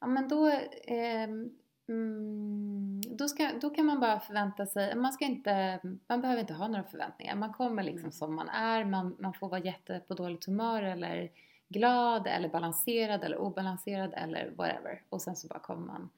Ja 0.00 0.06
men 0.06 0.28
då, 0.28 0.46
ehm, 0.84 1.58
mm, 1.88 3.00
då, 3.00 3.28
ska, 3.28 3.50
då 3.60 3.70
kan 3.70 3.86
man 3.86 4.00
bara 4.00 4.20
förvänta 4.20 4.66
sig, 4.66 4.94
man 4.94 5.12
ska 5.12 5.24
inte, 5.24 5.80
man 6.06 6.20
behöver 6.20 6.40
inte 6.40 6.54
ha 6.54 6.68
några 6.68 6.84
förväntningar. 6.84 7.36
Man 7.36 7.52
kommer 7.52 7.82
liksom 7.82 7.98
Mm. 7.98 8.12
som 8.12 8.34
man 8.34 8.48
är, 8.48 8.84
man, 8.84 9.16
man 9.18 9.34
får 9.34 9.48
vara 9.48 9.60
jätte 9.60 10.00
på 10.08 10.14
dåligt 10.14 10.44
humör 10.44 10.82
eller 10.82 11.30
glad 11.68 12.26
eller 12.26 12.48
balanserad 12.48 13.24
eller 13.24 13.38
obalanserad 13.38 14.14
eller 14.16 14.50
whatever. 14.56 15.02
Och 15.08 15.22
sen 15.22 15.36
så 15.36 15.48
bara 15.48 15.58
kommer 15.58 15.86
man 15.86 16.10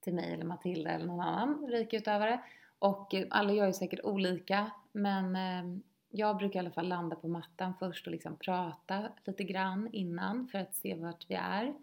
till 0.00 0.14
mig 0.14 0.32
eller 0.32 0.44
Matilda 0.44 0.90
eller 0.90 1.06
någon 1.06 1.20
annan 1.20 1.66
reikiutövare. 1.70 2.40
Och 2.78 3.14
eh, 3.14 3.26
alla 3.30 3.52
gör 3.52 3.66
ju 3.66 3.72
säkert 3.72 4.00
olika 4.04 4.70
men 4.92 5.36
eh, 5.36 5.78
jag 6.10 6.36
brukar 6.36 6.56
i 6.56 6.60
alla 6.60 6.70
fall 6.70 6.88
landa 6.88 7.16
på 7.16 7.28
mattan 7.28 7.74
först 7.78 8.06
och 8.06 8.12
liksom 8.12 8.36
prata 8.36 9.08
lite 9.24 9.44
grann 9.44 9.88
innan 9.92 10.48
för 10.48 10.58
att 10.58 10.74
se 10.74 10.94
vart 10.94 11.24
vi 11.30 11.34
är. 11.34 11.74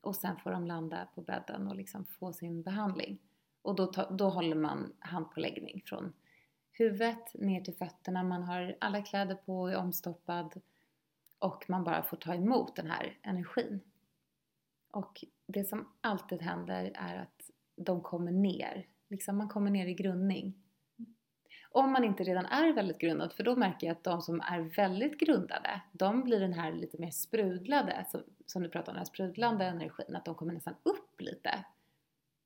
Och 0.00 0.16
sen 0.16 0.36
får 0.36 0.50
de 0.50 0.66
landa 0.66 1.08
på 1.14 1.22
bädden 1.22 1.68
och 1.68 1.76
liksom 1.76 2.04
få 2.04 2.32
sin 2.32 2.62
behandling. 2.62 3.18
Och 3.62 3.74
då, 3.74 3.86
ta, 3.86 4.10
då 4.10 4.28
håller 4.28 4.56
man 4.56 4.92
handpåläggning 4.98 5.82
från 5.86 6.12
huvudet 6.72 7.34
ner 7.34 7.60
till 7.60 7.74
fötterna. 7.74 8.22
Man 8.22 8.42
har 8.42 8.76
alla 8.80 9.02
kläder 9.02 9.34
på, 9.34 9.68
är 9.68 9.76
omstoppad 9.76 10.60
och 11.38 11.64
man 11.68 11.84
bara 11.84 12.02
får 12.02 12.16
ta 12.16 12.34
emot 12.34 12.76
den 12.76 12.90
här 12.90 13.18
energin. 13.22 13.80
Och 14.90 15.24
det 15.46 15.64
som 15.64 15.88
alltid 16.00 16.42
händer 16.42 16.92
är 16.94 17.16
att 17.16 17.50
de 17.76 18.00
kommer 18.00 18.32
ner. 18.32 18.86
Liksom 19.08 19.36
man 19.36 19.48
kommer 19.48 19.70
ner 19.70 19.86
i 19.86 19.94
grundning. 19.94 20.59
Om 21.72 21.92
man 21.92 22.04
inte 22.04 22.24
redan 22.24 22.46
är 22.46 22.72
väldigt 22.72 22.98
grundad, 22.98 23.32
för 23.32 23.44
då 23.44 23.56
märker 23.56 23.86
jag 23.86 23.96
att 23.96 24.04
de 24.04 24.22
som 24.22 24.40
är 24.40 24.60
väldigt 24.60 25.20
grundade, 25.20 25.80
de 25.92 26.22
blir 26.22 26.40
den 26.40 26.52
här 26.52 26.72
lite 26.72 26.98
mer 26.98 27.10
sprudlade, 27.10 28.06
som, 28.10 28.22
som 28.46 28.62
du 28.62 28.68
pratar 28.68 28.92
om, 28.92 28.94
den 28.94 28.98
här 29.00 29.04
sprudlande 29.04 29.64
energin, 29.64 30.16
att 30.16 30.24
de 30.24 30.34
kommer 30.34 30.52
nästan 30.52 30.74
upp 30.82 31.20
lite. 31.20 31.64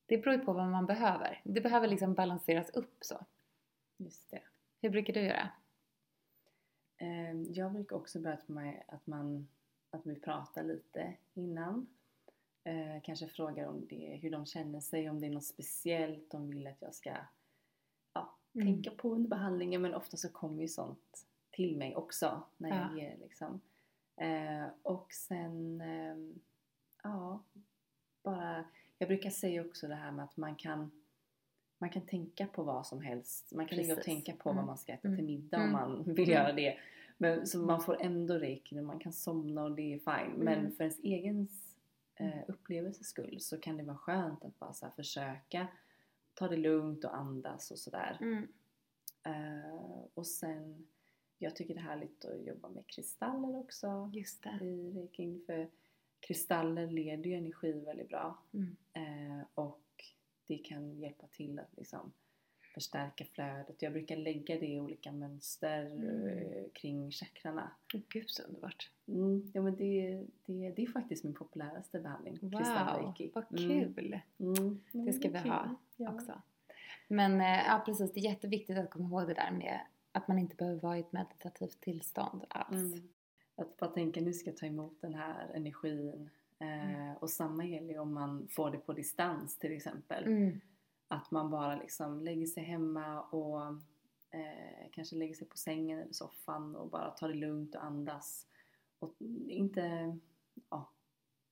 Det 0.06 0.18
beror 0.18 0.34
ju 0.34 0.44
på 0.44 0.52
vad 0.52 0.66
man 0.68 0.86
behöver. 0.86 1.40
Det 1.44 1.60
behöver 1.60 1.88
liksom 1.88 2.14
balanseras 2.14 2.70
upp 2.70 2.96
så. 3.00 3.24
Just 3.96 4.30
det. 4.30 4.42
Hur 4.80 4.90
brukar 4.90 5.12
du 5.12 5.20
göra? 5.20 5.48
Ehm, 6.96 7.52
Jag 7.52 7.72
brukar 7.72 7.96
också 7.96 8.20
börja 8.20 8.38
med 8.46 8.82
att 8.88 9.06
man 9.06 9.48
att 9.90 10.06
vi 10.06 10.14
pratar 10.14 10.64
lite 10.64 11.14
innan. 11.34 11.86
Eh, 12.64 13.02
kanske 13.02 13.28
frågar 13.28 13.66
om 13.66 13.86
det, 13.86 14.18
hur 14.22 14.30
de 14.30 14.46
känner 14.46 14.80
sig, 14.80 15.10
om 15.10 15.20
det 15.20 15.26
är 15.26 15.30
något 15.30 15.44
speciellt 15.44 16.30
de 16.30 16.50
vill 16.50 16.66
att 16.66 16.82
jag 16.82 16.94
ska 16.94 17.10
Mm. 18.54 18.66
tänka 18.66 18.90
på 18.90 19.14
under 19.14 19.28
behandlingen. 19.28 19.82
Men 19.82 19.94
ofta 19.94 20.16
så 20.16 20.28
kommer 20.28 20.62
ju 20.62 20.68
sånt 20.68 21.26
till 21.50 21.76
mig 21.76 21.96
också 21.96 22.42
när 22.56 22.68
jag 22.68 22.78
Ja. 22.92 22.96
ger 23.02 23.16
liksom. 23.20 23.60
Eh, 24.16 24.66
och 24.82 25.12
sen, 25.12 25.80
ehm, 25.80 26.40
ja, 27.02 27.42
bara, 28.22 28.64
jag 28.98 29.08
brukar 29.08 29.30
säga 29.30 29.64
också 29.64 29.88
det 29.88 29.94
här 29.94 30.10
med 30.12 30.24
att 30.24 30.36
man 30.36 30.54
kan 30.56 30.90
man 31.78 31.90
kan 31.90 32.02
tänka 32.02 32.46
på 32.46 32.62
vad 32.62 32.86
som 32.86 33.00
helst. 33.02 33.52
Man 33.54 33.66
kan 33.66 33.78
ligga 33.78 33.96
och 33.96 34.02
tänka 34.02 34.32
på 34.32 34.50
Mm. 34.50 34.56
vad 34.56 34.66
man 34.66 34.78
ska 34.78 34.92
äta 34.92 35.08
Mm. 35.08 35.18
till 35.18 35.26
middag 35.26 35.56
Mm. 35.56 35.66
om 35.66 35.72
man 35.72 36.02
vill 36.14 36.18
Mm. 36.30 36.30
göra 36.42 36.52
det. 36.52 36.78
Men, 37.18 37.46
så 37.46 37.58
man 37.58 37.82
får 37.82 38.02
ändå 38.02 38.34
reiki 38.34 38.80
man 38.80 38.98
kan 38.98 39.12
somna 39.12 39.64
och 39.64 39.72
det 39.72 39.94
är 39.94 39.98
fine. 39.98 40.32
Men 40.44 40.58
Mm. 40.58 40.72
för 40.72 40.84
ens 40.84 40.98
egen 40.98 41.48
eh, 42.16 42.26
Mm. 42.32 42.44
upplevelses 42.48 43.06
skull 43.06 43.40
så 43.40 43.60
kan 43.60 43.76
det 43.76 43.82
vara 43.82 43.96
skönt 43.96 44.44
att 44.44 44.58
bara 44.58 44.90
försöka 44.96 45.66
ta 46.34 46.48
det 46.48 46.56
lugnt 46.56 47.04
och 47.04 47.16
andas 47.16 47.70
och 47.70 47.78
sådär. 47.78 48.18
Mm. 48.20 48.48
Eh, 49.22 50.04
och 50.14 50.26
sen, 50.26 50.86
jag 51.38 51.56
tycker 51.56 51.74
det 51.74 51.80
är 51.80 51.84
härligt 51.84 52.24
att 52.24 52.46
jobba 52.46 52.68
med 52.68 52.86
kristaller 52.86 53.56
också 53.56 54.10
Just 54.12 54.42
det. 54.42 54.64
i 54.64 54.92
reikin. 54.92 55.42
För 55.46 55.70
kristaller 56.20 56.90
leder 56.90 57.30
ju 57.30 57.36
energi 57.36 57.72
väldigt 57.72 58.08
bra. 58.08 58.38
Mm. 58.52 58.76
Eh, 58.92 59.46
och 59.54 59.80
det 60.46 60.58
kan 60.58 60.98
hjälpa 60.98 61.26
till 61.26 61.58
att 61.58 61.76
liksom 61.76 62.12
förstärka 62.74 63.24
flödet. 63.24 63.82
Jag 63.82 63.92
brukar 63.92 64.16
lägga 64.16 64.58
det 64.58 64.66
i 64.66 64.80
olika 64.80 65.12
mönster 65.12 65.86
Mm. 65.86 66.26
eh, 66.28 66.64
kring 66.72 67.10
chakrarna. 67.10 67.70
Åh, 67.94 68.00
Gud 68.08 68.30
så 68.30 68.42
underbart. 68.42 68.90
Mm, 69.08 69.50
ja, 69.54 69.62
men 69.62 69.76
det, 69.76 70.24
det, 70.46 70.70
det 70.70 70.82
är 70.82 70.86
faktiskt 70.86 71.24
min 71.24 71.34
populäraste 71.34 72.00
behandling. 72.00 72.38
Wow, 72.42 72.50
vad 73.34 73.44
Mm, 73.60 73.68
kul 73.94 74.20
mm. 74.38 74.80
Det 74.92 75.12
ska 75.12 75.28
vi 75.28 75.38
ha 75.38 75.76
ja. 75.96 76.14
också. 76.14 76.42
Men 77.08 77.40
eh, 77.40 77.46
ja, 77.66 77.82
precis, 77.86 78.12
det 78.12 78.20
är 78.20 78.24
jätteviktigt 78.24 78.78
att 78.78 78.90
komma 78.90 79.08
ihåg 79.08 79.28
det 79.28 79.34
där 79.34 79.50
med 79.50 79.80
att 80.12 80.28
man 80.28 80.38
inte 80.38 80.56
behöver 80.56 80.80
vara 80.80 80.96
i 80.96 81.00
ett 81.00 81.12
meditativt 81.12 81.80
tillstånd 81.80 82.44
alls. 82.48 82.72
Mm. 82.94 83.08
Att 83.56 83.76
bara 83.76 83.90
tänka 83.90 84.20
nu 84.20 84.32
ska 84.32 84.50
jag 84.50 84.56
ta 84.56 84.66
emot 84.66 85.00
den 85.00 85.14
här 85.14 85.50
energin. 85.54 86.30
Eh, 86.58 86.94
Mm. 86.94 87.16
Och 87.16 87.30
samma 87.30 87.64
gäller 87.64 87.92
ju 87.92 87.98
om 87.98 88.14
man 88.14 88.48
får 88.50 88.70
det 88.70 88.78
på 88.78 88.92
distans 88.92 89.58
till 89.58 89.72
exempel. 89.72 90.24
Att 91.08 91.30
man 91.30 91.50
bara 91.50 91.76
liksom 91.76 92.20
lägger 92.20 92.46
sig 92.46 92.62
hemma 92.64 93.20
och 93.20 93.60
eh, 94.30 94.90
kanske 94.92 95.16
lägger 95.16 95.34
sig 95.34 95.46
på 95.48 95.56
sängen 95.56 95.98
eller 95.98 96.12
soffan 96.12 96.76
och 96.76 96.88
bara 96.88 97.10
tar 97.10 97.28
det 97.28 97.34
lugnt 97.34 97.74
och 97.74 97.84
andas. 97.84 98.46
Och 98.98 99.14
inte, 99.48 100.16
ja, 100.70 100.90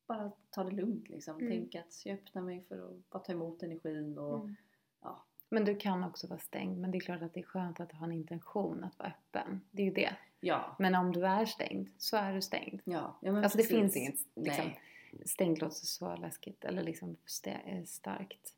bara 0.06 0.32
ta 0.50 0.64
det 0.64 0.70
lugnt 0.70 1.08
liksom. 1.08 1.36
Mm. 1.36 1.48
Tänk 1.50 1.74
att 1.74 2.06
jag 2.06 2.14
öppnar 2.18 2.42
mig 2.42 2.64
för 2.68 2.78
att 2.90 3.10
bara 3.10 3.22
ta 3.22 3.32
emot 3.32 3.62
energin 3.62 4.18
och 4.18 4.40
Mm. 4.40 4.56
ja. 5.00 5.24
Men 5.48 5.64
du 5.64 5.76
kan 5.76 6.04
också 6.04 6.26
vara 6.26 6.38
stängd. 6.40 6.78
Men 6.80 6.90
det 6.90 6.98
är 6.98 7.00
klart 7.00 7.22
att 7.22 7.34
det 7.34 7.40
är 7.40 7.44
skönt 7.44 7.80
att 7.80 7.92
ha 7.92 8.06
en 8.06 8.12
intention 8.12 8.84
att 8.84 8.98
vara 8.98 9.08
öppen. 9.08 9.60
Det 9.70 9.82
är 9.82 9.86
ju 9.86 9.92
det. 9.92 10.16
Ja, 10.40 10.76
Men 10.78 10.94
om 10.94 11.12
du 11.12 11.26
är 11.26 11.46
stängd 11.46 11.88
så 11.98 12.16
är 12.16 12.32
du 12.34 12.42
stängd. 12.42 12.80
ja, 12.84 13.18
ja 13.22 13.32
men 13.32 13.44
Alltså 13.44 13.58
det 13.58 13.64
finns 13.64 13.96
inget 13.96 14.14
liksom, 14.34 14.64
Nej. 14.64 14.80
stängt 15.26 15.60
låter 15.60 15.74
så 15.86 16.16
läskigt 16.16 16.64
eller 16.64 16.82
liksom 16.82 17.16
eh, 17.46 17.84
starkt. 17.84 18.54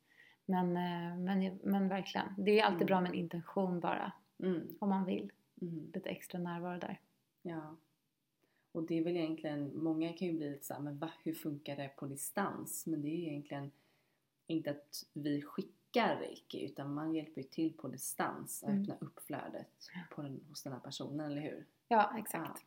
Men, 0.47 0.77
eh, 0.77 1.17
men, 1.19 1.59
men 1.63 1.89
verkligen, 1.89 2.27
det 2.39 2.61
är 2.61 2.65
alltid 2.65 2.77
Mm. 2.83 2.87
bra 2.87 3.01
med 3.01 3.09
en 3.11 3.15
intention 3.19 3.81
bara. 3.81 4.13
Mm, 4.39 4.77
Om 4.81 4.89
man 4.89 5.05
vill. 5.05 5.33
mm, 5.63 5.91
Lite 5.95 6.09
extra 6.09 6.39
närvaro 6.39 6.79
där. 6.79 7.01
ja. 7.43 7.77
Och 8.73 8.83
det 8.83 8.99
är 8.99 9.05
väl 9.05 9.17
egentligen, 9.17 9.71
många 9.79 10.13
kan 10.13 10.29
ju 10.29 10.35
bli 10.37 10.51
lite 10.51 10.65
såhär, 10.65 10.81
men 10.81 10.99
va, 10.99 11.11
hur 11.25 11.35
funkar 11.35 11.77
det 11.77 11.89
på 11.97 12.07
distans? 12.07 12.87
Men 12.87 13.03
det 13.03 13.09
är 13.09 13.17
ju 13.17 13.23
egentligen 13.29 13.71
inte 14.47 14.71
att 14.71 15.05
vi 15.13 15.43
skickar 15.43 16.17
reiki 16.17 16.65
utan 16.65 16.95
man 16.95 17.15
hjälper 17.15 17.41
ju 17.41 17.49
till 17.49 17.73
på 17.73 17.89
distans 17.89 18.63
och 18.63 18.71
Mm. 18.71 18.83
öppna 18.83 18.95
upp 19.07 19.21
flödet 19.21 19.69
på 20.11 20.23
den, 20.23 20.41
hos 20.49 20.63
den 20.63 20.73
här 20.73 20.81
personen, 20.81 21.31
eller 21.33 21.41
hur? 21.43 21.65
Ja, 21.89 22.13
exakt. 22.19 22.65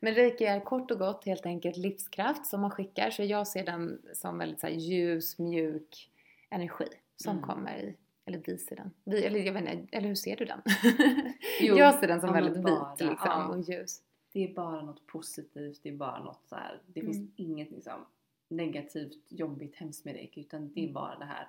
Men 0.00 0.14
reiki 0.14 0.44
är 0.44 0.60
kort 0.60 0.90
och 0.90 0.98
gott 0.98 1.24
helt 1.24 1.46
enkelt 1.46 1.76
livskraft 1.76 2.46
som 2.46 2.60
man 2.60 2.70
skickar. 2.70 3.10
Så 3.10 3.22
jag 3.22 3.48
ser 3.48 3.64
den 3.66 4.02
som 4.14 4.38
väldigt 4.38 4.60
så 4.60 4.68
ljus, 4.68 5.38
mjuk 5.38 6.10
energi 6.50 6.84
som 7.16 7.32
Mm. 7.36 7.42
kommer 7.48 7.78
i, 7.78 7.96
eller 8.24 8.42
vi 8.46 8.58
ser 8.58 8.76
den. 8.76 8.90
Vi, 9.04 9.24
eller 9.24 9.38
jag 9.40 9.52
vet 9.52 9.68
inte, 9.74 9.96
eller 9.96 10.08
hur 10.08 10.14
ser 10.14 10.36
du 10.36 10.44
den? 10.44 10.60
Jo, 11.60 11.76
jag 11.76 11.94
ser 12.00 12.08
den 12.08 12.20
som 12.20 12.32
väldigt 12.32 12.62
bara, 12.62 12.90
vit 12.90 13.00
liksom, 13.08 13.30
ja. 13.30 13.46
och 13.48 13.60
ljus. 13.60 14.02
Det 14.32 14.44
är 14.50 14.54
bara 14.54 14.82
något 14.82 15.06
positivt, 15.06 15.80
det 15.82 15.88
är 15.88 15.96
bara 15.96 16.24
något 16.24 16.42
så 16.48 16.54
här. 16.56 16.80
det 16.86 17.00
Mm. 17.00 17.12
finns 17.12 17.30
inget 17.36 17.70
liksom 17.70 18.06
negativt, 18.48 19.24
jobbigt, 19.28 19.76
hemskt 19.76 20.04
med 20.04 20.14
reiki 20.14 20.40
utan 20.40 20.72
det 20.72 20.80
är 20.80 20.84
Mm. 20.84 20.94
bara 20.94 21.18
det 21.18 21.24
här 21.24 21.48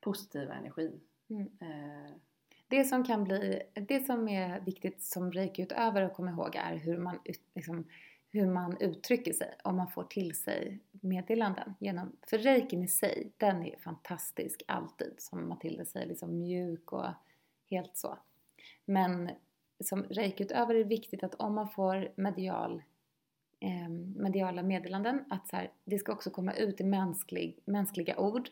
positiva 0.00 0.54
energin. 0.54 1.00
Mm. 1.30 1.42
Eh, 1.60 2.12
Det 2.68 2.84
som 2.84 3.04
kan 3.04 3.24
bli, 3.24 3.62
det 3.74 4.06
som 4.06 4.28
är 4.28 4.60
viktigt 4.60 5.02
som 5.02 5.32
reiki-utövare 5.32 6.06
att 6.06 6.14
komma 6.14 6.30
ihåg 6.30 6.56
är 6.56 6.76
hur 6.76 6.98
man, 6.98 7.18
liksom, 7.54 7.84
hur 8.30 8.46
man 8.46 8.76
uttrycker 8.80 9.32
sig 9.32 9.54
om 9.64 9.76
man 9.76 9.88
får 9.90 10.04
till 10.04 10.34
sig 10.34 10.80
meddelanden. 10.90 11.74
Genom, 11.80 12.16
för 12.22 12.38
reikin 12.38 12.82
i 12.82 12.88
sig, 12.88 13.32
den 13.36 13.62
är 13.62 13.76
fantastisk 13.78 14.62
alltid. 14.68 15.14
Som 15.18 15.48
Matilda 15.48 15.84
säger, 15.84 16.06
liksom 16.06 16.38
mjuk 16.38 16.92
och 16.92 17.06
helt 17.70 17.96
så. 17.96 18.18
Men 18.84 19.30
som 19.84 20.02
reiki-utövare 20.02 20.76
är 20.76 20.84
det 20.84 20.88
viktigt 20.88 21.24
att 21.24 21.34
om 21.34 21.54
man 21.54 21.68
får 21.68 22.12
medial, 22.16 22.82
eh, 23.60 23.88
mediala 24.16 24.62
meddelanden 24.62 25.24
att 25.30 25.48
så 25.48 25.56
här, 25.56 25.70
det 25.84 25.98
ska 25.98 26.12
också 26.12 26.30
komma 26.30 26.52
ut 26.52 26.80
i 26.80 26.84
mänsklig, 26.84 27.58
mänskliga 27.64 28.18
ord. 28.18 28.48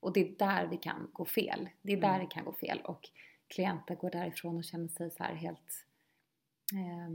Och 0.00 0.12
det 0.12 0.20
är 0.20 0.34
där 0.38 0.66
vi 0.66 0.76
kan 0.76 1.10
gå 1.12 1.24
fel. 1.24 1.68
Det 1.82 1.92
är 1.92 2.00
där 2.00 2.08
Mm. 2.08 2.20
det 2.20 2.26
kan 2.26 2.44
gå 2.44 2.52
fel. 2.52 2.80
Och 2.84 3.10
klienter 3.48 3.94
går 3.94 4.10
därifrån 4.10 4.56
och 4.56 4.64
känner 4.64 4.88
sig 4.88 5.10
så 5.10 5.22
här 5.22 5.34
helt 5.34 5.86
eh, 6.72 7.10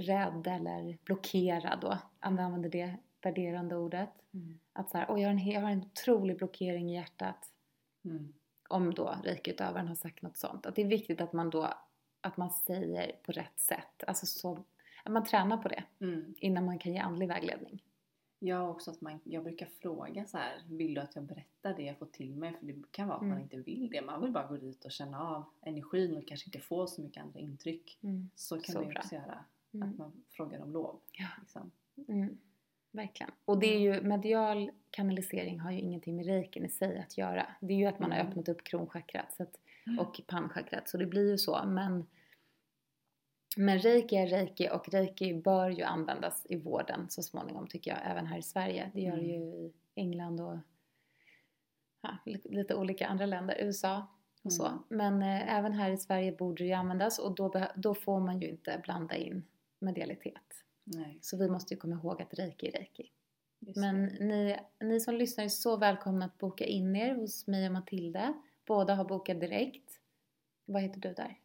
rädd 0.00 0.46
eller 0.46 0.98
blockerad 1.04 1.80
då. 1.80 1.98
Använder 2.20 2.68
det 2.68 2.96
värderande 3.22 3.76
ordet. 3.76 4.10
Att 4.72 4.90
så 4.90 4.98
här, 4.98 5.06
jag 5.08 5.14
har, 5.14 5.34
en, 5.34 5.46
jag 5.46 5.60
har 5.60 5.70
en 5.70 5.84
otrolig 5.84 6.36
blockering 6.36 6.90
i 6.90 6.94
hjärtat. 6.94 7.50
Mm. 8.04 8.32
Om 8.68 8.94
då 8.94 9.16
reiki-utövaren 9.24 9.88
har 9.88 9.94
sagt 9.94 10.22
något 10.22 10.36
sånt. 10.36 10.66
Att 10.66 10.76
det 10.76 10.82
är 10.82 10.86
viktigt 10.86 11.20
att 11.20 11.32
man 11.32 11.50
då 11.50 11.74
att 12.20 12.36
man 12.36 12.50
säger 12.50 13.12
på 13.22 13.32
rätt 13.32 13.60
sätt. 13.60 14.04
Alltså 14.06 14.26
så, 14.26 14.64
att 15.04 15.12
man 15.12 15.24
tränar 15.24 15.56
på 15.56 15.68
det 15.68 15.84
Mm. 16.00 16.34
innan 16.38 16.64
man 16.64 16.78
kan 16.78 16.92
ge 16.92 16.98
andlig 16.98 17.28
vägledning. 17.28 17.82
Jag 18.44 18.70
också 18.70 18.90
att 18.90 19.00
man, 19.00 19.20
jag 19.24 19.44
brukar 19.44 19.66
fråga 19.66 20.24
så 20.26 20.38
här, 20.38 20.62
vill 20.68 20.94
du 20.94 21.00
att 21.00 21.14
jag 21.14 21.24
berättar 21.24 21.74
det 21.76 21.82
jag 21.82 21.98
fått 21.98 22.12
till 22.12 22.36
mig? 22.36 22.52
För 22.58 22.66
det 22.66 22.74
kan 22.90 23.08
vara 23.08 23.16
att 23.16 23.22
man 23.22 23.30
Mm. 23.32 23.42
inte 23.42 23.56
vill 23.56 23.88
det. 23.90 24.02
Man 24.02 24.22
vill 24.22 24.32
bara 24.32 24.46
gå 24.46 24.56
dit 24.56 24.84
och 24.84 24.90
känna 24.90 25.20
av 25.28 25.44
energin 25.60 26.16
och 26.16 26.28
kanske 26.28 26.46
inte 26.48 26.60
få 26.60 26.86
så 26.86 27.02
mycket 27.02 27.22
andra 27.22 27.40
intryck. 27.40 27.98
Så 28.34 28.60
kan 28.60 28.72
Så 28.72 28.80
vi 28.80 28.86
bra. 28.86 29.00
också 29.00 29.14
göra. 29.14 29.44
Mm. 29.74 29.88
Att 29.90 29.98
man 29.98 30.12
frågar 30.28 30.60
om 30.62 30.72
lov. 30.72 31.00
Ja. 31.12 31.26
Liksom. 31.40 31.70
Mm, 32.08 32.38
verkligen. 32.90 33.32
Och 33.44 33.58
det 33.58 33.74
är 33.74 33.78
ju, 33.80 34.00
medial 34.02 34.70
kanalisering 34.90 35.60
har 35.60 35.70
ju 35.70 35.78
ingenting 35.80 36.16
med 36.16 36.26
reikin 36.26 36.64
i 36.64 36.68
sig 36.68 36.98
att 36.98 37.18
göra. 37.18 37.46
Det 37.60 37.74
är 37.74 37.78
ju 37.78 37.86
att 37.86 37.98
man 37.98 38.10
har 38.10 38.18
Mm. 38.18 38.30
öppnat 38.30 38.48
upp 38.48 38.64
kronchakrat 38.64 39.32
så 39.32 39.42
att, 39.42 39.58
och 40.00 40.20
pannchakrat, 40.26 40.88
så 40.88 40.96
det 40.98 41.06
blir 41.06 41.30
ju 41.30 41.38
så. 41.38 41.64
Men, 41.66 42.06
men 43.56 43.78
reiki 43.78 44.16
är 44.16 44.26
reiki 44.26 44.68
och 44.72 44.88
reiki 44.88 45.34
bör 45.34 45.68
ju 45.68 45.82
användas 45.82 46.46
i 46.48 46.56
vården 46.56 47.06
så 47.10 47.22
småningom 47.22 47.66
tycker 47.66 47.90
jag, 47.90 48.00
även 48.10 48.26
här 48.26 48.38
i 48.38 48.42
Sverige. 48.42 48.90
Det 48.94 49.00
gör 49.00 49.16
det 49.16 49.22
ju 49.22 49.34
i 49.34 49.72
England 49.94 50.40
och 50.40 50.58
ja, 52.00 52.18
li- 52.24 52.40
lite 52.44 52.74
olika 52.74 53.06
andra 53.06 53.26
länder, 53.26 53.56
USA 53.60 54.06
och 54.42 54.52
så. 54.52 54.66
Mm. 54.66 54.78
Men 54.88 55.22
eh, 55.22 55.54
även 55.54 55.72
här 55.72 55.90
i 55.90 55.96
Sverige 55.96 56.32
borde 56.32 56.62
det 56.64 56.68
ju 56.68 56.72
användas 56.72 57.18
och 57.18 57.34
då, 57.34 57.66
då 57.76 57.94
får 57.94 58.20
man 58.20 58.40
ju 58.40 58.48
inte 58.48 58.80
blanda 58.84 59.16
in 59.16 59.44
medialitet. 59.78 60.64
Nej. 60.84 61.18
Så 61.20 61.36
vi 61.36 61.48
måste 61.48 61.74
ju 61.74 61.80
komma 61.80 61.94
ihåg 61.94 62.22
att 62.22 62.34
reiki 62.34 62.68
är 62.68 62.72
reiki. 62.72 63.10
Just 63.58 63.76
Men 63.76 64.04
ni, 64.04 64.56
ni 64.80 65.00
som 65.00 65.14
lyssnar 65.14 65.44
är 65.44 65.48
så 65.48 65.76
välkomna 65.76 66.24
att 66.24 66.38
boka 66.38 66.64
in 66.64 66.96
er 66.96 67.14
hos 67.14 67.46
mig 67.46 67.66
och 67.66 67.72
Matilda. 67.72 68.34
Båda 68.66 68.94
har 68.94 69.04
bokat 69.04 69.40
direkt. 69.40 70.00
Vad 70.64 70.82
heter 70.82 71.00
du 71.00 71.14
där? 71.14 71.38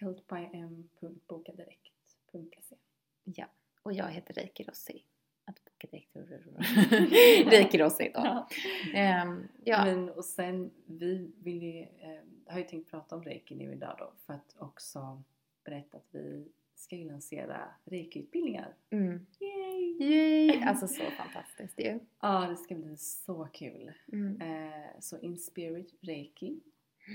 healthbym.bokadirekt.se 0.00 2.76
Ja, 3.24 3.46
och 3.82 3.92
jag 3.92 4.08
heter 4.08 4.34
Reiki 4.34 4.64
Rossi. 4.64 5.04
Att 5.44 5.60
boka 5.64 5.86
direkt. 5.90 6.16
Reiki 7.52 7.78
Rossi 7.78 8.10
då. 8.14 8.20
Ja. 8.20 8.48
Ehm, 8.94 9.48
ja. 9.64 9.84
Men 9.84 10.10
och 10.10 10.24
sen, 10.24 10.70
vi 10.86 11.32
vill 11.42 11.62
ju, 11.62 11.80
eh, 11.80 12.20
har 12.46 12.58
ju 12.58 12.64
tänkt 12.64 12.90
prata 12.90 13.16
om 13.16 13.22
reiki 13.22 13.54
nu 13.54 13.72
idag 13.72 13.96
då 13.98 14.12
för 14.26 14.34
att 14.34 14.56
också 14.58 15.22
berätta 15.64 15.96
att 15.96 16.08
vi 16.10 16.48
ska 16.74 16.96
ju 16.96 17.04
lansera 17.04 17.68
reiki-utbildningar. 17.84 18.74
Mm. 18.90 19.26
Yay! 19.40 19.96
Yay! 20.00 20.62
Alltså 20.66 20.88
så 20.88 21.02
fantastiskt 21.10 21.80
ju. 21.80 21.98
Ja, 22.20 22.46
det 22.50 22.56
ska 22.56 22.74
bli 22.74 22.96
så 22.96 23.48
kul. 23.52 23.92
Mm. 24.12 24.40
Eh, 24.40 24.90
så 25.00 25.18
Inspirit 25.18 25.94
Reiki 26.00 26.60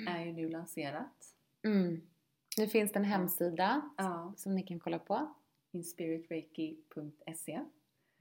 är 0.08 0.26
ju 0.26 0.34
nu 0.34 0.50
lanserat. 0.50 1.36
Mm. 1.64 2.02
Nu 2.58 2.68
finns 2.68 2.91
det 2.91 3.00
en 3.00 3.06
hemsida 3.06 3.82
Ja, 3.97 4.34
som 4.38 4.56
ni 4.56 4.64
kan 4.64 4.80
kolla 4.80 5.00
på. 5.00 5.34
inspiritreiki.se 5.72 7.60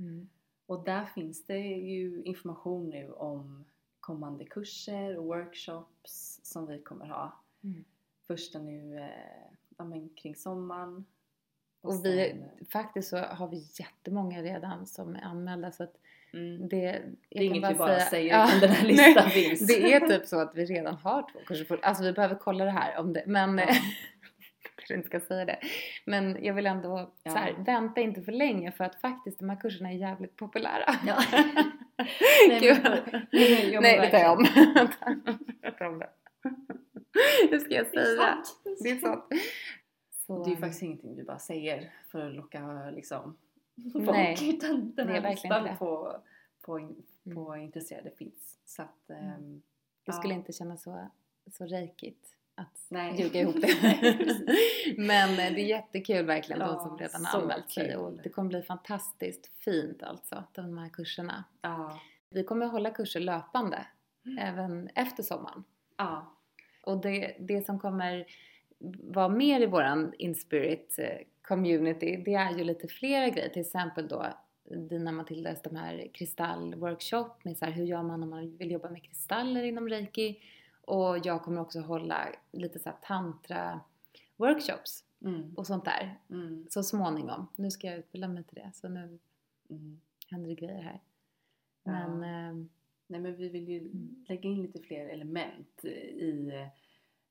Mm. 0.01 0.29
Och 0.66 0.85
där 0.85 1.05
finns 1.05 1.45
det 1.47 1.59
ju 1.59 2.22
information 2.22 2.91
nu 2.91 3.12
om 3.12 3.64
kommande 4.01 4.45
kurser 4.45 5.16
och 5.18 5.24
workshops 5.24 6.41
som 6.43 6.66
vi 6.66 6.79
kommer 6.83 7.07
ha. 7.07 7.41
Mm. 7.64 7.85
Första 8.26 8.59
nu 8.59 8.99
eh, 8.99 9.53
ja, 9.76 9.85
men 9.85 10.09
kring 10.09 10.37
sommaren. 10.37 11.05
Och 11.81 12.05
vi, 12.05 12.29
sen, 12.31 12.66
faktiskt 12.68 13.09
så 13.09 13.16
har 13.18 13.49
vi 13.49 13.66
jättemånga 13.79 14.43
redan 14.43 14.87
som 14.87 15.14
är 15.16 15.20
anmälda 15.22 15.72
så 15.72 15.83
att 15.83 15.97
mm, 16.33 16.68
det, 16.68 16.85
är 16.87 17.16
inget 17.31 17.62
kan 17.62 17.72
vi 17.72 17.79
bara 17.79 17.89
säga- 17.89 18.11
säger 18.11 18.31
Ja, 18.31 18.49
den 18.61 18.70
här 18.70 18.87
listan 18.89 19.31
finns. 19.31 19.66
Det 19.66 19.93
är 19.93 20.09
typ 20.09 20.26
så 20.26 20.39
att 20.41 20.55
vi 20.55 20.64
redan 20.64 20.95
har 20.95 21.22
två 21.33 21.39
kurser 21.47 21.79
Alltså 21.83 22.05
vi 22.05 22.12
behöver 22.12 22.35
kolla 22.35 22.64
det 22.64 22.70
här 22.70 22.99
om 23.01 23.12
det, 23.12 23.22
men 23.26 23.59
Ja. 23.59 23.66
Kanske 24.89 24.95
inte 24.95 25.09
ska 25.18 25.20
säga 25.34 25.45
det. 25.45 25.59
Men 26.05 26.45
jag 26.45 26.55
vill 26.55 26.66
ändå 26.66 27.12
Ja. 27.22 27.30
så 27.30 27.39
här, 27.39 27.53
vänta 27.59 28.01
inte 28.01 28.22
för 28.22 28.32
länge 28.32 28.72
för 28.72 28.84
att 28.84 29.01
faktiskt 29.01 29.39
de 29.39 29.49
här 29.49 29.57
kurserna 29.61 29.93
är 29.93 29.97
jävligt 29.97 30.36
populära. 30.36 30.95
Ja. 31.07 31.22
Nej, 32.49 32.61
Gud. 32.61 32.78
men- 32.82 33.26
nej, 33.32 33.70
jag 33.72 33.82
Nej, 33.82 33.99
det 34.01 34.11
tar 34.11 34.18
jag 34.18 34.39
om. 34.39 34.47
jag 35.62 35.78
tar 35.78 35.84
om 35.86 35.99
det. 35.99 36.11
Hur 37.51 37.59
ska 37.59 37.74
jag 37.74 37.86
Det 37.93 37.99
är 38.01 38.05
säga? 38.05 38.16
sant. 38.16 38.61
Det 38.82 38.91
är 38.91 38.97
sant. 38.97 39.24
Så, 40.26 40.45
Det 40.45 40.51
är 40.51 40.55
ju 40.55 40.61
faktiskt 40.61 40.82
ingenting 40.82 41.16
vi 41.16 41.24
bara 41.24 41.39
säger 41.39 41.93
för 42.11 42.26
att 42.26 42.34
locka 42.34 42.91
liksom 42.91 43.36
folk. 43.93 44.11
Nej, 44.11 44.36
utan 44.55 44.95
den 44.95 45.07
det 45.07 45.16
är 45.16 45.20
här 45.20 45.30
listan 45.30 45.64
det. 45.64 45.76
på, 45.78 46.16
på, 46.62 46.78
Mm. 46.78 47.34
på 47.34 47.57
intresserade 47.57 48.11
finns. 48.11 48.59
Så 48.64 48.82
att, 48.82 49.11
Mm. 49.11 49.24
ehm, 49.24 49.62
Det 50.07 50.12
skulle 50.12 50.34
ja. 50.34 50.39
inte 50.39 50.53
kännas 50.53 50.82
så, 50.82 51.11
så 51.53 51.66
reikigt 51.66 52.34
att 52.59 52.87
Nej. 52.89 53.21
ljuga 53.21 53.41
ihop 53.41 53.57
det. 53.61 53.77
Men 54.97 55.31
eh, 55.31 55.37
det 55.37 55.61
är 55.61 55.69
jättekul 55.69 56.27
verkligen 56.27 56.59
de 56.59 56.69
Ja, 56.69 56.81
som 56.81 56.99
redan 56.99 57.25
har 57.25 57.41
anmält 57.41 57.71
sig 57.71 57.97
och 57.97 58.13
det 58.23 58.29
kommer 58.29 58.49
bli 58.49 58.63
fantastiskt 58.63 59.51
fint 59.65 60.03
alltså, 60.03 60.45
de 60.53 60.79
här 60.79 60.89
kurserna. 60.89 61.45
Ja. 61.63 62.01
Vi 62.31 62.45
kommer 62.45 62.67
hålla 62.67 62.91
kurser 62.91 63.21
löpande 63.21 63.87
Mm. 64.27 64.39
även 64.39 64.89
efter 64.95 65.23
sommaren. 65.23 65.65
Ja. 65.97 66.33
Och 66.85 67.01
det, 67.01 67.37
det 67.39 67.67
som 67.67 67.79
kommer 67.79 68.27
vara 69.03 69.29
mer 69.29 69.61
i 69.61 69.67
våran 69.67 70.13
Inspirit 70.19 70.99
eh, 70.99 71.19
community 71.43 72.17
det 72.25 72.35
är 72.35 72.59
ju 72.59 72.65
lite 72.65 72.89
flera 72.89 73.29
grejer. 73.29 73.49
Till 73.49 73.63
exempel 73.63 74.09
då 74.09 74.27
dina 74.65 75.13
Matildas 75.13 75.63
de 75.63 75.77
här 75.77 76.09
kristallworkshop 76.15 77.45
med 77.45 77.57
så 77.59 77.65
här, 77.65 77.73
hur 77.73 77.85
gör 77.85 78.03
man 78.03 78.23
om 78.23 78.31
man 78.31 78.57
vill 78.57 78.71
jobba 78.71 78.91
med 78.91 79.03
kristaller 79.05 79.63
inom 79.63 79.89
reiki. 79.89 80.37
Och 80.89 81.26
jag 81.26 81.43
kommer 81.43 81.61
också 81.61 81.80
hålla 81.80 82.28
lite 82.53 82.78
så 82.78 82.93
tantra 83.03 83.80
workshops 84.36 85.05
Mm. 85.24 85.55
och 85.57 85.66
sånt 85.66 85.84
där 85.84 86.18
Mm. 86.30 86.66
så 86.70 86.82
småningom. 86.82 87.47
Nu 87.57 87.70
ska 87.70 87.86
jag 87.86 87.99
utbilda 87.99 88.28
mig 88.28 88.45
till 88.45 88.55
det 88.55 88.70
så 88.74 88.89
nu 88.89 89.18
Mm. 89.70 90.01
händer 90.30 90.49
det 90.49 90.55
grejer 90.55 90.82
här. 90.82 91.01
Ja. 91.82 92.09
Men 92.09 92.22
eh, 92.22 92.66
Nej 93.07 93.20
men 93.20 93.36
vi 93.36 93.49
vill 93.49 93.68
ju 93.68 93.78
Mm. 93.80 94.24
lägga 94.28 94.49
in 94.49 94.62
lite 94.62 94.78
fler 94.78 95.09
element 95.09 95.84
i 95.84 96.68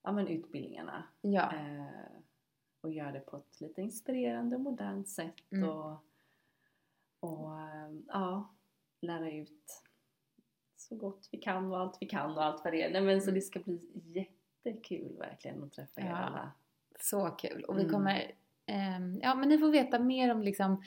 ja, 0.02 0.12
men 0.12 0.28
utbildningarna. 0.28 1.04
ja, 1.22 1.54
Eh, 1.56 1.86
och 2.82 2.92
göra 2.92 3.12
det 3.12 3.20
på 3.20 3.38
ett 3.38 3.62
lite 3.62 3.82
inspirerande 3.82 4.56
och 4.56 4.62
modernt 4.62 5.10
sätt. 5.10 5.36
Mm. 5.52 5.70
Och, 5.70 5.98
och 7.20 7.60
eh, 7.60 7.92
ja, 8.08 8.56
lära 9.02 9.32
ut 9.32 9.84
så 10.90 10.96
gott 10.96 11.30
vi 11.32 11.38
kan 11.38 11.72
och 11.72 11.80
allt 11.80 11.98
vi 12.02 12.06
kan 12.08 12.38
och 12.38 12.44
allt 12.44 12.64
vad 12.64 12.74
det 12.74 12.82
är. 12.84 12.92
Nej, 12.92 13.02
men 13.02 13.22
så 13.22 13.26
Mm. 13.30 13.36
det 13.36 13.42
ska 13.42 13.60
bli 13.60 13.80
jättekul 13.94 15.18
verkligen 15.18 15.64
att 15.64 15.74
träffa 15.74 16.02
er 16.02 16.06
Ja. 16.06 16.16
alla. 16.16 16.52
Så 17.00 17.30
kul! 17.30 17.64
Och 17.64 17.78
vi 17.78 17.82
Mm. 17.82 17.94
kommer, 17.94 18.32
ehm, 18.66 19.20
ja 19.22 19.36
men 19.36 19.50
ni 19.50 19.58
får 19.58 19.70
veta 19.72 20.00
mer 20.00 20.32
om 20.32 20.42
liksom 20.42 20.84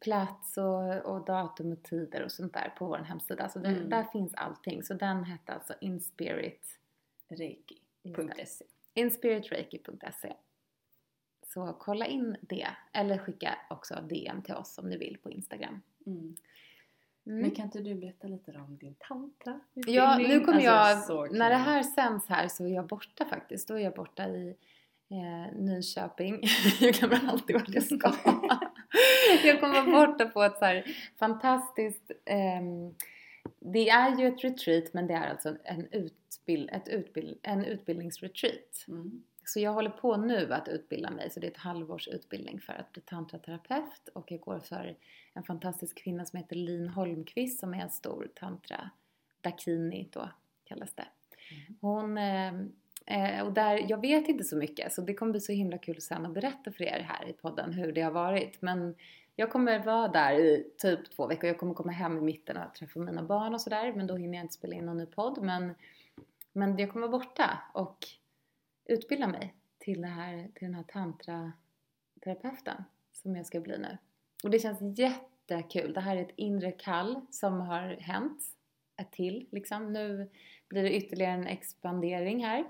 plats 0.00 0.56
och, 0.56 0.96
och 1.14 1.24
datum 1.24 1.72
och 1.72 1.82
tider 1.82 2.22
och 2.24 2.32
sånt 2.32 2.52
där 2.52 2.74
på 2.78 2.86
vår 2.86 2.98
hemsida. 2.98 3.48
Så 3.48 3.58
det, 3.58 3.68
Mm. 3.68 3.88
där 3.88 4.04
finns 4.04 4.34
allting. 4.34 4.82
Så 4.82 4.94
den 4.94 5.24
hette 5.24 5.52
alltså 5.52 5.74
Inspirit, 5.80 6.78
Reiki.se 7.28 8.64
inspiritreiki.se. 8.94 10.32
Så 11.42 11.76
kolla 11.78 12.06
in 12.06 12.36
det. 12.40 12.68
Eller 12.92 13.18
skicka 13.18 13.58
också 13.70 13.94
DM 14.08 14.42
till 14.42 14.54
oss 14.54 14.78
om 14.78 14.88
ni 14.88 14.96
vill 14.96 15.18
på 15.22 15.30
Instagram. 15.30 15.80
mm. 16.06 16.36
Mm. 17.28 17.40
Men 17.40 17.50
kan 17.50 17.64
inte 17.64 17.78
du 17.78 17.94
berätta 17.94 18.28
lite 18.28 18.50
om 18.50 18.76
din 18.76 18.94
tantra? 18.98 19.60
Ja, 19.74 20.18
nu 20.18 20.40
kommer 20.40 20.60
jag, 20.60 20.98
så 20.98 21.26
kul. 21.26 21.38
när 21.38 21.50
det 21.50 21.56
här 21.56 21.82
sänds 21.82 22.28
här 22.28 22.48
så 22.48 22.64
är 22.64 22.68
jag 22.68 22.86
borta 22.86 23.24
faktiskt. 23.24 23.68
Då 23.68 23.74
är 23.74 23.78
jag 23.78 23.94
borta 23.94 24.28
i 24.28 24.56
eh, 25.10 25.58
Nyköping. 25.58 26.42
jag 26.80 26.94
glömmer 26.94 27.28
alltid 27.28 27.56
vart 27.56 27.68
jag 27.68 27.82
ska. 27.82 28.12
jag 29.44 29.60
kommer 29.60 29.82
vara 29.82 30.06
borta 30.06 30.26
på 30.26 30.42
ett 30.42 30.58
så 30.58 30.64
här 30.64 30.84
fantastiskt, 31.18 32.12
ehm, 32.24 32.94
det 33.60 33.88
är 33.88 34.18
ju 34.18 34.26
ett 34.26 34.44
retreat 34.44 34.84
men 34.92 35.06
det 35.06 35.14
är 35.14 35.30
alltså 35.30 35.56
en, 35.64 35.88
utbild, 35.92 36.70
ett 36.72 36.88
utbild, 36.88 37.38
en 37.42 37.64
utbildningsretreat. 37.64 38.84
Mm. 38.88 39.22
Så 39.48 39.60
jag 39.60 39.72
håller 39.72 39.90
på 39.90 40.16
nu 40.16 40.52
att 40.52 40.68
utbilda 40.68 41.10
mig, 41.10 41.30
så 41.30 41.40
det 41.40 41.46
är 41.46 41.50
ett 41.50 41.56
halvårs 41.56 42.08
utbildning 42.08 42.60
för 42.60 42.72
att 42.72 42.92
bli 42.92 43.02
tantraterapeut 43.02 44.08
och 44.12 44.32
jag 44.32 44.40
går 44.40 44.60
för 44.60 44.96
en 45.32 45.42
fantastisk 45.42 46.02
kvinna 46.02 46.24
som 46.24 46.36
heter 46.36 46.56
Lin 46.56 46.88
Holmqvist 46.88 47.60
som 47.60 47.74
är 47.74 47.78
en 47.78 47.90
stor 47.90 48.28
tantra 48.34 48.90
dakini 49.40 50.08
då 50.12 50.28
kallas 50.64 50.94
det. 50.94 51.06
Mm. 51.50 51.78
Hon, 51.80 52.18
eh, 52.18 52.54
eh, 53.36 53.46
och 53.46 53.52
där, 53.52 53.90
jag 53.90 54.00
vet 54.00 54.28
inte 54.28 54.44
så 54.44 54.56
mycket 54.56 54.92
så 54.92 55.02
det 55.02 55.14
kommer 55.14 55.32
bli 55.32 55.40
så 55.40 55.52
himla 55.52 55.78
kul 55.78 56.00
sen 56.00 56.26
att 56.26 56.34
berätta 56.34 56.72
för 56.72 56.84
er 56.84 57.06
här 57.08 57.28
i 57.28 57.32
podden 57.32 57.72
hur 57.72 57.92
det 57.92 58.00
har 58.00 58.12
varit. 58.12 58.62
Men 58.62 58.94
jag 59.36 59.50
kommer 59.50 59.84
vara 59.84 60.08
där 60.08 60.32
i 60.32 60.70
typ 60.78 61.10
två 61.10 61.26
veckor. 61.26 61.48
Jag 61.48 61.58
kommer 61.58 61.74
komma 61.74 61.92
hem 61.92 62.18
i 62.18 62.20
mitten 62.20 62.56
och 62.56 62.74
träffa 62.74 63.00
mina 63.00 63.22
barn 63.22 63.54
och 63.54 63.60
sådär 63.60 63.92
men 63.92 64.06
då 64.06 64.16
hinner 64.16 64.38
jag 64.38 64.44
inte 64.44 64.54
spela 64.54 64.74
in 64.74 64.86
någon 64.86 64.98
ny 64.98 65.06
podd. 65.06 65.42
Men, 65.42 65.74
men 66.52 66.78
jag 66.78 66.92
kommer 66.92 67.08
vara 67.08 67.18
borta 67.18 67.58
och 67.72 67.98
utbilda 68.88 69.26
mig 69.26 69.54
till, 69.78 70.00
det 70.00 70.08
här, 70.08 70.48
till 70.54 70.66
den 70.68 70.74
här 70.74 70.82
tantraterapeuten 70.82 72.84
som 73.12 73.36
jag 73.36 73.46
ska 73.46 73.60
bli 73.60 73.78
nu. 73.78 73.98
Och 74.44 74.50
det 74.50 74.58
känns 74.58 74.98
jättekul. 74.98 75.92
Det 75.92 76.00
här 76.00 76.16
är 76.16 76.22
ett 76.22 76.34
inre 76.36 76.72
kall 76.72 77.20
som 77.30 77.60
har 77.60 77.96
hänt. 78.00 78.42
Ett 78.96 79.12
till 79.12 79.48
liksom. 79.50 79.92
Nu 79.92 80.30
blir 80.68 80.82
det 80.82 80.96
ytterligare 80.96 81.32
en 81.32 81.46
expandering 81.46 82.44
här. 82.44 82.64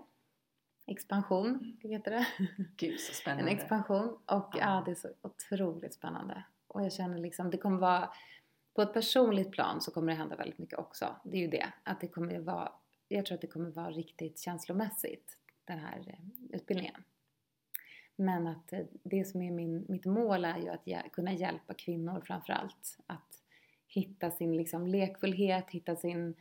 Expansion, 0.87 1.77
heter 1.81 2.11
det? 2.11 2.27
Gud 2.77 3.01
så 3.01 3.11
En 3.11 3.14
spännande. 3.14 3.51
expansion. 3.51 4.09
Och 4.09 4.21
ja. 4.27 4.51
Ja. 4.59 4.83
det 4.85 4.91
är 4.91 4.95
så 4.95 5.09
otroligt 5.23 5.95
spännande. 5.95 6.43
Och 6.66 6.85
jag 6.85 6.93
känner 6.93 7.19
liksom, 7.19 7.51
det 7.51 7.59
kommer 7.59 7.79
vara 7.79 8.11
på 8.75 8.83
ett 8.83 8.93
personligt 8.93 9.53
plan 9.53 9.81
så 9.81 9.91
kommer 9.91 10.12
det 10.12 10.19
hända 10.19 10.37
väldigt 10.37 10.59
mycket 10.59 10.79
också. 10.79 11.16
Det 11.25 11.37
är 11.37 11.41
ju 11.41 11.49
det. 11.49 11.73
Att 11.83 12.01
det 12.01 12.09
kommer 12.09 12.39
vara, 12.39 12.73
jag 13.09 13.27
tror 13.27 13.35
att 13.35 13.41
det 13.41 13.47
kommer 13.47 13.71
vara 13.71 13.91
riktigt 13.91 14.39
känslomässigt, 14.39 15.38
den 15.69 15.79
här 15.79 15.99
eh, 16.07 16.57
utbildningen. 16.57 17.03
Men 18.16 18.47
att 18.47 18.73
eh, 18.73 18.81
det 19.03 19.25
som 19.25 19.43
är 19.43 19.51
min, 19.51 19.87
mitt 19.89 20.05
mål 20.05 20.45
är 20.45 20.59
ju 20.59 20.69
att 20.69 20.87
hjä- 20.87 21.09
kunna 21.12 21.33
hjälpa 21.33 21.75
kvinnor 21.75 22.21
framförallt. 22.27 22.99
Att 23.07 23.43
hitta 23.87 24.31
sin 24.31 24.57
liksom 24.57 24.87
lekfullhet, 24.87 25.71
hitta 25.71 25.97
sin 25.97 26.35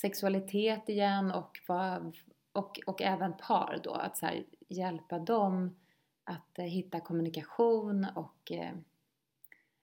sexualitet 0.00 0.88
igen 0.88 1.30
och, 1.30 1.58
vad, 1.68 2.16
och, 2.52 2.80
och 2.86 3.02
även 3.02 3.32
par 3.36 3.80
då. 3.84 3.92
Att 3.92 4.16
så 4.18 4.26
här, 4.26 4.44
hjälpa 4.68 5.18
dem 5.18 5.76
att 6.24 6.58
eh, 6.58 6.64
hitta 6.64 7.00
kommunikation 7.00 8.06
och 8.14 8.52
eh, 8.52 8.72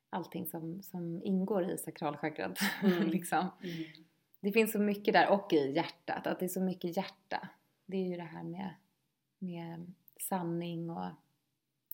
allting 0.10 0.48
som, 0.48 0.82
som 0.84 1.24
ingår 1.24 1.64
i 1.64 1.78
sakralchakrat. 1.78 2.60
Mm. 2.84 3.08
liksom. 3.08 3.40
Mm. 3.64 3.84
Det 4.40 4.52
finns 4.52 4.72
så 4.72 4.80
mycket 4.80 5.14
där 5.14 5.30
och 5.32 5.54
i 5.54 5.72
hjärtat, 5.72 6.28
att 6.28 6.40
det 6.40 6.46
är 6.46 6.50
så 6.50 6.62
mycket 6.62 6.98
hjärta. 6.98 7.50
Det 7.90 7.98
är 7.98 8.06
ju 8.08 8.16
det 8.16 8.24
här 8.24 8.44
med, 8.44 8.74
med 9.40 9.94
sanning 10.20 10.90
och 10.90 11.10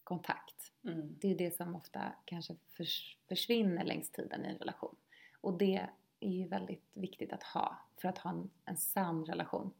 kontakt. 0.03 0.71
Mm. 0.83 1.15
Det 1.21 1.31
är 1.31 1.37
det 1.37 1.55
som 1.57 1.75
ofta 1.75 2.13
kanske 2.25 2.55
förs- 2.77 3.17
försvinner 3.27 3.83
längs 3.83 4.09
tiden 4.11 4.45
i 4.45 4.49
en 4.49 4.57
relation. 4.57 4.95
Och 5.41 5.57
det 5.57 5.87
är 6.19 6.29
ju 6.31 6.47
väldigt 6.47 6.83
viktigt 6.93 7.33
att 7.33 7.43
ha 7.43 7.77
för 7.97 8.07
att 8.09 8.17
ha 8.17 8.29
en, 8.29 8.49
en 8.65 8.77
sann 8.77 9.25
relation. 9.25 9.73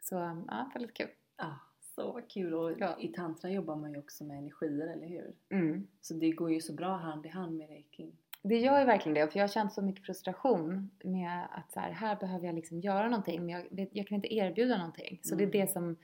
Så 0.00 0.14
ja, 0.48 0.70
väldigt 0.74 0.94
kul. 0.94 1.10
Ja, 1.36 1.58
så 1.80 2.20
kul! 2.28 2.54
Och 2.54 2.72
Ja. 2.78 3.00
i 3.00 3.08
tantra 3.08 3.50
jobbar 3.50 3.76
man 3.76 3.92
ju 3.92 3.98
också 3.98 4.24
med 4.24 4.38
energier, 4.38 4.86
eller 4.86 5.06
hur? 5.06 5.34
Mm. 5.48 5.86
Så 6.00 6.14
det 6.14 6.30
går 6.30 6.52
ju 6.52 6.60
så 6.60 6.72
bra 6.72 6.96
hand 6.96 7.26
i 7.26 7.28
hand 7.28 7.56
med 7.56 7.68
reikin. 7.68 8.16
Det 8.46 8.58
gör 8.58 8.78
ju 8.78 8.84
verkligen 8.84 9.14
det, 9.14 9.32
för 9.32 9.38
jag 9.38 9.42
har 9.44 9.52
känt 9.52 9.72
så 9.72 9.82
mycket 9.82 10.06
frustration 10.06 10.90
med 11.04 11.46
att 11.50 11.72
så 11.72 11.80
här, 11.80 11.90
här 11.90 12.16
behöver 12.16 12.46
jag 12.46 12.54
liksom 12.54 12.80
göra 12.80 13.08
någonting 13.08 13.46
men 13.46 13.48
jag, 13.48 13.88
jag 13.92 14.06
kan 14.06 14.16
inte 14.16 14.34
erbjuda 14.34 14.76
någonting. 14.78 15.20
Så 15.22 15.34
Mm. 15.34 15.50
det 15.50 15.58
är 15.58 15.62
det 15.66 15.72
som, 15.72 15.96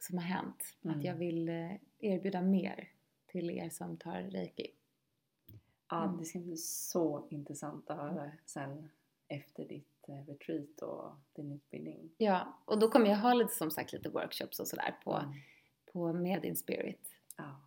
som 0.00 0.18
har 0.18 0.24
hänt. 0.24 0.62
Mm. 0.84 0.98
Att 0.98 1.04
jag 1.04 1.14
vill 1.14 1.48
eh, 1.48 1.72
erbjuda 1.98 2.42
mer 2.42 2.88
till 3.26 3.50
er 3.50 3.68
som 3.70 3.96
tar 3.96 4.22
reiki. 4.22 4.66
Ja, 5.90 6.04
Mm. 6.04 6.18
det 6.18 6.24
ska 6.24 6.38
bli 6.38 6.56
så 6.56 7.26
intressant 7.30 7.90
att 7.90 7.96
höra 7.96 8.30
sen 8.46 8.88
efter 9.28 9.64
ditt 9.64 10.08
eh, 10.08 10.14
retreat 10.26 10.82
och 10.82 11.12
din 11.32 11.52
utbildning. 11.52 12.10
Ja, 12.18 12.58
och 12.64 12.78
då 12.78 12.88
kommer 12.90 13.06
jag 13.06 13.16
ha 13.16 13.34
lite 13.34 13.54
som 13.54 13.70
sagt 13.70 13.92
lite 13.92 14.08
workshops 14.08 14.60
och 14.60 14.68
sådär 14.68 14.96
på, 15.04 15.14
Mm. 15.14 15.32
på 15.92 16.12
Medin 16.12 16.56
Spirit. 16.56 17.10
Ja, 17.36 17.60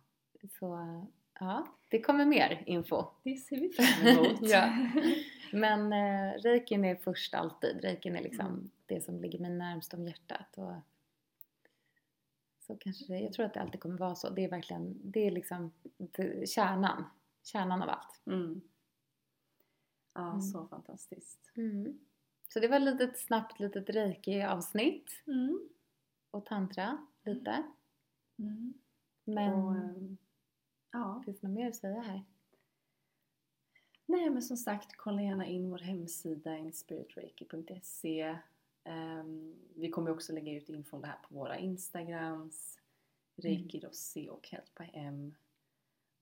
Så 0.58 0.76
ja, 1.44 1.66
det 1.88 2.00
kommer 2.02 2.24
mer 2.26 2.62
info. 2.66 3.04
det 3.22 3.36
ser 3.36 3.60
vi 3.60 3.68
fram 3.68 4.06
emot. 4.08 4.38
Ja. 4.42 4.76
Men 5.52 5.92
eh, 5.92 6.32
reikin 6.42 6.84
är 6.84 6.94
först 6.96 7.34
alltid. 7.34 7.80
Reikin 7.82 8.16
är 8.16 8.22
liksom 8.22 8.46
Mm. 8.46 8.70
det 8.86 9.00
som 9.04 9.20
ligger 9.20 9.38
mig 9.38 9.50
närmst 9.50 9.94
om 9.94 10.06
hjärtat. 10.06 10.58
Och 10.58 10.72
så 12.66 12.76
kanske 12.76 13.04
det, 13.06 13.18
jag 13.20 13.32
tror 13.32 13.46
att 13.46 13.54
det 13.54 13.60
alltid 13.60 13.80
kommer 13.80 13.98
vara 13.98 14.14
så. 14.14 14.30
Det 14.30 14.44
är 14.44 14.50
verkligen, 14.50 15.10
det 15.10 15.26
är 15.26 15.30
liksom 15.30 15.72
det, 15.98 16.48
kärnan. 16.48 17.04
Kärnan 17.42 17.82
av 17.82 17.88
allt. 17.88 18.22
Mm. 18.26 18.60
Ja, 20.14 20.28
Mm. 20.28 20.40
så 20.42 20.66
fantastiskt. 20.66 21.50
Så 22.48 22.60
det 22.60 22.68
var 22.68 22.76
ett 22.76 22.82
litet 22.82 23.18
snabbt 23.18 23.60
litet 23.60 23.88
reiki-avsnitt. 23.90 25.10
Mm. 25.26 25.68
Och 26.30 26.46
tantra 26.46 26.98
lite. 27.24 27.62
Mm. 28.38 28.74
Men 29.24 29.52
Och, 29.54 29.74
ehm, 29.76 30.16
ja, 30.92 31.22
finns 31.24 31.40
det 31.40 31.48
något 31.48 31.54
mer 31.54 31.68
att 31.68 31.76
säga 31.76 32.00
här? 32.00 32.24
nej 34.06 34.30
men 34.30 34.42
som 34.42 34.56
sagt 34.56 34.96
kolla 34.96 35.22
gärna 35.22 35.46
in 35.46 35.70
vår 35.70 35.78
hemsida 35.78 36.56
inspiritreiki.se 36.56 38.38
Ehm, 38.84 39.54
Vi 39.74 39.90
kommer 39.90 40.10
också 40.10 40.32
lägga 40.32 40.52
ut 40.52 40.68
info 40.68 40.96
om 40.96 41.02
det 41.02 41.08
här 41.08 41.18
på 41.28 41.34
våra 41.34 41.58
instagrams 41.58 42.78
Reiki 43.36 43.80
Rossi 43.80 44.28
och 44.28 44.48
Helt 44.48 44.74
by 44.74 44.90
M 44.92 45.34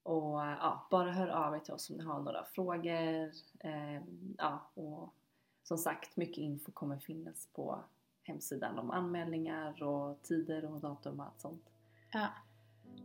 och 0.03 0.41
ja, 0.41 0.87
bara 0.91 1.13
hör 1.13 1.29
av 1.29 1.55
er 1.55 1.59
till 1.59 1.75
oss 1.75 1.91
om 1.91 1.97
ni 1.97 2.05
har 2.05 2.21
några 2.21 2.45
frågor. 2.45 3.31
Ehm, 3.61 4.35
ja, 4.39 4.71
och 4.75 5.15
som 5.63 5.79
sagt 5.79 6.17
mycket 6.17 6.39
info 6.39 6.73
kommer 6.73 6.99
finnas 6.99 7.49
på 7.53 7.85
hemsidan 8.23 8.79
om 8.79 8.91
anmälningar 8.91 9.83
och 9.83 10.23
tider 10.23 10.65
och 10.65 10.81
datum 10.81 11.21
och 11.21 11.27
allt 11.27 11.41
sånt. 11.41 11.71
Ja. 12.13 12.29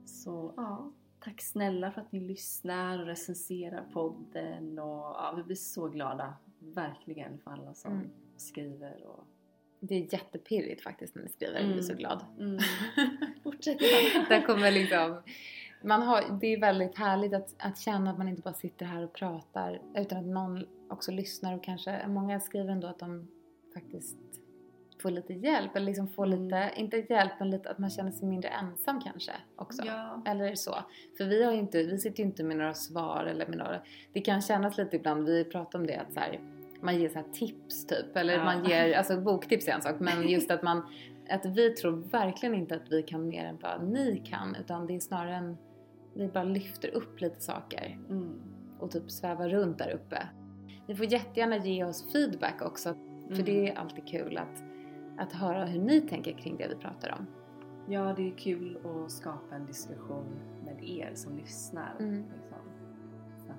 så 0.06 0.54
ja, 0.58 0.92
tack 1.26 1.42
snälla 1.42 1.92
för 1.92 2.02
att 2.02 2.12
ni 2.12 2.20
lyssnar 2.20 3.00
och 3.00 3.06
recenserar 3.06 3.84
podden 3.94 4.80
och 4.80 4.88
ja, 5.00 5.34
vi 5.38 5.44
blir 5.44 5.56
så 5.56 5.88
glada, 5.88 6.34
verkligen 6.60 7.40
för 7.40 7.52
alla 7.52 7.74
som 7.74 7.92
Mm. 7.92 8.10
skriver 8.38 9.06
och 9.08 9.24
Det 9.80 9.96
är 9.96 10.14
jättepirrigt 10.14 10.82
faktiskt 10.84 11.16
när 11.16 11.24
ni 11.24 11.30
skriver. 11.30 11.60
Jag 11.60 11.72
blir 11.72 11.82
så 11.82 11.92
Mm. 11.92 12.00
glad. 12.00 12.26
mm. 12.40 12.60
Fortsätt. 13.44 13.80
Där 14.30 14.42
kommer 14.48 14.72
liksom, 14.72 15.22
man 15.84 16.02
har, 16.02 16.38
det 16.42 16.48
är 16.48 16.60
väldigt 16.60 16.98
härligt 16.98 17.34
att, 17.34 17.56
att 17.60 17.78
känna 17.80 18.12
att 18.12 18.18
man 18.18 18.28
inte 18.28 18.42
bara 18.42 18.54
sitter 18.54 18.86
här 18.86 19.04
och 19.04 19.14
pratar 19.14 19.82
utan 19.96 20.18
att 20.18 20.26
någon 20.26 20.66
också 20.90 21.12
lyssnar 21.12 21.56
och 21.56 21.64
kanske, 21.64 22.08
många 22.08 22.40
skriver 22.40 22.70
ändå 22.70 22.88
att 22.88 23.00
de 23.00 23.28
faktiskt 23.74 24.18
får 25.06 25.12
lite 25.12 25.34
hjälp 25.34 25.76
eller 25.76 25.86
liksom 25.86 26.08
får 26.08 26.26
Mm. 26.28 26.44
lite, 26.44 26.72
inte 26.76 26.98
hjälp 27.14 27.32
men 27.40 27.50
lite 27.52 27.70
att 27.70 27.78
man 27.78 27.90
känner 27.90 28.12
sig 28.12 28.28
mindre 28.28 28.50
ensam 28.50 29.02
kanske 29.02 29.32
också. 29.56 29.84
Ja. 29.86 30.22
Eller 30.26 30.56
så. 30.56 30.76
För 31.18 31.24
vi 31.26 31.44
har 31.44 31.52
ju 31.52 31.58
inte, 31.60 31.84
vi 31.84 31.98
sitter 31.98 32.20
ju 32.20 32.26
inte 32.30 32.44
med 32.44 32.58
några 32.58 32.74
svar 32.74 33.24
eller 33.24 33.48
med 33.48 33.58
några, 33.58 33.82
det 34.14 34.22
kan 34.22 34.42
kännas 34.42 34.78
lite 34.78 34.96
ibland, 34.96 35.26
vi 35.26 35.44
pratar 35.44 35.80
om 35.80 35.88
det 35.88 35.96
att 35.98 36.14
så 36.14 36.20
här, 36.20 36.40
man 36.82 37.00
ger 37.00 37.10
så 37.10 37.16
här 37.16 37.26
tips 37.34 37.86
typ 37.88 38.16
eller 38.18 38.34
Ja. 38.34 38.44
man 38.44 38.66
ger, 38.66 38.98
alltså 38.98 39.22
boktips 39.22 39.68
är 39.68 39.72
en 39.72 39.82
sak 39.82 39.96
men 40.00 40.30
just 40.30 40.52
att 40.52 40.62
man, 40.70 40.82
att 41.30 41.46
vi 41.46 41.70
tror 41.70 41.92
verkligen 41.92 42.56
inte 42.56 42.76
att 42.76 42.92
vi 42.92 43.04
kan 43.04 43.28
mer 43.28 43.46
än 43.46 43.58
vad 43.62 43.84
ni 43.84 44.22
kan 44.26 44.56
utan 44.60 44.88
det 44.88 44.96
är 44.96 45.00
snarare 45.00 45.36
en, 45.36 45.58
vi 46.14 46.28
bara 46.28 46.44
lyfter 46.44 46.90
upp 46.96 47.22
lite 47.22 47.42
saker 47.42 47.98
Mm. 48.10 48.42
och 48.80 48.92
typ 48.92 49.12
svävar 49.12 49.50
runt 49.50 49.78
där 49.78 49.90
uppe. 49.92 50.28
Ni 50.88 50.96
får 50.96 51.06
jättegärna 51.06 51.58
ge 51.58 51.84
oss 51.84 52.12
feedback 52.12 52.62
också 52.62 52.94
för 53.28 53.34
Mm. 53.34 53.46
det 53.46 53.70
är 53.70 53.78
alltid 53.78 54.08
kul 54.08 54.38
att, 54.38 54.64
att 55.18 55.34
höra 55.34 55.66
hur 55.66 55.82
ni 55.82 56.02
tänker 56.02 56.32
kring 56.32 56.58
det 56.58 56.68
vi 56.68 56.76
pratar 56.76 57.16
om. 57.20 57.26
Ja, 57.88 58.14
det 58.18 58.32
är 58.32 58.38
kul 58.38 58.78
att 58.86 59.12
skapa 59.12 59.56
en 59.56 59.66
diskussion 59.66 60.40
med 60.66 60.84
er 60.84 61.12
som 61.16 61.38
lyssnar. 61.38 61.96
Mm. 62.00 62.16
Liksom. 62.16 62.58
Så. 63.38 63.54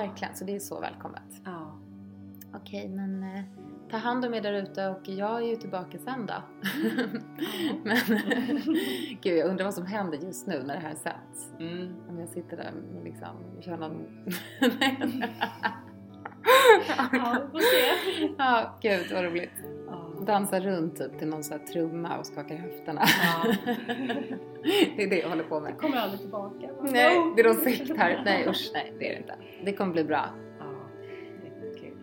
Verkligen, 0.00 0.36
så 0.36 0.44
det 0.44 0.54
är 0.54 0.58
så 0.58 0.80
välkommet. 0.80 1.40
Ja. 1.44 1.78
Okej, 2.54 2.88
men 2.88 3.22
eh, 3.22 3.42
ta 3.90 3.96
hand 3.96 4.24
om 4.24 4.34
er 4.34 4.40
där 4.40 4.52
ute 4.52 4.88
och 4.88 5.08
jag 5.08 5.42
är 5.42 5.46
ju 5.46 5.56
tillbaka 5.56 5.98
sen 5.98 6.26
då. 6.26 6.34
men 7.84 7.96
gud, 9.22 9.38
jag 9.38 9.50
undrar 9.50 9.64
vad 9.64 9.74
som 9.74 9.86
händer 9.86 10.18
just 10.18 10.46
nu 10.46 10.62
när 10.62 10.74
det 10.74 10.80
här 10.80 10.94
sänds. 10.94 11.52
Mm. 11.60 11.94
Om 12.08 12.18
jag 12.18 12.28
sitter 12.28 12.56
där 12.56 12.72
och 12.96 13.04
liksom 13.04 13.36
kör 13.60 13.76
någon... 13.76 14.06
Ja, 16.96 17.38
vi 17.44 17.50
får 17.50 17.60
se. 17.60 18.34
ja, 18.38 18.78
gud 18.82 19.12
vad 19.12 19.24
roligt. 19.24 19.64
Ja. 19.86 20.05
Dansa 20.26 20.60
runt 20.60 20.96
typ 20.98 21.18
till 21.18 21.28
någon 21.28 21.44
sån 21.44 21.58
här 21.58 21.66
trumma 21.66 22.18
och 22.18 22.26
skakar 22.26 22.56
höfterna. 22.56 23.02
Ja. 23.22 23.54
det 24.96 25.02
är 25.02 25.10
det 25.10 25.18
jag 25.18 25.28
håller 25.28 25.44
på 25.44 25.60
med. 25.60 25.78
Kommer 25.78 25.96
aldrig 25.96 26.20
tillbaka. 26.20 26.68
Nej, 26.82 27.32
det 27.36 27.42
är 27.42 27.44
någon 27.44 27.54
sekt 27.62 27.96
här. 27.96 28.22
Nej 28.24 28.48
usch, 28.48 28.70
nej 28.74 28.92
det 28.98 29.08
är 29.08 29.12
det 29.12 29.18
inte. 29.18 29.34
Det 29.64 29.72
kommer 29.72 29.92
bli 29.92 30.04
bra. 30.04 30.24
Ja, 30.58 30.64
det 31.42 31.66
är 31.68 31.74
kul. 31.78 31.96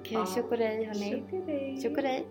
Okej, 0.00 0.12
Ja. 0.12 0.26
tjock 0.26 0.50
och 0.52 0.58
rej 0.58 0.84
hörni. 0.84 1.80
Tjock 1.82 1.96
och 1.98 2.02
hej. 2.04 2.26